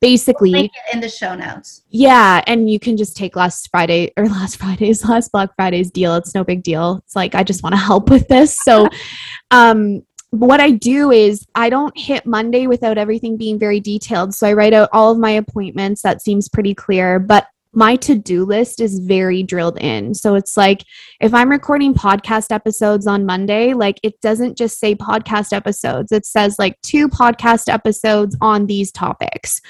basically 0.01 0.51
we'll 0.51 0.69
in 0.93 0.99
the 0.99 1.09
show 1.09 1.35
notes 1.35 1.83
yeah 1.89 2.43
and 2.47 2.69
you 2.69 2.79
can 2.79 2.97
just 2.97 3.15
take 3.15 3.35
last 3.35 3.69
friday 3.69 4.11
or 4.17 4.27
last 4.27 4.57
friday's 4.59 5.05
last 5.05 5.31
black 5.31 5.49
friday's 5.55 5.91
deal 5.91 6.15
it's 6.15 6.33
no 6.33 6.43
big 6.43 6.63
deal 6.63 7.01
it's 7.05 7.15
like 7.15 7.35
i 7.35 7.43
just 7.43 7.63
want 7.63 7.73
to 7.73 7.79
help 7.79 8.09
with 8.09 8.27
this 8.27 8.57
so 8.63 8.87
um 9.51 10.01
what 10.31 10.61
I 10.61 10.71
do 10.71 11.11
is 11.11 11.45
I 11.55 11.69
don't 11.69 11.97
hit 11.97 12.25
Monday 12.25 12.65
without 12.65 12.97
everything 12.97 13.35
being 13.35 13.59
very 13.59 13.81
detailed. 13.81 14.33
So 14.33 14.47
I 14.47 14.53
write 14.53 14.71
out 14.71 14.87
all 14.93 15.11
of 15.11 15.19
my 15.19 15.31
appointments. 15.31 16.01
That 16.03 16.21
seems 16.21 16.47
pretty 16.47 16.73
clear. 16.73 17.19
But 17.19 17.47
my 17.73 17.95
to 17.97 18.15
do 18.15 18.45
list 18.45 18.81
is 18.81 18.99
very 18.99 19.43
drilled 19.43 19.77
in. 19.79 20.13
So 20.13 20.35
it's 20.35 20.57
like 20.57 20.83
if 21.19 21.33
I'm 21.33 21.49
recording 21.49 21.93
podcast 21.93 22.51
episodes 22.51 23.07
on 23.07 23.25
Monday, 23.25 23.73
like 23.73 23.99
it 24.03 24.19
doesn't 24.21 24.57
just 24.57 24.79
say 24.79 24.95
podcast 24.95 25.53
episodes, 25.53 26.11
it 26.11 26.25
says 26.25 26.55
like 26.59 26.81
two 26.81 27.07
podcast 27.07 27.71
episodes 27.71 28.35
on 28.41 28.67
these 28.67 28.91
topics 28.91 29.61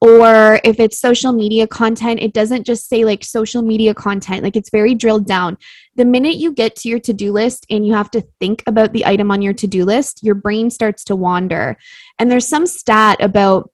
or 0.00 0.60
if 0.64 0.80
it's 0.80 0.98
social 0.98 1.32
media 1.32 1.66
content, 1.66 2.20
it 2.20 2.32
doesn't 2.32 2.64
just 2.64 2.88
say 2.88 3.04
like 3.04 3.22
social 3.22 3.60
media 3.60 3.94
content, 3.94 4.42
like 4.42 4.56
it's 4.56 4.70
very 4.70 4.94
drilled 4.94 5.26
down. 5.26 5.58
The 5.96 6.06
minute 6.06 6.36
you 6.36 6.52
get 6.52 6.74
to 6.76 6.88
your 6.88 7.00
to 7.00 7.12
do 7.12 7.32
list 7.32 7.66
and 7.68 7.86
you 7.86 7.92
have 7.92 8.10
to 8.12 8.22
think 8.40 8.62
about 8.66 8.92
the 8.92 9.04
item 9.04 9.30
on 9.30 9.42
your 9.42 9.52
to 9.54 9.66
do 9.66 9.84
list, 9.84 10.22
your 10.22 10.34
brain 10.34 10.70
starts 10.70 11.04
to 11.04 11.16
wander. 11.16 11.76
And 12.18 12.30
there's 12.30 12.48
some 12.48 12.66
stat 12.66 13.18
about 13.20 13.70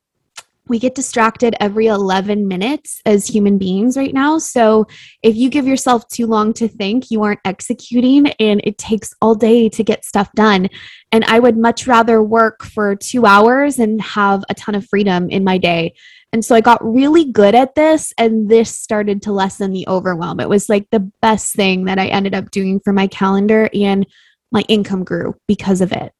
we 0.68 0.78
get 0.78 0.94
distracted 0.94 1.54
every 1.60 1.86
11 1.86 2.46
minutes 2.48 3.00
as 3.06 3.26
human 3.26 3.58
beings 3.58 3.96
right 3.96 4.12
now. 4.12 4.38
So 4.38 4.86
if 5.22 5.36
you 5.36 5.48
give 5.48 5.66
yourself 5.66 6.06
too 6.08 6.26
long 6.26 6.52
to 6.54 6.68
think, 6.68 7.10
you 7.10 7.22
aren't 7.22 7.40
executing, 7.44 8.28
and 8.40 8.60
it 8.64 8.78
takes 8.78 9.12
all 9.20 9.34
day 9.34 9.68
to 9.68 9.84
get 9.84 10.04
stuff 10.04 10.30
done. 10.34 10.68
And 11.12 11.24
I 11.24 11.38
would 11.38 11.56
much 11.56 11.86
rather 11.86 12.22
work 12.22 12.64
for 12.64 12.96
two 12.96 13.26
hours 13.26 13.78
and 13.78 14.00
have 14.02 14.44
a 14.48 14.54
ton 14.54 14.74
of 14.74 14.86
freedom 14.86 15.30
in 15.30 15.44
my 15.44 15.58
day 15.58 15.94
and 16.32 16.44
so 16.44 16.54
I 16.54 16.60
got 16.60 16.84
really 16.84 17.24
good 17.24 17.54
at 17.54 17.74
this, 17.74 18.12
and 18.18 18.48
this 18.48 18.76
started 18.76 19.22
to 19.22 19.32
lessen 19.32 19.72
the 19.72 19.86
overwhelm. 19.88 20.40
It 20.40 20.48
was 20.48 20.68
like 20.68 20.86
the 20.90 21.10
best 21.22 21.54
thing 21.54 21.84
that 21.84 21.98
I 21.98 22.08
ended 22.08 22.34
up 22.34 22.50
doing 22.50 22.80
for 22.80 22.92
my 22.92 23.06
calendar, 23.06 23.70
and 23.72 24.06
my 24.52 24.62
income 24.68 25.04
grew 25.04 25.34
because 25.46 25.80
of 25.80 25.92
it. 25.92 26.12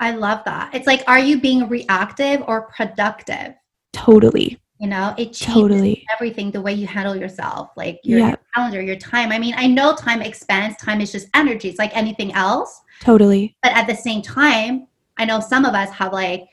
I 0.00 0.10
love 0.10 0.42
that. 0.44 0.74
It's 0.74 0.86
like, 0.86 1.04
are 1.06 1.18
you 1.18 1.40
being 1.40 1.68
reactive 1.68 2.42
or 2.46 2.70
productive? 2.76 3.54
Totally. 3.92 4.58
You 4.80 4.88
know, 4.88 5.14
it 5.16 5.26
changes 5.26 5.54
totally. 5.54 6.06
everything 6.12 6.50
the 6.50 6.60
way 6.60 6.72
you 6.72 6.88
handle 6.88 7.14
yourself, 7.14 7.70
like 7.76 8.00
your, 8.02 8.18
your 8.18 8.38
calendar, 8.52 8.82
your 8.82 8.96
time. 8.96 9.30
I 9.30 9.38
mean, 9.38 9.54
I 9.56 9.68
know 9.68 9.94
time 9.94 10.20
expands, 10.20 10.76
time 10.78 11.00
is 11.00 11.12
just 11.12 11.28
energy. 11.34 11.68
It's 11.68 11.78
like 11.78 11.96
anything 11.96 12.32
else. 12.32 12.80
Totally. 13.00 13.56
But 13.62 13.72
at 13.72 13.86
the 13.86 13.94
same 13.94 14.22
time, 14.22 14.88
I 15.18 15.24
know 15.24 15.38
some 15.38 15.64
of 15.64 15.74
us 15.74 15.90
have 15.90 16.12
like 16.12 16.48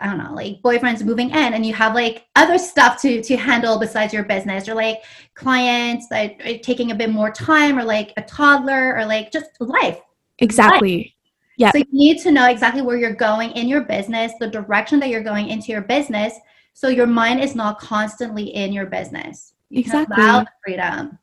I 0.00 0.06
don't 0.06 0.18
know, 0.18 0.32
like 0.32 0.62
boyfriends 0.62 1.04
moving 1.04 1.30
in 1.30 1.54
and 1.54 1.66
you 1.66 1.74
have 1.74 1.94
like 1.94 2.26
other 2.36 2.56
stuff 2.56 3.00
to 3.02 3.22
to 3.22 3.36
handle 3.36 3.78
besides 3.78 4.12
your 4.12 4.24
business 4.24 4.68
or 4.68 4.74
like 4.74 5.02
clients 5.34 6.08
that 6.08 6.40
are 6.44 6.58
taking 6.58 6.92
a 6.92 6.94
bit 6.94 7.10
more 7.10 7.30
time 7.30 7.78
or 7.78 7.84
like 7.84 8.12
a 8.16 8.22
toddler 8.22 8.96
or 8.96 9.04
like 9.04 9.32
just 9.32 9.50
life. 9.60 10.00
Exactly. 10.38 11.14
Yeah. 11.58 11.70
So 11.70 11.78
you 11.78 11.86
need 11.90 12.18
to 12.22 12.30
know 12.30 12.48
exactly 12.48 12.82
where 12.82 12.96
you're 12.96 13.14
going 13.14 13.50
in 13.52 13.68
your 13.68 13.82
business, 13.82 14.32
the 14.40 14.48
direction 14.48 14.98
that 15.00 15.08
you're 15.08 15.22
going 15.22 15.48
into 15.48 15.72
your 15.72 15.82
business 15.82 16.34
so 16.74 16.88
your 16.88 17.06
mind 17.06 17.40
is 17.40 17.54
not 17.54 17.78
constantly 17.78 18.44
in 18.44 18.72
your 18.72 18.86
business. 18.86 19.54
Exactly. 19.70 20.22
Allow 20.22 20.46
freedom. 20.64 21.18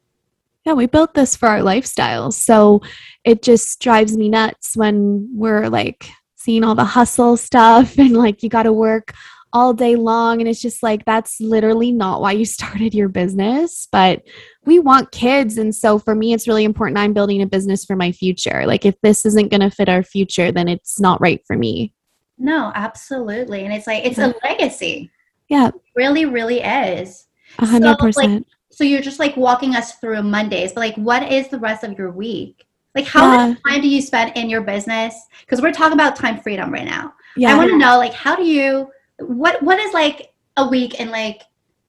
Yeah, 0.66 0.74
we 0.74 0.86
built 0.86 1.14
this 1.14 1.36
for 1.36 1.48
our 1.48 1.60
lifestyles. 1.60 2.34
So 2.34 2.82
it 3.24 3.42
just 3.42 3.82
drives 3.82 4.18
me 4.18 4.30
nuts 4.30 4.76
when 4.76 5.30
we're 5.34 5.70
like 5.70 6.08
seeing 6.36 6.64
all 6.64 6.76
the 6.76 6.84
hustle 6.84 7.38
stuff 7.38 7.98
and 7.98 8.14
like 8.14 8.44
you 8.44 8.50
got 8.50 8.64
to 8.64 8.74
work 8.74 9.14
all 9.52 9.74
day 9.74 9.96
long. 9.96 10.42
And 10.42 10.48
it's 10.48 10.62
just 10.62 10.84
like, 10.84 11.06
that's 11.06 11.42
literally 11.42 11.92
not 11.92 12.22
why 12.22 12.34
you 12.34 12.46
started 12.46 12.94
your 12.94 13.10
business. 13.10 13.88
But 13.92 14.24
we 14.70 14.78
want 14.78 15.12
kids. 15.12 15.58
And 15.58 15.76
so 15.76 15.98
for 15.98 16.14
me, 16.14 16.32
it's 16.32 16.48
really 16.48 16.64
important. 16.64 17.00
I'm 17.00 17.12
building 17.12 17.42
a 17.42 17.48
business 17.48 17.84
for 17.84 17.96
my 17.96 18.12
future. 18.12 18.68
Like, 18.68 18.86
if 18.86 18.94
this 19.02 19.26
isn't 19.26 19.50
going 19.50 19.62
to 19.62 19.72
fit 19.72 19.90
our 19.90 20.04
future, 20.04 20.52
then 20.52 20.68
it's 20.68 21.00
not 21.00 21.20
right 21.20 21.42
for 21.48 21.58
me. 21.58 21.92
No, 22.38 22.72
absolutely. 22.76 23.66
And 23.66 23.74
it's 23.74 23.88
like, 23.88 24.06
it's 24.06 24.20
a 24.20 24.36
legacy. 24.44 25.10
Yeah. 25.50 25.70
It 25.70 25.74
really, 25.96 26.26
really 26.26 26.62
is. 26.62 27.26
A 27.58 27.66
hundred 27.66 27.98
So, 28.14 28.22
like, 28.22 28.44
so 28.70 28.84
you're 28.84 29.02
just 29.02 29.18
like 29.18 29.36
walking 29.36 29.76
us 29.76 29.96
through 29.96 30.22
Mondays, 30.22 30.74
but 30.74 30.82
like, 30.82 30.96
what 30.98 31.24
is 31.32 31.48
the 31.48 31.58
rest 31.58 31.84
of 31.84 31.98
your 31.98 32.12
week? 32.12 32.68
Like, 32.94 33.06
how 33.06 33.28
much 33.28 33.58
time 33.68 33.82
do 33.82 33.88
you 33.90 34.04
spend 34.04 34.38
in 34.38 34.52
your 34.52 34.62
business? 34.62 35.16
Because 35.42 35.64
we're 35.64 35.74
talking 35.74 35.94
about 35.94 36.16
time 36.16 36.40
freedom 36.40 36.72
right 36.72 36.86
now. 36.86 37.14
Yeah. 37.36 37.56
I 37.56 37.58
want 37.58 37.72
to 37.72 37.78
know, 37.78 37.98
like, 37.98 38.14
how 38.14 38.36
do 38.36 38.44
you, 38.44 38.92
what, 39.18 39.64
what 39.64 39.80
is 39.80 39.94
like 39.96 40.32
a 40.58 40.68
week 40.68 41.00
in 41.00 41.10
like 41.10 41.42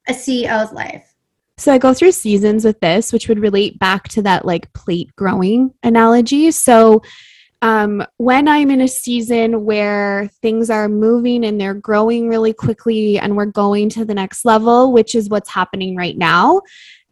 a 0.07 0.13
CEO's 0.13 0.73
life? 0.73 1.10
So 1.61 1.71
I 1.71 1.77
go 1.77 1.93
through 1.93 2.13
seasons 2.13 2.65
with 2.65 2.79
this, 2.79 3.13
which 3.13 3.27
would 3.27 3.37
relate 3.37 3.77
back 3.77 4.07
to 4.09 4.23
that 4.23 4.45
like 4.45 4.73
plate 4.73 5.15
growing 5.15 5.71
analogy. 5.83 6.49
So 6.49 7.03
um, 7.61 8.03
when 8.17 8.47
I'm 8.47 8.71
in 8.71 8.81
a 8.81 8.87
season 8.87 9.63
where 9.63 10.27
things 10.41 10.71
are 10.71 10.89
moving 10.89 11.45
and 11.45 11.61
they're 11.61 11.75
growing 11.75 12.27
really 12.27 12.51
quickly 12.51 13.19
and 13.19 13.37
we're 13.37 13.45
going 13.45 13.89
to 13.89 14.03
the 14.03 14.15
next 14.15 14.43
level, 14.43 14.91
which 14.91 15.13
is 15.13 15.29
what's 15.29 15.51
happening 15.51 15.95
right 15.95 16.17
now, 16.17 16.61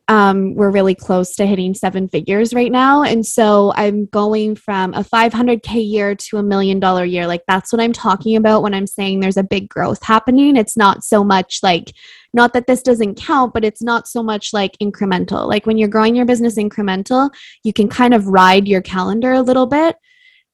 um, 0.09 0.55
we're 0.55 0.71
really 0.71 0.95
close 0.95 1.35
to 1.35 1.45
hitting 1.45 1.75
seven 1.75 2.09
figures 2.09 2.51
right 2.51 2.71
now. 2.71 3.03
And 3.03 3.23
so 3.23 3.71
I'm 3.75 4.07
going 4.07 4.55
from 4.55 4.95
a 4.95 5.03
500K 5.03 5.87
year 5.87 6.15
to 6.15 6.37
a 6.37 6.43
million 6.43 6.79
dollar 6.79 7.05
year. 7.05 7.27
Like 7.27 7.43
that's 7.47 7.71
what 7.71 7.79
I'm 7.79 7.93
talking 7.93 8.35
about 8.35 8.63
when 8.63 8.73
I'm 8.73 8.87
saying 8.87 9.19
there's 9.19 9.37
a 9.37 9.43
big 9.43 9.69
growth 9.69 10.03
happening. 10.03 10.57
It's 10.57 10.75
not 10.75 11.03
so 11.03 11.23
much 11.23 11.59
like, 11.61 11.93
not 12.33 12.53
that 12.53 12.65
this 12.65 12.81
doesn't 12.81 13.19
count, 13.19 13.53
but 13.53 13.63
it's 13.63 13.83
not 13.83 14.07
so 14.07 14.23
much 14.23 14.51
like 14.51 14.75
incremental. 14.81 15.47
Like 15.47 15.67
when 15.67 15.77
you're 15.77 15.87
growing 15.87 16.15
your 16.15 16.25
business 16.25 16.57
incremental, 16.57 17.29
you 17.63 17.71
can 17.71 17.87
kind 17.87 18.15
of 18.15 18.25
ride 18.25 18.67
your 18.67 18.81
calendar 18.81 19.33
a 19.33 19.43
little 19.43 19.67
bit 19.67 19.95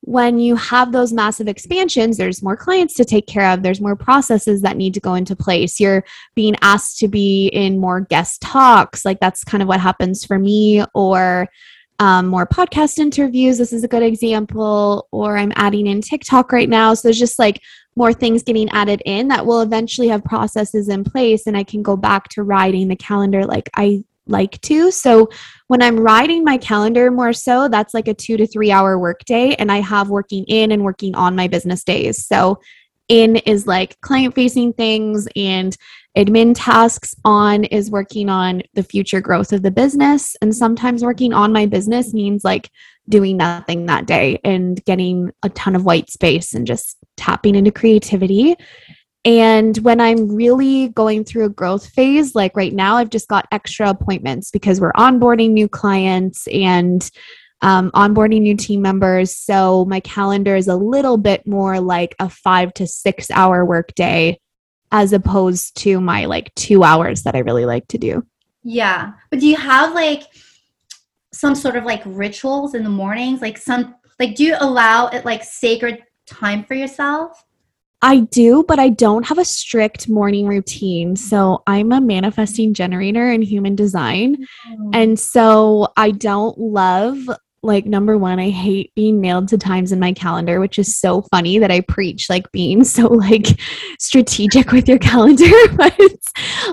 when 0.05 0.37
you 0.37 0.55
have 0.55 0.91
those 0.91 1.11
massive 1.11 1.47
expansions, 1.47 2.17
there's 2.17 2.43
more 2.43 2.55
clients 2.55 2.93
to 2.93 3.03
take 3.03 3.25
care 3.25 3.51
of, 3.51 3.63
there's 3.63 3.81
more 3.81 3.95
processes 3.95 4.61
that 4.61 4.77
need 4.77 4.93
to 4.93 4.99
go 4.99 5.15
into 5.15 5.35
place. 5.35 5.79
You're 5.79 6.05
being 6.35 6.55
asked 6.61 6.99
to 6.99 7.07
be 7.07 7.47
in 7.47 7.79
more 7.79 8.01
guest 8.01 8.39
talks. 8.41 9.03
Like 9.03 9.19
that's 9.19 9.43
kind 9.43 9.63
of 9.63 9.67
what 9.67 9.79
happens 9.79 10.23
for 10.23 10.37
me, 10.37 10.83
or 10.93 11.49
um, 11.97 12.27
more 12.27 12.45
podcast 12.45 12.99
interviews. 12.99 13.57
This 13.57 13.73
is 13.73 13.83
a 13.83 13.87
good 13.87 14.03
example. 14.03 15.07
Or 15.11 15.37
I'm 15.37 15.53
adding 15.55 15.87
in 15.87 16.01
TikTok 16.01 16.51
right 16.51 16.69
now. 16.69 16.93
So 16.93 17.07
there's 17.07 17.17
just 17.17 17.39
like 17.39 17.59
more 17.95 18.13
things 18.13 18.43
getting 18.43 18.69
added 18.69 19.01
in 19.05 19.29
that 19.29 19.47
will 19.47 19.61
eventually 19.61 20.09
have 20.09 20.23
processes 20.23 20.87
in 20.87 21.03
place, 21.03 21.47
and 21.47 21.57
I 21.57 21.63
can 21.63 21.81
go 21.81 21.97
back 21.97 22.29
to 22.29 22.43
writing 22.43 22.89
the 22.89 22.95
calendar 22.95 23.43
like 23.45 23.71
I 23.75 24.03
like 24.27 24.59
to. 24.61 24.91
So 24.91 25.29
when 25.67 25.81
I'm 25.81 25.99
writing 25.99 26.43
my 26.43 26.57
calendar 26.57 27.11
more 27.11 27.33
so, 27.33 27.67
that's 27.67 27.93
like 27.93 28.07
a 28.07 28.13
two 28.13 28.37
to 28.37 28.47
three 28.47 28.71
hour 28.71 28.97
work 28.97 29.23
day. 29.25 29.55
And 29.55 29.71
I 29.71 29.81
have 29.81 30.09
working 30.09 30.45
in 30.45 30.71
and 30.71 30.83
working 30.83 31.15
on 31.15 31.35
my 31.35 31.47
business 31.47 31.83
days. 31.83 32.25
So 32.25 32.59
in 33.07 33.35
is 33.37 33.67
like 33.67 33.99
client 34.01 34.33
facing 34.33 34.73
things 34.73 35.27
and 35.35 35.77
admin 36.17 36.53
tasks 36.55 37.15
on 37.23 37.65
is 37.65 37.91
working 37.91 38.29
on 38.29 38.63
the 38.73 38.83
future 38.83 39.21
growth 39.21 39.51
of 39.51 39.61
the 39.61 39.71
business 39.71 40.35
and 40.41 40.55
sometimes 40.55 41.03
working 41.03 41.33
on 41.33 41.51
my 41.51 41.65
business 41.65 42.13
means 42.13 42.43
like 42.43 42.69
doing 43.07 43.37
nothing 43.37 43.85
that 43.85 44.07
day 44.07 44.39
and 44.43 44.83
getting 44.85 45.31
a 45.43 45.49
ton 45.49 45.75
of 45.75 45.85
white 45.85 46.09
space 46.09 46.53
and 46.53 46.65
just 46.65 46.97
tapping 47.17 47.55
into 47.55 47.71
creativity 47.71 48.55
and 49.25 49.75
when 49.79 49.99
I'm 49.99 50.35
really 50.35 50.89
going 50.89 51.25
through 51.25 51.45
a 51.45 51.49
growth 51.49 51.87
phase, 51.89 52.35
like 52.35 52.55
right 52.55 52.71
now, 52.71 52.97
I've 52.97 53.09
just 53.09 53.27
got 53.27 53.47
extra 53.51 53.89
appointments 53.89 54.51
because 54.51 54.79
we're 54.79 54.93
onboarding 54.93 55.51
new 55.51 55.67
clients 55.67 56.47
and 56.47 57.09
um, 57.61 57.89
onboarding 57.91 58.41
new 58.41 58.55
team 58.55 58.83
members. 58.83 59.35
So 59.35 59.85
my 59.85 59.99
calendar 59.99 60.55
is 60.55 60.67
a 60.67 60.75
little 60.75 61.17
bit 61.17 61.47
more 61.47 61.79
like 61.79 62.15
a 62.19 62.29
five 62.29 62.71
to 62.75 62.85
six 62.85 63.31
hour 63.31 63.65
workday 63.65 64.39
as 64.91 65.11
opposed 65.11 65.75
to 65.77 65.99
my 65.99 66.25
like 66.25 66.53
two 66.53 66.83
hours 66.83 67.23
that 67.23 67.35
I 67.35 67.39
really 67.39 67.65
like 67.65 67.87
to 67.87 67.97
do. 67.97 68.23
Yeah. 68.61 69.13
But 69.31 69.39
do 69.39 69.47
you 69.47 69.57
have 69.57 69.95
like 69.95 70.23
some 71.33 71.55
sort 71.55 71.75
of 71.75 71.83
like 71.83 72.03
rituals 72.05 72.75
in 72.75 72.83
the 72.83 72.89
mornings? 72.91 73.41
Like 73.41 73.57
some, 73.57 73.95
like, 74.19 74.35
do 74.35 74.43
you 74.43 74.55
allow 74.59 75.07
it 75.07 75.25
like 75.25 75.43
sacred 75.43 76.03
time 76.27 76.63
for 76.63 76.75
yourself? 76.75 77.43
I 78.01 78.19
do, 78.19 78.63
but 78.67 78.77
I 78.77 78.89
don't 78.89 79.25
have 79.25 79.37
a 79.37 79.45
strict 79.45 80.09
morning 80.09 80.47
routine. 80.47 81.15
So 81.15 81.63
I'm 81.65 81.91
a 81.91 82.01
manifesting 82.01 82.73
generator 82.73 83.31
in 83.31 83.41
human 83.41 83.75
design. 83.75 84.45
And 84.93 85.19
so 85.19 85.91
I 85.97 86.11
don't 86.11 86.57
love, 86.57 87.17
like, 87.63 87.87
number 87.87 88.15
one, 88.15 88.39
I 88.39 88.51
hate 88.51 88.93
being 88.93 89.21
nailed 89.21 89.47
to 89.47 89.57
times 89.57 89.91
in 89.91 89.99
my 89.99 90.13
calendar, 90.13 90.59
which 90.59 90.77
is 90.77 90.95
so 90.95 91.23
funny 91.31 91.57
that 91.57 91.71
I 91.71 91.81
preach 91.81 92.29
like 92.29 92.51
being 92.51 92.83
so 92.83 93.07
like 93.07 93.59
strategic 93.99 94.71
with 94.71 94.87
your 94.87 94.99
calendar. 94.99 95.49
but 95.75 95.99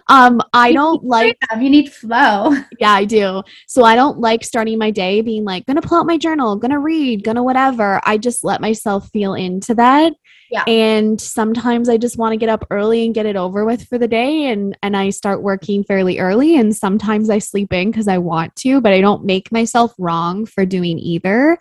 um, 0.08 0.42
I 0.52 0.72
don't 0.72 1.02
like, 1.02 1.38
you 1.58 1.70
need 1.70 1.92
flow. 1.92 2.50
yeah, 2.78 2.92
I 2.92 3.06
do. 3.06 3.42
So 3.68 3.84
I 3.84 3.94
don't 3.94 4.18
like 4.18 4.44
starting 4.44 4.76
my 4.76 4.90
day 4.90 5.22
being 5.22 5.44
like, 5.44 5.64
gonna 5.64 5.80
pull 5.80 5.98
out 5.98 6.06
my 6.06 6.18
journal, 6.18 6.56
gonna 6.56 6.80
read, 6.80 7.24
gonna 7.24 7.42
whatever. 7.42 8.02
I 8.04 8.18
just 8.18 8.44
let 8.44 8.60
myself 8.60 9.08
feel 9.12 9.32
into 9.32 9.74
that. 9.76 10.12
Yeah. 10.53 10.64
And 10.66 11.18
sometimes 11.18 11.88
I 11.88 11.96
just 11.96 12.18
want 12.18 12.34
to 12.34 12.36
get 12.36 12.50
up 12.50 12.66
early 12.70 13.07
and 13.07 13.14
get 13.14 13.24
it 13.24 13.36
over 13.36 13.64
with 13.64 13.88
for 13.88 13.96
the 13.96 14.07
day 14.07 14.50
and 14.50 14.76
and 14.82 14.94
I 14.94 15.09
start 15.09 15.42
working 15.42 15.82
fairly 15.82 16.18
early 16.18 16.57
and 16.57 16.76
sometimes 16.76 17.30
I 17.30 17.38
sleep 17.38 17.72
in 17.72 17.90
cuz 17.90 18.07
I 18.07 18.18
want 18.18 18.55
to, 18.57 18.82
but 18.82 18.92
I 18.92 19.00
don't 19.00 19.24
make 19.24 19.50
myself 19.50 19.94
wrong 19.98 20.44
for 20.44 20.66
doing 20.66 20.98
either. 20.98 21.59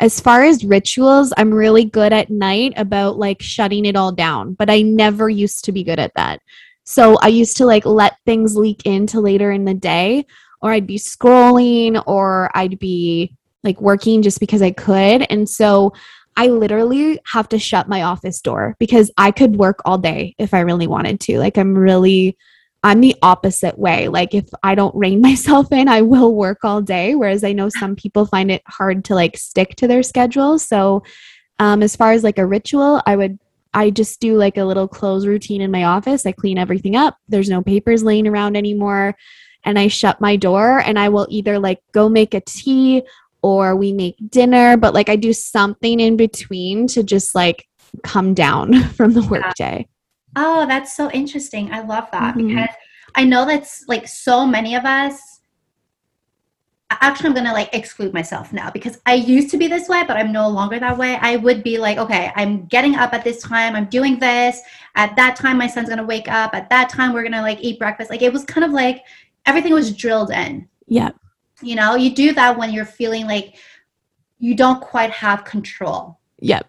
As 0.00 0.18
far 0.18 0.42
as 0.42 0.64
rituals, 0.64 1.32
I'm 1.36 1.54
really 1.54 1.84
good 1.84 2.12
at 2.12 2.30
night 2.30 2.72
about 2.76 3.16
like 3.16 3.40
shutting 3.40 3.84
it 3.84 3.94
all 3.94 4.10
down, 4.10 4.54
but 4.54 4.68
I 4.68 4.82
never 4.82 5.30
used 5.30 5.64
to 5.66 5.72
be 5.72 5.84
good 5.84 6.00
at 6.00 6.12
that. 6.16 6.40
So 6.82 7.18
I 7.22 7.28
used 7.28 7.56
to 7.58 7.64
like 7.64 7.86
let 7.86 8.16
things 8.26 8.56
leak 8.56 8.82
into 8.84 9.20
later 9.20 9.52
in 9.52 9.66
the 9.66 9.74
day 9.74 10.26
or 10.60 10.72
I'd 10.72 10.88
be 10.88 10.98
scrolling 10.98 12.02
or 12.08 12.50
I'd 12.56 12.80
be 12.80 13.36
like 13.62 13.80
working 13.80 14.20
just 14.22 14.40
because 14.40 14.62
I 14.62 14.72
could. 14.72 15.24
And 15.30 15.48
so 15.48 15.92
I 16.36 16.46
literally 16.46 17.20
have 17.26 17.48
to 17.50 17.58
shut 17.58 17.88
my 17.88 18.02
office 18.02 18.40
door 18.40 18.76
because 18.78 19.10
I 19.18 19.30
could 19.30 19.56
work 19.56 19.80
all 19.84 19.98
day 19.98 20.34
if 20.38 20.54
I 20.54 20.60
really 20.60 20.86
wanted 20.86 21.20
to. 21.20 21.38
Like, 21.38 21.58
I'm 21.58 21.76
really, 21.76 22.36
I'm 22.82 23.00
the 23.00 23.16
opposite 23.22 23.78
way. 23.78 24.08
Like, 24.08 24.34
if 24.34 24.48
I 24.62 24.74
don't 24.74 24.94
rein 24.94 25.20
myself 25.22 25.70
in, 25.72 25.88
I 25.88 26.02
will 26.02 26.34
work 26.34 26.64
all 26.64 26.80
day. 26.80 27.14
Whereas 27.14 27.44
I 27.44 27.52
know 27.52 27.68
some 27.68 27.96
people 27.96 28.26
find 28.26 28.50
it 28.50 28.62
hard 28.66 29.04
to 29.06 29.14
like 29.14 29.36
stick 29.36 29.76
to 29.76 29.86
their 29.86 30.02
schedule. 30.02 30.58
So, 30.58 31.02
um, 31.58 31.82
as 31.82 31.94
far 31.94 32.12
as 32.12 32.24
like 32.24 32.38
a 32.38 32.46
ritual, 32.46 33.02
I 33.06 33.14
would, 33.14 33.38
I 33.74 33.90
just 33.90 34.20
do 34.20 34.36
like 34.36 34.56
a 34.56 34.64
little 34.64 34.88
close 34.88 35.26
routine 35.26 35.60
in 35.60 35.70
my 35.70 35.84
office. 35.84 36.26
I 36.26 36.32
clean 36.32 36.58
everything 36.58 36.96
up. 36.96 37.16
There's 37.28 37.48
no 37.48 37.62
papers 37.62 38.02
laying 38.02 38.26
around 38.26 38.56
anymore. 38.56 39.14
And 39.64 39.78
I 39.78 39.86
shut 39.86 40.20
my 40.20 40.36
door 40.36 40.80
and 40.80 40.98
I 40.98 41.08
will 41.08 41.28
either 41.30 41.58
like 41.58 41.78
go 41.92 42.08
make 42.08 42.34
a 42.34 42.40
tea 42.40 43.02
or 43.42 43.76
we 43.76 43.92
make 43.92 44.16
dinner, 44.30 44.76
but 44.76 44.94
like 44.94 45.08
I 45.08 45.16
do 45.16 45.32
something 45.32 46.00
in 46.00 46.16
between 46.16 46.86
to 46.88 47.02
just 47.02 47.34
like 47.34 47.66
come 48.04 48.34
down 48.34 48.82
from 48.96 49.12
the 49.12 49.22
workday. 49.22 49.86
Oh, 50.36 50.66
that's 50.66 50.96
so 50.96 51.10
interesting. 51.10 51.72
I 51.72 51.80
love 51.82 52.08
that 52.12 52.34
Mhm. 52.36 52.48
because 52.48 52.74
I 53.14 53.24
know 53.24 53.44
that's 53.44 53.84
like 53.88 54.08
so 54.08 54.46
many 54.46 54.74
of 54.74 54.84
us. 54.84 55.20
Actually, 57.00 57.28
I'm 57.30 57.34
gonna 57.34 57.52
like 57.54 57.70
exclude 57.74 58.12
myself 58.12 58.52
now 58.52 58.70
because 58.70 59.00
I 59.06 59.14
used 59.14 59.50
to 59.50 59.56
be 59.56 59.66
this 59.66 59.88
way, 59.88 60.04
but 60.06 60.18
I'm 60.18 60.30
no 60.30 60.48
longer 60.48 60.78
that 60.78 60.98
way. 60.98 61.16
I 61.20 61.36
would 61.36 61.62
be 61.62 61.78
like, 61.78 61.96
okay, 61.96 62.30
I'm 62.36 62.66
getting 62.66 62.94
up 62.96 63.14
at 63.14 63.24
this 63.24 63.42
time, 63.42 63.74
I'm 63.74 63.86
doing 63.86 64.18
this. 64.18 64.60
At 64.94 65.16
that 65.16 65.36
time, 65.36 65.56
my 65.56 65.66
son's 65.66 65.88
gonna 65.88 66.04
wake 66.04 66.28
up. 66.28 66.54
At 66.54 66.68
that 66.68 66.90
time, 66.90 67.14
we're 67.14 67.22
gonna 67.22 67.40
like 67.40 67.58
eat 67.62 67.78
breakfast. 67.78 68.10
Like 68.10 68.20
it 68.20 68.30
was 68.32 68.44
kind 68.44 68.62
of 68.64 68.72
like 68.72 69.04
everything 69.46 69.72
was 69.72 69.90
drilled 69.96 70.30
in. 70.30 70.68
Yeah. 70.86 71.10
You 71.62 71.76
know, 71.76 71.94
you 71.94 72.14
do 72.14 72.32
that 72.34 72.58
when 72.58 72.72
you're 72.72 72.84
feeling 72.84 73.26
like 73.26 73.56
you 74.38 74.54
don't 74.54 74.80
quite 74.80 75.10
have 75.10 75.44
control. 75.44 76.18
Yep. 76.40 76.68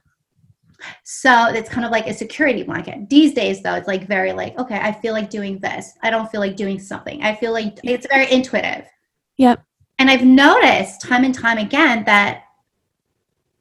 So 1.04 1.48
it's 1.48 1.70
kind 1.70 1.86
of 1.86 1.92
like 1.92 2.08
a 2.08 2.14
security 2.14 2.64
blanket. 2.64 3.10
These 3.10 3.34
days, 3.34 3.64
though, 3.64 3.74
it's 3.76 3.88
like 3.88 4.08
very 4.08 4.34
like, 4.34 4.58
okay, 4.60 4.80
I 4.80 4.92
feel 4.92 5.14
like 5.14 5.30
doing 5.30 5.60
this. 5.60 5.94
I 6.02 6.10
don't 6.10 6.30
feel 6.30 6.42
like 6.42 6.56
doing 6.56 6.80
something. 6.80 7.24
I 7.24 7.36
feel 7.36 7.54
like 7.54 7.80
it's 7.84 8.08
very 8.08 8.32
intuitive. 8.32 8.86
Yep. 9.38 9.64
And 10.00 10.10
I've 10.10 10.26
noticed 10.26 11.02
time 11.02 11.24
and 11.24 11.34
time 11.34 11.58
again 11.58 12.04
that 12.06 12.44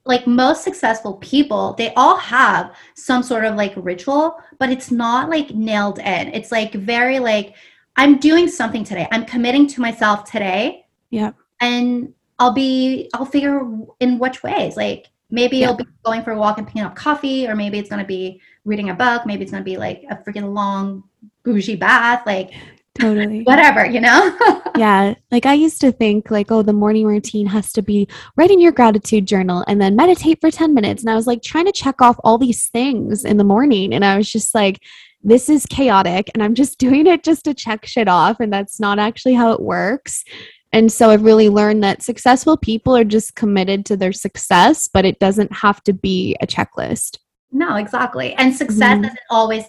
like 0.05 0.27
most 0.27 0.65
successful 0.65 1.15
people, 1.15 1.75
they 1.79 1.95
all 1.95 2.17
have 2.17 2.75
some 2.97 3.23
sort 3.23 3.45
of 3.45 3.55
like 3.55 3.73
ritual, 3.77 4.37
but 4.59 4.71
it's 4.71 4.91
not 4.91 5.31
like 5.31 5.51
nailed 5.51 6.01
in. 6.01 6.29
It's 6.35 6.51
like 6.51 6.75
very 6.75 7.19
like, 7.19 7.55
I'm 7.97 8.19
doing 8.19 8.49
something 8.49 8.83
today. 8.83 9.07
I'm 9.13 9.25
committing 9.25 9.67
to 9.69 9.81
myself 9.81 10.29
today. 10.29 10.82
Yep. 11.13 11.37
and 11.61 12.13
I'll 12.41 12.53
be 12.53 13.09
I'll 13.15 13.25
figure 13.25 13.61
in 14.01 14.19
which 14.19 14.43
ways. 14.43 14.77
Like 14.77 15.07
maybe 15.31 15.59
Yeah. 15.59 15.67
it'll 15.67 15.77
be 15.77 15.87
going 16.05 16.25
for 16.25 16.33
a 16.33 16.39
walk 16.39 16.59
and 16.59 16.67
picking 16.67 16.83
up 16.83 16.97
coffee, 16.97 17.47
or 17.47 17.55
maybe 17.55 17.79
it's 17.79 17.89
gonna 17.89 18.05
be 18.05 18.41
reading 18.65 18.91
a 18.91 18.95
book, 18.95 19.25
maybe 19.27 19.43
it's 19.43 19.53
gonna 19.53 19.63
be 19.63 19.77
like 19.77 20.03
a 20.11 20.17
freaking 20.17 20.53
long 20.53 21.05
bougie 21.45 21.77
bath, 21.77 22.23
like 22.27 22.51
Totally. 22.99 23.43
whatever, 23.45 23.87
you 23.87 24.01
know? 24.01 24.37
Yeah. 24.77 25.15
Like 25.31 25.45
I 25.45 25.53
used 25.53 25.81
to 25.83 25.93
think 25.93 26.31
like, 26.31 26.51
oh, 26.51 26.63
the 26.63 26.73
morning 26.73 27.07
routine 27.07 27.47
has 27.47 27.73
to 27.75 27.83
be 27.83 28.09
writing 28.37 28.59
your 28.59 28.73
gratitude 28.73 29.27
journal 29.27 29.63
and 29.69 29.81
then 29.81 29.95
meditate 29.97 30.41
for 30.41 30.51
10 30.51 30.73
minutes. 30.73 31.03
And 31.03 31.11
I 31.11 31.15
was 31.15 31.27
like 31.27 31.43
trying 31.43 31.67
to 31.67 31.73
check 31.73 32.01
off 32.01 32.17
all 32.25 32.39
these 32.39 32.69
things 32.69 33.23
in 33.25 33.37
the 33.37 33.45
morning. 33.45 33.93
And 33.93 34.03
I 34.03 34.17
was 34.17 34.33
just 34.33 34.55
like, 34.55 34.81
this 35.23 35.51
is 35.51 35.67
chaotic 35.67 36.31
and 36.33 36.43
I'm 36.43 36.55
just 36.55 36.79
doing 36.87 37.07
it 37.07 37.23
just 37.23 37.45
to 37.45 37.53
check 37.55 37.85
shit 37.85 38.09
off. 38.09 38.41
And 38.41 38.51
that's 38.53 38.81
not 38.81 38.99
actually 38.99 39.35
how 39.35 39.53
it 39.53 39.61
works. 39.61 40.25
And 40.73 40.91
so 40.91 41.11
I've 41.11 41.23
really 41.23 41.49
learned 41.51 41.85
that 41.85 42.03
successful 42.03 42.57
people 42.57 42.97
are 42.97 43.05
just 43.05 43.35
committed 43.35 43.85
to 43.87 43.97
their 43.97 44.13
success, 44.13 44.89
but 44.93 45.05
it 45.05 45.19
doesn't 45.19 45.53
have 45.53 45.83
to 45.85 45.93
be 45.93 46.37
a 46.41 46.47
checklist. 46.47 47.19
no, 47.55 47.77
exactly. 47.77 48.33
And 48.37 48.55
success 48.57 48.97
Mhm. 48.97 49.03
doesn't 49.03 49.19
always 49.29 49.65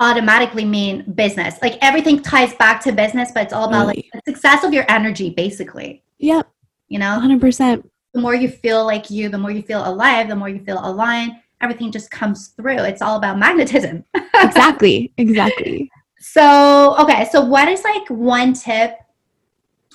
automatically 0.00 0.64
mean 0.64 1.04
business. 1.14 1.56
Like 1.62 1.78
everything 1.82 2.20
ties 2.22 2.54
back 2.54 2.82
to 2.84 2.92
business, 2.92 3.30
but 3.32 3.44
it's 3.44 3.52
all 3.52 3.68
about 3.68 3.86
like 3.86 4.04
the 4.12 4.20
success 4.26 4.64
of 4.64 4.72
your 4.72 4.84
energy, 4.88 5.30
basically. 5.30 6.02
Yep. 6.18 6.48
You 6.88 6.98
know? 6.98 7.18
100%. 7.20 7.88
the 8.12 8.20
more 8.20 8.34
you 8.34 8.48
feel 8.48 8.84
like 8.84 9.08
you, 9.10 9.28
the 9.28 9.38
more 9.38 9.52
you 9.52 9.62
feel 9.62 9.86
alive, 9.86 10.26
the 10.28 10.34
more 10.34 10.48
you 10.48 10.58
feel 10.64 10.80
aligned, 10.84 11.30
everything 11.60 11.92
just 11.92 12.10
comes 12.10 12.48
through. 12.48 12.78
It's 12.78 13.00
all 13.02 13.16
about 13.16 13.38
magnetism. 13.38 14.04
Exactly. 14.34 15.12
Exactly. 15.18 15.88
so, 16.18 16.96
okay, 16.98 17.28
so 17.30 17.40
what 17.42 17.68
is 17.68 17.84
like 17.84 18.08
one 18.08 18.54
tip? 18.54 18.96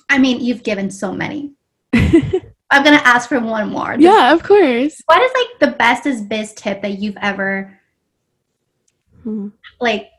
I 0.09 0.17
mean, 0.17 0.39
you've 0.39 0.63
given 0.63 0.89
so 0.91 1.11
many. 1.11 1.53
I'm 1.93 2.83
going 2.83 2.97
to 2.97 3.07
ask 3.07 3.29
for 3.29 3.39
one 3.39 3.69
more. 3.69 3.95
yeah, 3.99 4.33
of 4.33 4.43
course. 4.43 5.01
What 5.05 5.21
is 5.21 5.31
like 5.33 5.59
the 5.71 5.77
bestest 5.77 6.27
biz 6.29 6.53
tip 6.53 6.81
that 6.81 6.99
you've 6.99 7.17
ever 7.21 7.79
Hmm. 9.23 9.47
like 9.81 10.11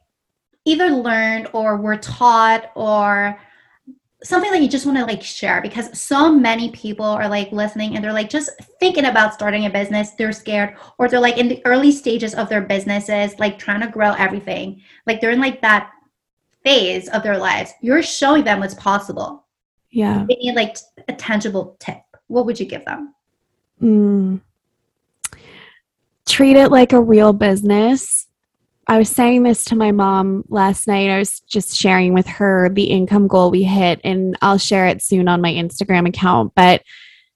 either 0.65 0.89
learned 0.89 1.49
or 1.53 1.77
were 1.77 1.97
taught 1.97 2.73
or 2.75 3.39
something 4.25 4.51
that 4.51 4.61
you 4.61 4.69
just 4.69 4.85
want 4.85 4.99
to 4.99 5.05
like 5.05 5.23
share 5.23 5.63
because 5.63 5.97
so 5.97 6.33
many 6.33 6.73
people 6.73 7.05
are 7.05 7.29
like 7.29 7.53
listening 7.53 7.95
and 7.95 8.03
they're 8.05 8.13
like 8.13 8.29
just 8.29 8.51
thinking 8.81 9.05
about 9.05 9.33
starting 9.33 9.67
a 9.67 9.71
business 9.71 10.11
they're 10.19 10.33
scared 10.33 10.75
or 10.99 11.09
they're 11.09 11.21
like 11.21 11.39
in 11.39 11.47
the 11.47 11.63
early 11.65 11.93
stages 11.93 12.35
of 12.35 12.49
their 12.49 12.63
businesses 12.63 13.39
like 13.39 13.61
trying 13.61 13.81
to 13.81 13.87
grow 13.87 14.11
everything 14.15 14.83
like 15.07 15.21
they're 15.21 15.31
in 15.31 15.41
like 15.41 15.61
that 15.63 15.93
phase 16.65 17.09
of 17.11 17.23
their 17.23 17.39
lives 17.39 17.73
you're 17.81 18.03
showing 18.03 18.43
them 18.43 18.59
what's 18.59 18.75
possible 18.75 19.45
Yeah. 19.97 20.27
they 20.29 20.37
need 20.37 20.55
like 20.55 20.77
a 21.09 21.13
tangible 21.13 21.77
tip 21.81 22.03
what 22.27 22.45
would 22.47 22.61
you 22.61 22.67
give 22.67 22.85
them 22.85 23.15
Mm. 23.83 24.41
Treat 26.27 26.57
it 26.57 26.71
like 26.71 26.93
a 26.93 27.01
real 27.01 27.33
business. 27.33 28.27
I 28.89 28.99
was 28.99 29.09
saying 29.09 29.43
this 29.43 29.65
to 29.67 29.77
my 29.77 29.93
mom 29.93 30.45
last 30.49 30.87
night. 30.87 31.11
I 31.11 31.19
was 31.19 31.41
just 31.41 31.77
sharing 31.77 32.15
with 32.15 32.27
her 32.27 32.69
the 32.69 32.85
income 32.85 33.27
goal 33.27 33.51
we 33.51 33.65
hit, 33.65 34.01
and 34.05 34.37
I'll 34.43 34.59
share 34.59 34.87
it 34.87 35.03
soon 35.03 35.29
on 35.29 35.41
my 35.41 35.53
Instagram 35.53 36.09
account. 36.09 36.53
But 36.55 36.83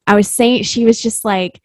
I 0.07 0.15
was 0.15 0.29
saying, 0.29 0.63
she 0.63 0.85
was 0.85 1.01
just 1.01 1.25
like, 1.25 1.61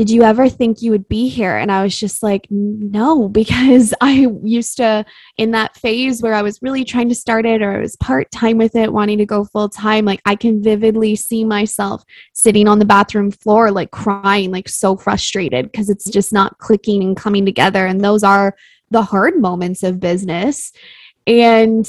Did 0.00 0.08
you 0.08 0.22
ever 0.22 0.48
think 0.48 0.80
you 0.80 0.92
would 0.92 1.10
be 1.10 1.28
here? 1.28 1.58
And 1.58 1.70
I 1.70 1.82
was 1.82 1.94
just 1.94 2.22
like, 2.22 2.46
No, 2.48 3.28
because 3.40 3.92
I 4.00 4.28
used 4.42 4.78
to, 4.78 5.04
in 5.36 5.50
that 5.50 5.76
phase 5.76 6.22
where 6.22 6.32
I 6.32 6.40
was 6.40 6.58
really 6.62 6.86
trying 6.86 7.10
to 7.10 7.14
start 7.14 7.44
it 7.44 7.60
or 7.60 7.72
I 7.72 7.80
was 7.80 7.96
part 7.96 8.30
time 8.30 8.56
with 8.56 8.74
it, 8.74 8.94
wanting 8.94 9.18
to 9.18 9.26
go 9.26 9.44
full 9.44 9.68
time, 9.68 10.06
like 10.06 10.22
I 10.24 10.36
can 10.36 10.62
vividly 10.62 11.16
see 11.16 11.44
myself 11.44 12.02
sitting 12.32 12.66
on 12.66 12.78
the 12.78 12.86
bathroom 12.86 13.30
floor, 13.30 13.70
like 13.70 13.90
crying, 13.90 14.50
like 14.50 14.70
so 14.70 14.96
frustrated 14.96 15.70
because 15.70 15.90
it's 15.90 16.08
just 16.08 16.32
not 16.32 16.56
clicking 16.56 17.02
and 17.02 17.14
coming 17.14 17.44
together. 17.44 17.84
And 17.84 18.00
those 18.00 18.22
are 18.22 18.56
the 18.90 19.02
hard 19.02 19.38
moments 19.38 19.82
of 19.82 20.00
business. 20.00 20.72
And 21.26 21.86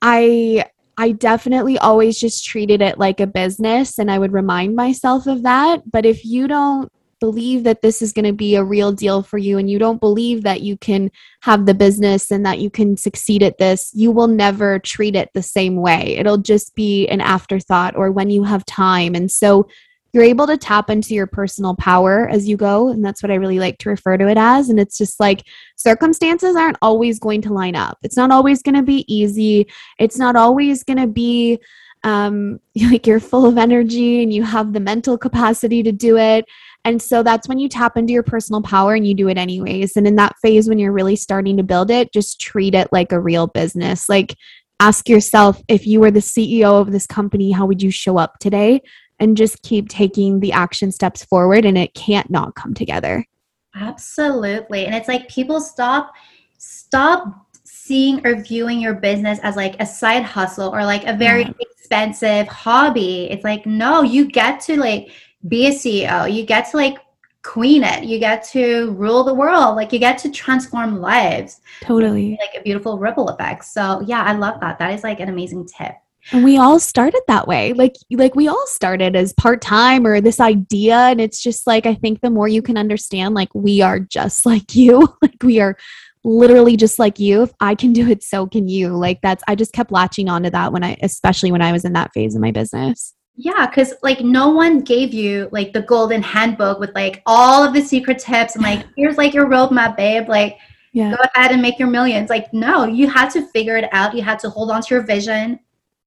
I, 0.00 0.64
I 0.96 1.10
definitely 1.10 1.76
always 1.76 2.20
just 2.20 2.44
treated 2.44 2.80
it 2.80 2.98
like 2.98 3.18
a 3.18 3.26
business 3.26 3.98
and 3.98 4.12
I 4.12 4.18
would 4.20 4.32
remind 4.32 4.76
myself 4.76 5.26
of 5.26 5.42
that. 5.42 5.90
But 5.90 6.06
if 6.06 6.24
you 6.24 6.46
don't 6.46 6.88
believe 7.20 7.64
that 7.64 7.82
this 7.82 8.02
is 8.02 8.12
going 8.12 8.24
to 8.24 8.32
be 8.32 8.56
a 8.56 8.64
real 8.64 8.92
deal 8.92 9.22
for 9.22 9.38
you 9.38 9.58
and 9.58 9.70
you 9.70 9.78
don't 9.78 10.00
believe 10.00 10.42
that 10.42 10.62
you 10.62 10.76
can 10.76 11.10
have 11.42 11.66
the 11.66 11.74
business 11.74 12.30
and 12.30 12.44
that 12.44 12.58
you 12.58 12.70
can 12.70 12.96
succeed 12.96 13.42
at 13.42 13.58
this, 13.58 13.90
you 13.94 14.10
will 14.10 14.26
never 14.26 14.78
treat 14.78 15.14
it 15.14 15.30
the 15.34 15.42
same 15.42 15.76
way. 15.76 16.16
It'll 16.18 16.38
just 16.38 16.74
be 16.74 17.06
an 17.08 17.20
afterthought 17.20 17.96
or 17.96 18.10
when 18.10 18.30
you 18.30 18.44
have 18.44 18.64
time. 18.64 19.14
And 19.14 19.30
so 19.30 19.68
you're 20.12 20.24
able 20.24 20.46
to 20.46 20.56
tap 20.56 20.90
into 20.90 21.14
your 21.14 21.26
personal 21.26 21.76
power 21.76 22.28
as 22.28 22.48
you 22.48 22.56
go. 22.56 22.88
And 22.88 23.04
that's 23.04 23.22
what 23.22 23.30
I 23.30 23.36
really 23.36 23.60
like 23.60 23.78
to 23.78 23.90
refer 23.90 24.16
to 24.16 24.28
it 24.28 24.36
as. 24.36 24.68
And 24.68 24.80
it's 24.80 24.98
just 24.98 25.20
like 25.20 25.44
circumstances 25.76 26.56
aren't 26.56 26.78
always 26.82 27.18
going 27.18 27.42
to 27.42 27.52
line 27.52 27.76
up. 27.76 27.98
It's 28.02 28.16
not 28.16 28.32
always 28.32 28.62
going 28.62 28.74
to 28.74 28.82
be 28.82 29.04
easy. 29.12 29.68
It's 29.98 30.18
not 30.18 30.34
always 30.34 30.82
going 30.82 30.98
to 30.98 31.06
be 31.06 31.60
um, 32.02 32.60
like 32.90 33.06
you're 33.06 33.20
full 33.20 33.46
of 33.46 33.58
energy 33.58 34.22
and 34.22 34.32
you 34.32 34.42
have 34.42 34.72
the 34.72 34.80
mental 34.80 35.16
capacity 35.16 35.82
to 35.82 35.92
do 35.92 36.16
it. 36.16 36.44
And 36.84 37.00
so 37.00 37.22
that's 37.22 37.46
when 37.48 37.58
you 37.58 37.68
tap 37.68 37.96
into 37.96 38.12
your 38.12 38.22
personal 38.22 38.62
power 38.62 38.94
and 38.94 39.06
you 39.06 39.14
do 39.14 39.28
it 39.28 39.36
anyways. 39.36 39.96
And 39.96 40.06
in 40.06 40.16
that 40.16 40.36
phase, 40.42 40.68
when 40.68 40.78
you're 40.78 40.92
really 40.92 41.16
starting 41.16 41.56
to 41.58 41.62
build 41.62 41.90
it, 41.90 42.12
just 42.12 42.40
treat 42.40 42.74
it 42.74 42.88
like 42.90 43.12
a 43.12 43.20
real 43.20 43.46
business. 43.48 44.08
Like, 44.08 44.34
ask 44.80 45.08
yourself 45.08 45.60
if 45.68 45.86
you 45.86 46.00
were 46.00 46.10
the 46.10 46.20
CEO 46.20 46.80
of 46.80 46.90
this 46.90 47.06
company, 47.06 47.50
how 47.50 47.66
would 47.66 47.82
you 47.82 47.90
show 47.90 48.16
up 48.16 48.38
today? 48.38 48.80
And 49.18 49.36
just 49.36 49.62
keep 49.62 49.90
taking 49.90 50.40
the 50.40 50.52
action 50.52 50.90
steps 50.90 51.22
forward, 51.24 51.66
and 51.66 51.76
it 51.76 51.92
can't 51.92 52.30
not 52.30 52.54
come 52.54 52.72
together. 52.72 53.26
Absolutely. 53.74 54.86
And 54.86 54.94
it's 54.94 55.08
like 55.08 55.28
people 55.28 55.60
stop 55.60 56.12
stop 56.56 57.46
seeing 57.64 58.26
or 58.26 58.36
viewing 58.42 58.80
your 58.80 58.94
business 58.94 59.38
as 59.42 59.56
like 59.56 59.76
a 59.80 59.86
side 59.86 60.22
hustle 60.22 60.74
or 60.74 60.84
like 60.84 61.06
a 61.06 61.16
very 61.16 61.42
Yeah. 61.42 61.52
expensive 61.60 62.46
hobby. 62.48 63.28
It's 63.30 63.44
like 63.44 63.66
no, 63.66 64.02
you 64.02 64.26
get 64.26 64.60
to 64.62 64.78
like 64.78 65.10
be 65.46 65.66
a 65.66 65.70
CEO. 65.70 66.32
You 66.32 66.44
get 66.44 66.70
to 66.70 66.76
like 66.76 66.98
queen 67.42 67.82
it. 67.82 68.04
You 68.04 68.18
get 68.18 68.44
to 68.50 68.92
rule 68.92 69.24
the 69.24 69.34
world. 69.34 69.76
Like 69.76 69.92
you 69.92 69.98
get 69.98 70.18
to 70.18 70.30
transform 70.30 71.00
lives. 71.00 71.60
Totally. 71.80 72.38
Like 72.40 72.60
a 72.60 72.62
beautiful 72.62 72.98
ripple 72.98 73.28
effect. 73.28 73.64
So, 73.64 74.02
yeah, 74.06 74.22
I 74.22 74.32
love 74.34 74.60
that. 74.60 74.78
That 74.78 74.92
is 74.94 75.02
like 75.02 75.20
an 75.20 75.28
amazing 75.28 75.66
tip. 75.66 75.94
And 76.32 76.44
we 76.44 76.58
all 76.58 76.78
started 76.78 77.22
that 77.28 77.48
way. 77.48 77.72
Like 77.72 77.94
like 78.10 78.34
we 78.34 78.46
all 78.46 78.66
started 78.66 79.16
as 79.16 79.32
part-time 79.32 80.06
or 80.06 80.20
this 80.20 80.38
idea 80.38 80.96
and 80.96 81.20
it's 81.20 81.42
just 81.42 81.66
like 81.66 81.86
I 81.86 81.94
think 81.94 82.20
the 82.20 82.30
more 82.30 82.46
you 82.46 82.60
can 82.60 82.76
understand 82.76 83.34
like 83.34 83.48
we 83.54 83.80
are 83.80 83.98
just 83.98 84.44
like 84.46 84.76
you. 84.76 85.08
like 85.22 85.42
we 85.42 85.60
are 85.60 85.76
literally 86.22 86.76
just 86.76 86.98
like 86.98 87.18
you. 87.18 87.44
If 87.44 87.52
I 87.60 87.74
can 87.74 87.94
do 87.94 88.08
it 88.08 88.22
so 88.22 88.46
can 88.46 88.68
you. 88.68 88.90
Like 88.90 89.20
that's 89.22 89.42
I 89.48 89.54
just 89.54 89.72
kept 89.72 89.90
latching 89.90 90.28
onto 90.28 90.50
that 90.50 90.72
when 90.72 90.84
I 90.84 90.98
especially 91.02 91.52
when 91.52 91.62
I 91.62 91.72
was 91.72 91.86
in 91.86 91.94
that 91.94 92.12
phase 92.12 92.34
of 92.34 92.42
my 92.42 92.50
business. 92.50 93.14
Yeah, 93.36 93.66
because 93.66 93.94
like 94.02 94.20
no 94.20 94.50
one 94.50 94.80
gave 94.80 95.14
you 95.14 95.48
like 95.50 95.72
the 95.72 95.82
golden 95.82 96.22
handbook 96.22 96.78
with 96.78 96.94
like 96.94 97.22
all 97.26 97.62
of 97.64 97.72
the 97.72 97.80
secret 97.80 98.18
tips 98.18 98.54
and 98.54 98.62
like 98.62 98.86
here's 98.96 99.16
like 99.16 99.32
your 99.32 99.46
roadmap, 99.46 99.96
babe. 99.96 100.28
Like 100.28 100.58
Yeah. 100.92 101.10
go 101.16 101.22
ahead 101.34 101.50
and 101.52 101.62
make 101.62 101.78
your 101.78 101.88
millions. 101.88 102.28
Like 102.28 102.52
no, 102.52 102.84
you 102.84 103.08
had 103.08 103.30
to 103.30 103.46
figure 103.46 103.76
it 103.76 103.88
out. 103.92 104.14
You 104.14 104.22
had 104.22 104.38
to 104.40 104.50
hold 104.50 104.70
on 104.70 104.82
to 104.82 104.94
your 104.94 105.02
vision, 105.04 105.58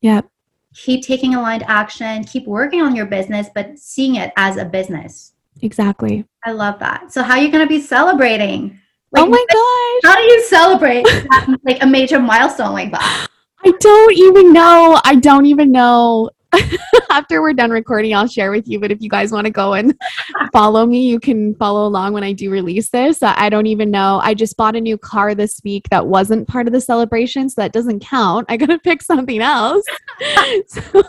Yeah. 0.02 0.22
keep 0.76 1.04
taking 1.04 1.34
aligned 1.34 1.64
action, 1.68 2.24
keep 2.24 2.46
working 2.46 2.82
on 2.82 2.96
your 2.96 3.08
business, 3.08 3.48
but 3.56 3.80
seeing 3.80 4.16
it 4.16 4.32
as 4.38 4.58
a 4.58 4.66
business. 4.66 5.34
Exactly. 5.62 6.26
I 6.46 6.52
love 6.52 6.78
that. 6.80 7.12
So 7.12 7.24
how 7.24 7.34
are 7.38 7.42
you 7.42 7.50
gonna 7.52 7.66
be 7.68 7.82
celebrating? 7.82 8.80
Like, 9.12 9.24
oh 9.24 9.28
my 9.28 9.46
gosh. 10.04 10.12
how 10.12 10.18
do 10.20 10.24
you 10.24 10.44
celebrate 10.44 11.06
like 11.64 11.82
a 11.82 11.88
major 11.88 12.20
milestone 12.20 12.74
like 12.74 12.92
that? 12.92 13.28
I 13.66 13.72
don't 13.80 14.14
even 14.18 14.52
know. 14.54 15.00
I 15.06 15.16
don't 15.16 15.46
even 15.46 15.72
know. 15.72 16.30
After 17.10 17.42
we're 17.42 17.54
done 17.54 17.72
recording, 17.72 18.16
I'll 18.16 18.28
share 18.28 18.52
with 18.52 18.68
you. 18.68 18.80
But 18.80 18.92
if 18.92 19.02
you 19.02 19.10
guys 19.10 19.32
want 19.32 19.46
to 19.46 19.52
go 19.52 19.74
and 19.74 19.98
follow 20.54 20.86
me, 20.86 21.08
you 21.08 21.20
can 21.20 21.56
follow 21.56 21.88
along 21.88 22.14
when 22.14 22.24
I 22.24 22.34
do 22.34 22.50
release 22.50 22.90
this. 22.90 23.22
I 23.22 23.34
I 23.44 23.50
don't 23.50 23.68
even 23.68 23.92
know. 23.92 24.20
I 24.24 24.34
just 24.34 24.56
bought 24.56 24.76
a 24.76 24.82
new 24.82 24.98
car 24.98 25.36
this 25.36 25.60
week 25.64 25.90
that 25.90 26.08
wasn't 26.08 26.48
part 26.48 26.66
of 26.68 26.74
the 26.74 26.80
celebration, 26.82 27.50
so 27.50 27.62
that 27.62 27.74
doesn't 27.74 28.00
count. 28.00 28.46
I 28.50 28.58
got 28.58 28.68
to 28.68 28.80
pick 28.84 29.02
something 29.02 29.42
else. 29.42 29.86
so, 30.68 31.04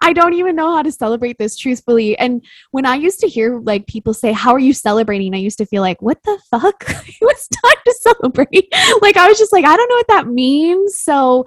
I 0.00 0.12
don't 0.12 0.34
even 0.34 0.56
know 0.56 0.74
how 0.74 0.82
to 0.82 0.90
celebrate 0.92 1.38
this 1.38 1.56
truthfully. 1.56 2.16
And 2.18 2.44
when 2.70 2.86
I 2.86 2.94
used 2.96 3.20
to 3.20 3.28
hear 3.28 3.58
like 3.60 3.86
people 3.86 4.14
say, 4.14 4.32
How 4.32 4.52
are 4.52 4.58
you 4.58 4.72
celebrating? 4.72 5.34
I 5.34 5.38
used 5.38 5.58
to 5.58 5.66
feel 5.66 5.82
like, 5.82 6.00
What 6.00 6.22
the 6.24 6.40
fuck? 6.50 6.84
it 6.88 7.16
was 7.20 7.48
time 7.48 7.82
to 7.84 7.94
celebrate. 8.00 8.72
like, 9.02 9.16
I 9.16 9.28
was 9.28 9.38
just 9.38 9.52
like, 9.52 9.64
I 9.64 9.76
don't 9.76 9.88
know 9.88 9.96
what 9.96 10.08
that 10.08 10.26
means. 10.26 10.96
So, 10.96 11.44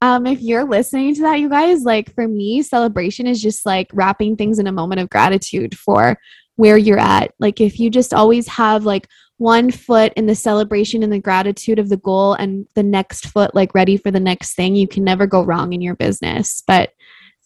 um, 0.00 0.26
if 0.26 0.40
you're 0.40 0.64
listening 0.64 1.14
to 1.16 1.22
that, 1.22 1.40
you 1.40 1.48
guys, 1.48 1.82
like 1.82 2.14
for 2.14 2.28
me, 2.28 2.62
celebration 2.62 3.26
is 3.26 3.42
just 3.42 3.66
like 3.66 3.90
wrapping 3.92 4.36
things 4.36 4.58
in 4.58 4.66
a 4.66 4.72
moment 4.72 5.00
of 5.00 5.10
gratitude 5.10 5.76
for 5.76 6.18
where 6.56 6.76
you're 6.76 6.98
at. 6.98 7.32
Like, 7.38 7.60
if 7.60 7.80
you 7.80 7.90
just 7.90 8.14
always 8.14 8.46
have 8.48 8.84
like 8.84 9.08
one 9.38 9.70
foot 9.70 10.12
in 10.16 10.26
the 10.26 10.34
celebration 10.34 11.02
and 11.02 11.12
the 11.12 11.18
gratitude 11.20 11.78
of 11.78 11.88
the 11.88 11.96
goal 11.96 12.34
and 12.34 12.66
the 12.74 12.82
next 12.82 13.26
foot 13.26 13.54
like 13.54 13.74
ready 13.74 13.96
for 13.96 14.10
the 14.10 14.20
next 14.20 14.54
thing, 14.54 14.74
you 14.74 14.88
can 14.88 15.04
never 15.04 15.26
go 15.26 15.44
wrong 15.44 15.72
in 15.72 15.80
your 15.80 15.94
business. 15.94 16.62
But 16.66 16.92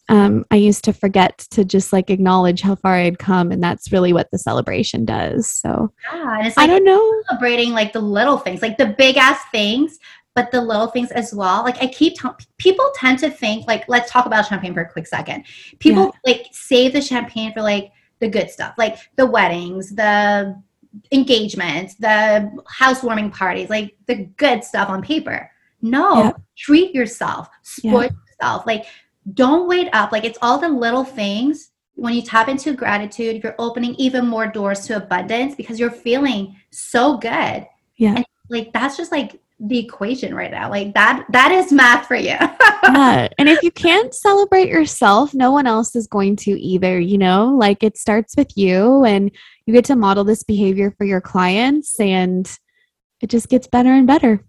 um, 0.09 0.45
I 0.51 0.57
used 0.57 0.85
to 0.85 0.93
forget 0.93 1.39
to 1.53 1.65
just 1.65 1.93
like 1.93 2.11
acknowledge 2.11 2.61
how 2.61 2.75
far 2.75 2.95
I 2.95 3.05
had 3.05 3.19
come, 3.19 3.51
and 3.53 3.63
that's 3.63 3.93
really 3.93 4.13
what 4.13 4.31
the 4.31 4.39
celebration 4.39 5.05
does. 5.05 5.51
So 5.51 5.93
Yeah, 6.13 6.39
and 6.39 6.47
it's 6.47 6.59
I 6.59 6.67
don't 6.67 6.85
know. 6.85 7.23
celebrating 7.29 7.73
like 7.73 7.93
the 7.93 8.01
little 8.01 8.37
things, 8.37 8.63
like 8.63 8.79
the 8.79 8.95
big 8.99 9.17
ass 9.17 9.41
things, 9.53 9.99
but 10.35 10.51
the 10.51 10.61
little 10.61 10.87
things 10.89 11.11
as 11.13 11.35
well. 11.35 11.63
Like 11.63 11.83
I 11.83 11.87
keep 11.87 12.19
telling 12.19 12.37
people 12.59 12.91
tend 12.95 13.19
to 13.21 13.31
think 13.31 13.67
like 13.67 13.89
let's 13.89 14.11
talk 14.11 14.27
about 14.27 14.47
champagne 14.47 14.75
for 14.75 14.81
a 14.81 14.91
quick 14.91 15.07
second. 15.07 15.45
People 15.79 16.15
like 16.25 16.47
save 16.53 16.93
the 16.93 17.03
champagne 17.03 17.53
for 17.53 17.63
like 17.63 17.93
the 18.21 18.29
good 18.29 18.51
stuff, 18.51 18.75
like 18.79 18.97
the 19.17 19.27
weddings, 19.27 19.95
the 19.95 20.61
engagements, 21.11 21.95
the 21.97 22.51
housewarming 22.69 23.31
parties, 23.31 23.69
like 23.71 23.97
the 24.07 24.27
good 24.37 24.65
stuff 24.65 24.89
on 24.89 25.03
paper. 25.03 25.51
No, 25.83 26.17
Yeah. 26.25 26.33
treat 26.57 26.95
yourself, 26.95 27.49
spoil 27.63 28.09
yourself. 28.29 28.67
Like 28.67 28.87
don't 29.35 29.69
wait 29.69 29.89
up. 29.93 30.13
Like 30.13 30.25
it's 30.25 30.39
all 30.43 30.59
the 30.59 30.69
little 30.69 31.05
things. 31.05 31.71
When 31.95 32.15
you 32.15 32.23
tap 32.23 32.49
into 32.49 32.73
gratitude, 32.73 33.43
you're 33.45 33.55
opening 33.59 33.95
even 33.97 34.27
more 34.27 34.47
doors 34.47 34.87
to 34.87 34.97
abundance 34.97 35.55
because 35.55 35.79
you're 35.79 35.91
feeling 35.91 36.57
so 36.71 37.19
good. 37.19 37.67
Yeah. 37.97 38.17
And 38.17 38.25
like 38.49 38.73
that's 38.73 38.97
just 38.97 39.13
like 39.13 39.41
the 39.65 39.79
equation 39.79 40.35
right 40.35 40.51
now. 40.51 40.69
Like 40.69 40.93
that 40.95 41.25
that 41.31 41.53
is 41.53 41.73
math 41.73 42.07
for 42.07 42.17
you. 42.17 42.25
yeah. 42.83 43.29
And 43.39 43.49
if 43.49 43.63
you 43.63 43.71
can't 43.71 44.13
celebrate 44.13 44.69
yourself, 44.69 45.35
no 45.35 45.53
one 45.53 45.67
else 45.67 45.95
is 45.95 46.07
going 46.09 46.37
to 46.37 46.61
either, 46.61 46.99
you 46.99 47.17
know? 47.17 47.55
Like 47.57 47.83
it 47.83 47.97
starts 47.97 48.37
with 48.37 48.57
you 48.57 49.05
and 49.05 49.31
you 49.67 49.73
get 49.73 49.85
to 49.87 49.97
model 49.97 50.25
this 50.25 50.43
behavior 50.43 50.93
for 50.99 51.05
your 51.05 51.21
clients 51.21 51.99
and 52.01 52.51
it 53.21 53.31
just 53.31 53.49
gets 53.49 53.69
better 53.69 53.91
and 53.91 54.07
better. 54.07 54.45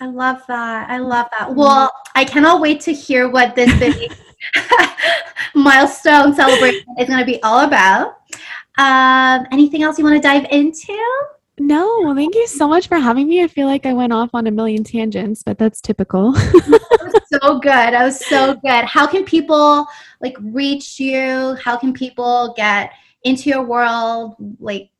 I 0.00 0.06
love 0.06 0.42
that. 0.48 0.90
I 0.90 0.98
love 0.98 1.26
that. 1.38 1.54
Well, 1.54 1.92
I 2.14 2.24
cannot 2.24 2.60
wait 2.60 2.80
to 2.82 2.92
hear 2.92 3.28
what 3.28 3.54
this 3.54 3.72
big 3.78 4.12
milestone 5.54 6.34
celebration 6.34 6.84
is 6.98 7.06
going 7.06 7.20
to 7.20 7.26
be 7.26 7.40
all 7.42 7.60
about. 7.60 8.16
Um, 8.76 9.46
anything 9.52 9.82
else 9.82 9.98
you 9.98 10.04
want 10.04 10.16
to 10.16 10.26
dive 10.26 10.46
into? 10.50 10.98
No, 11.58 12.14
thank 12.14 12.34
you 12.34 12.46
so 12.46 12.66
much 12.66 12.88
for 12.88 12.98
having 12.98 13.28
me. 13.28 13.42
I 13.42 13.48
feel 13.48 13.66
like 13.66 13.86
I 13.86 13.92
went 13.92 14.12
off 14.12 14.30
on 14.34 14.46
a 14.46 14.50
million 14.50 14.82
tangents, 14.82 15.42
but 15.42 15.56
that's 15.56 15.80
typical. 15.80 16.34
so 16.34 17.58
good. 17.60 17.92
That 17.92 18.04
was 18.04 18.24
so 18.26 18.54
good. 18.54 18.84
How 18.84 19.06
can 19.06 19.24
people 19.24 19.86
like 20.20 20.36
reach 20.40 20.98
you? 20.98 21.54
How 21.62 21.76
can 21.76 21.92
people 21.92 22.54
get 22.56 22.92
into 23.22 23.50
your 23.50 23.62
world? 23.62 24.34
Like, 24.58 24.90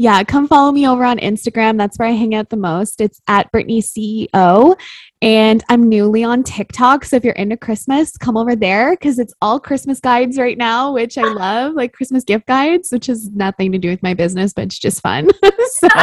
yeah, 0.00 0.24
come 0.24 0.48
follow 0.48 0.72
me 0.72 0.88
over 0.88 1.04
on 1.04 1.18
Instagram. 1.18 1.76
That's 1.76 1.98
where 1.98 2.08
I 2.08 2.12
hang 2.12 2.34
out 2.34 2.48
the 2.48 2.56
most. 2.56 3.02
It's 3.02 3.20
at 3.28 3.52
Brittany 3.52 3.82
CEO. 3.82 4.74
And 5.20 5.62
I'm 5.68 5.90
newly 5.90 6.24
on 6.24 6.42
TikTok. 6.42 7.04
So 7.04 7.16
if 7.16 7.24
you're 7.24 7.34
into 7.34 7.58
Christmas, 7.58 8.16
come 8.16 8.38
over 8.38 8.56
there 8.56 8.92
because 8.92 9.18
it's 9.18 9.34
all 9.42 9.60
Christmas 9.60 10.00
guides 10.00 10.38
right 10.38 10.56
now, 10.56 10.94
which 10.94 11.18
I 11.18 11.24
love, 11.24 11.74
like 11.74 11.92
Christmas 11.92 12.24
gift 12.24 12.46
guides, 12.46 12.88
which 12.90 13.08
has 13.08 13.28
nothing 13.32 13.72
to 13.72 13.78
do 13.78 13.90
with 13.90 14.02
my 14.02 14.14
business, 14.14 14.54
but 14.54 14.64
it's 14.64 14.78
just 14.78 15.02
fun. 15.02 15.28
so 15.42 15.88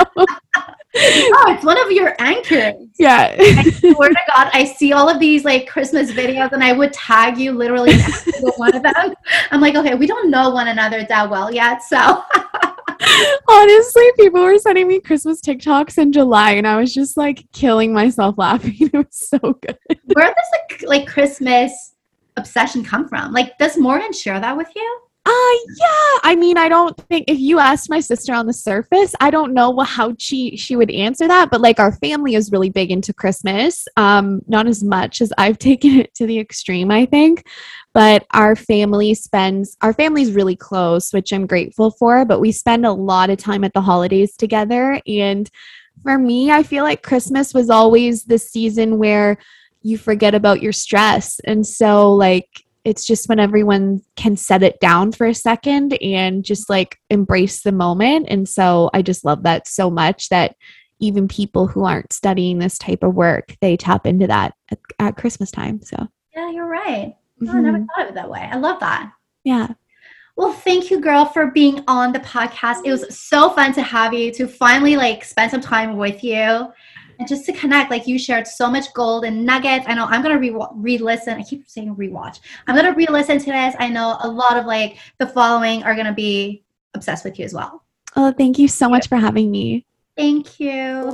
oh, 0.55 0.75
it's 0.95 1.65
one 1.65 1.83
of 1.83 1.91
your 1.91 2.15
anchors. 2.19 2.75
yeah. 2.99 3.35
I 3.39 3.63
swear 3.71 4.09
to 4.09 4.19
God, 4.27 4.51
I 4.53 4.63
see 4.63 4.93
all 4.93 5.09
of 5.09 5.19
these 5.19 5.43
like 5.43 5.67
Christmas 5.67 6.11
videos 6.11 6.51
and 6.51 6.63
I 6.63 6.73
would 6.73 6.93
tag 6.93 7.39
you 7.39 7.51
literally 7.51 7.93
in 7.93 8.01
every 8.01 8.31
single 8.31 8.53
one 8.57 8.75
of 8.75 8.83
them. 8.83 9.15
I'm 9.49 9.59
like, 9.59 9.73
okay, 9.73 9.95
we 9.95 10.05
don't 10.05 10.29
know 10.29 10.51
one 10.51 10.67
another 10.67 11.03
that 11.09 11.27
well 11.27 11.51
yet. 11.51 11.81
So 11.81 12.23
Honestly, 13.49 14.03
people 14.17 14.41
were 14.41 14.57
sending 14.57 14.87
me 14.87 14.99
Christmas 14.99 15.41
TikToks 15.41 15.97
in 15.97 16.11
July 16.11 16.51
and 16.51 16.67
I 16.67 16.77
was 16.77 16.93
just 16.93 17.17
like 17.17 17.45
killing 17.53 17.93
myself 17.93 18.35
laughing. 18.37 18.75
It 18.79 18.93
was 18.93 19.07
so 19.11 19.37
good. 19.39 19.77
where 20.13 20.27
does 20.27 20.79
the 20.79 20.87
like 20.87 21.07
Christmas 21.07 21.93
obsession 22.37 22.83
come 22.83 23.07
from? 23.07 23.33
Like, 23.33 23.57
does 23.57 23.77
Morgan 23.77 24.13
share 24.13 24.39
that 24.39 24.55
with 24.55 24.69
you? 24.75 25.01
Uh 25.27 25.57
yeah. 25.77 26.19
I 26.23 26.35
mean, 26.37 26.57
I 26.57 26.69
don't 26.69 26.95
think 27.09 27.25
if 27.27 27.37
you 27.37 27.59
asked 27.59 27.89
my 27.89 27.99
sister 27.99 28.33
on 28.33 28.47
the 28.47 28.53
surface, 28.53 29.13
I 29.19 29.29
don't 29.29 29.53
know 29.53 29.77
how 29.81 30.15
she 30.17 30.55
she 30.55 30.75
would 30.75 30.89
answer 30.91 31.27
that, 31.27 31.49
but 31.49 31.59
like 31.59 31.79
our 31.79 31.91
family 31.91 32.35
is 32.35 32.51
really 32.51 32.69
big 32.69 32.91
into 32.91 33.13
Christmas. 33.13 33.87
Um 33.97 34.41
not 34.47 34.67
as 34.67 34.83
much 34.83 35.21
as 35.21 35.33
I've 35.37 35.57
taken 35.69 35.99
it 35.99 36.13
to 36.15 36.25
the 36.25 36.39
extreme, 36.39 36.91
I 36.91 37.05
think. 37.05 37.45
But 37.93 38.25
our 38.31 38.55
family 38.55 39.13
spends 39.15 39.75
our 39.81 39.93
family's 39.93 40.31
really 40.31 40.55
close, 40.55 41.11
which 41.11 41.33
I'm 41.33 41.45
grateful 41.45 41.91
for, 41.91 42.23
but 42.23 42.39
we 42.39 42.51
spend 42.51 42.85
a 42.85 42.91
lot 42.91 43.29
of 43.29 43.37
time 43.37 43.63
at 43.63 43.73
the 43.73 43.81
holidays 43.81 44.35
together 44.35 45.01
and 45.07 45.49
for 46.03 46.17
me, 46.19 46.51
I 46.51 46.61
feel 46.61 46.83
like 46.83 47.01
Christmas 47.01 47.55
was 47.55 47.71
always 47.71 48.25
the 48.25 48.37
season 48.37 48.99
where 48.99 49.37
you 49.81 49.97
forget 49.97 50.35
about 50.35 50.61
your 50.61 50.71
stress. 50.71 51.39
And 51.45 51.65
so 51.65 52.13
like 52.13 52.66
it's 52.87 53.05
just 53.05 53.27
when 53.27 53.37
everyone 53.37 54.01
can 54.15 54.37
set 54.37 54.63
it 54.63 54.79
down 54.79 55.11
for 55.11 55.27
a 55.27 55.33
second 55.35 56.01
and 56.01 56.45
just 56.45 56.69
like 56.69 56.97
embrace 57.09 57.61
the 57.61 57.73
moment. 57.73 58.27
And 58.29 58.47
so 58.47 58.89
I 58.93 59.01
just 59.01 59.25
love 59.25 59.43
that 59.43 59.67
so 59.67 59.89
much 59.89 60.29
that 60.29 60.55
even 61.01 61.27
people 61.27 61.67
who 61.67 61.83
aren't 61.83 62.13
studying 62.13 62.59
this 62.59 62.77
type 62.77 63.03
of 63.03 63.13
work, 63.13 63.57
they 63.59 63.75
tap 63.75 64.07
into 64.07 64.25
that 64.27 64.53
at, 64.71 64.79
at 64.99 65.17
Christmas 65.17 65.51
time. 65.51 65.81
So, 65.83 66.07
Yeah, 66.33 66.49
you're 66.51 66.65
right. 66.65 67.13
Oh, 67.45 67.57
I 67.57 67.59
never 67.59 67.79
mhm. 67.79 67.87
thought 67.93 68.05
of 68.05 68.11
it 68.11 68.15
that 68.15 68.29
way. 68.29 68.47
I 68.49 68.55
love 68.55 68.79
that. 68.79 69.11
yeah. 69.43 69.67
Well, 70.37 70.53
thank 70.53 70.89
you, 70.89 71.01
girl, 71.01 71.25
for 71.25 71.47
being 71.47 71.83
on 71.87 72.13
the 72.13 72.19
podcast. 72.19 72.85
It 72.85 72.91
was 72.91 73.19
so 73.19 73.49
fun 73.49 73.73
to 73.73 73.81
have 73.81 74.13
you, 74.13 74.31
to 74.33 74.47
finally 74.47 74.95
like 74.95 75.25
spend 75.25 75.49
some 75.51 75.61
time 75.61 75.97
with 75.97 76.23
you 76.23 76.71
and 77.19 77.27
just 77.27 77.45
to 77.45 77.53
connect. 77.53 77.91
Like 77.91 78.07
you 78.07 78.17
shared 78.19 78.47
so 78.47 78.69
much 78.69 78.93
gold 78.93 79.25
and 79.25 79.45
nuggets. 79.45 79.85
I 79.87 79.93
know 79.93 80.05
I'm 80.05 80.21
gonna 80.21 80.39
re 80.39 80.55
re-listen. 80.75 81.37
I 81.37 81.43
keep 81.43 81.67
saying 81.67 81.95
rewatch. 81.95 82.39
I'm 82.67 82.75
gonna 82.75 82.93
re-listen 82.93 83.39
to 83.39 83.45
this. 83.45 83.75
I 83.79 83.89
know 83.89 84.17
a 84.21 84.29
lot 84.29 84.57
of 84.57 84.65
like 84.65 84.97
the 85.17 85.27
following 85.27 85.83
are 85.83 85.95
gonna 85.95 86.13
be 86.13 86.63
obsessed 86.93 87.23
with 87.23 87.39
you 87.39 87.45
as 87.45 87.53
well. 87.53 87.83
Oh, 88.15 88.31
thank 88.31 88.57
you 88.57 88.67
so 88.67 88.89
much 88.89 89.07
for 89.07 89.17
having 89.17 89.51
me. 89.51 89.85
Thank 90.17 90.59
you. 90.59 91.11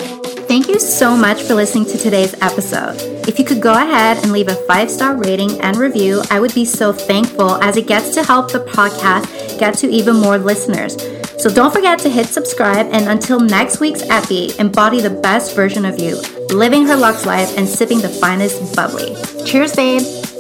Thank 0.48 0.70
you 0.70 0.80
so 0.80 1.18
much 1.18 1.42
for 1.42 1.56
listening 1.56 1.86
to 1.88 1.98
today's 1.98 2.34
episode. 2.36 2.96
If 3.28 3.38
you 3.38 3.44
could 3.44 3.62
go 3.62 3.74
ahead 3.74 4.24
and 4.24 4.32
leave 4.32 4.48
a 4.48 4.56
five 4.56 4.90
star 4.90 5.18
rating 5.18 5.60
and 5.60 5.76
review, 5.76 6.22
I 6.32 6.40
would 6.40 6.56
be 6.56 6.64
so 6.64 6.94
thankful 6.94 7.62
as 7.62 7.76
it 7.76 7.86
gets 7.86 8.14
to 8.16 8.24
help 8.24 8.54
the 8.54 8.60
podcast 8.60 9.60
get 9.60 9.74
to 9.80 9.90
even 9.90 10.16
more 10.16 10.38
listeners. 10.38 10.96
So 11.44 11.50
don't 11.50 11.74
forget 11.74 12.00
to 12.00 12.10
hit 12.10 12.28
subscribe. 12.28 12.88
And 12.94 13.10
until 13.10 13.38
next 13.38 13.82
week's 13.82 14.02
epi, 14.04 14.58
embody 14.60 15.02
the 15.02 15.10
best 15.10 15.58
version 15.58 15.84
of 15.84 16.00
you, 16.00 16.16
living 16.56 16.86
her 16.86 16.96
Lux 16.96 17.26
life 17.26 17.58
and 17.58 17.68
sipping 17.68 18.00
the 18.00 18.08
finest 18.08 18.74
bubbly. 18.78 19.14
Cheers, 19.44 19.76
babe. 19.76 20.33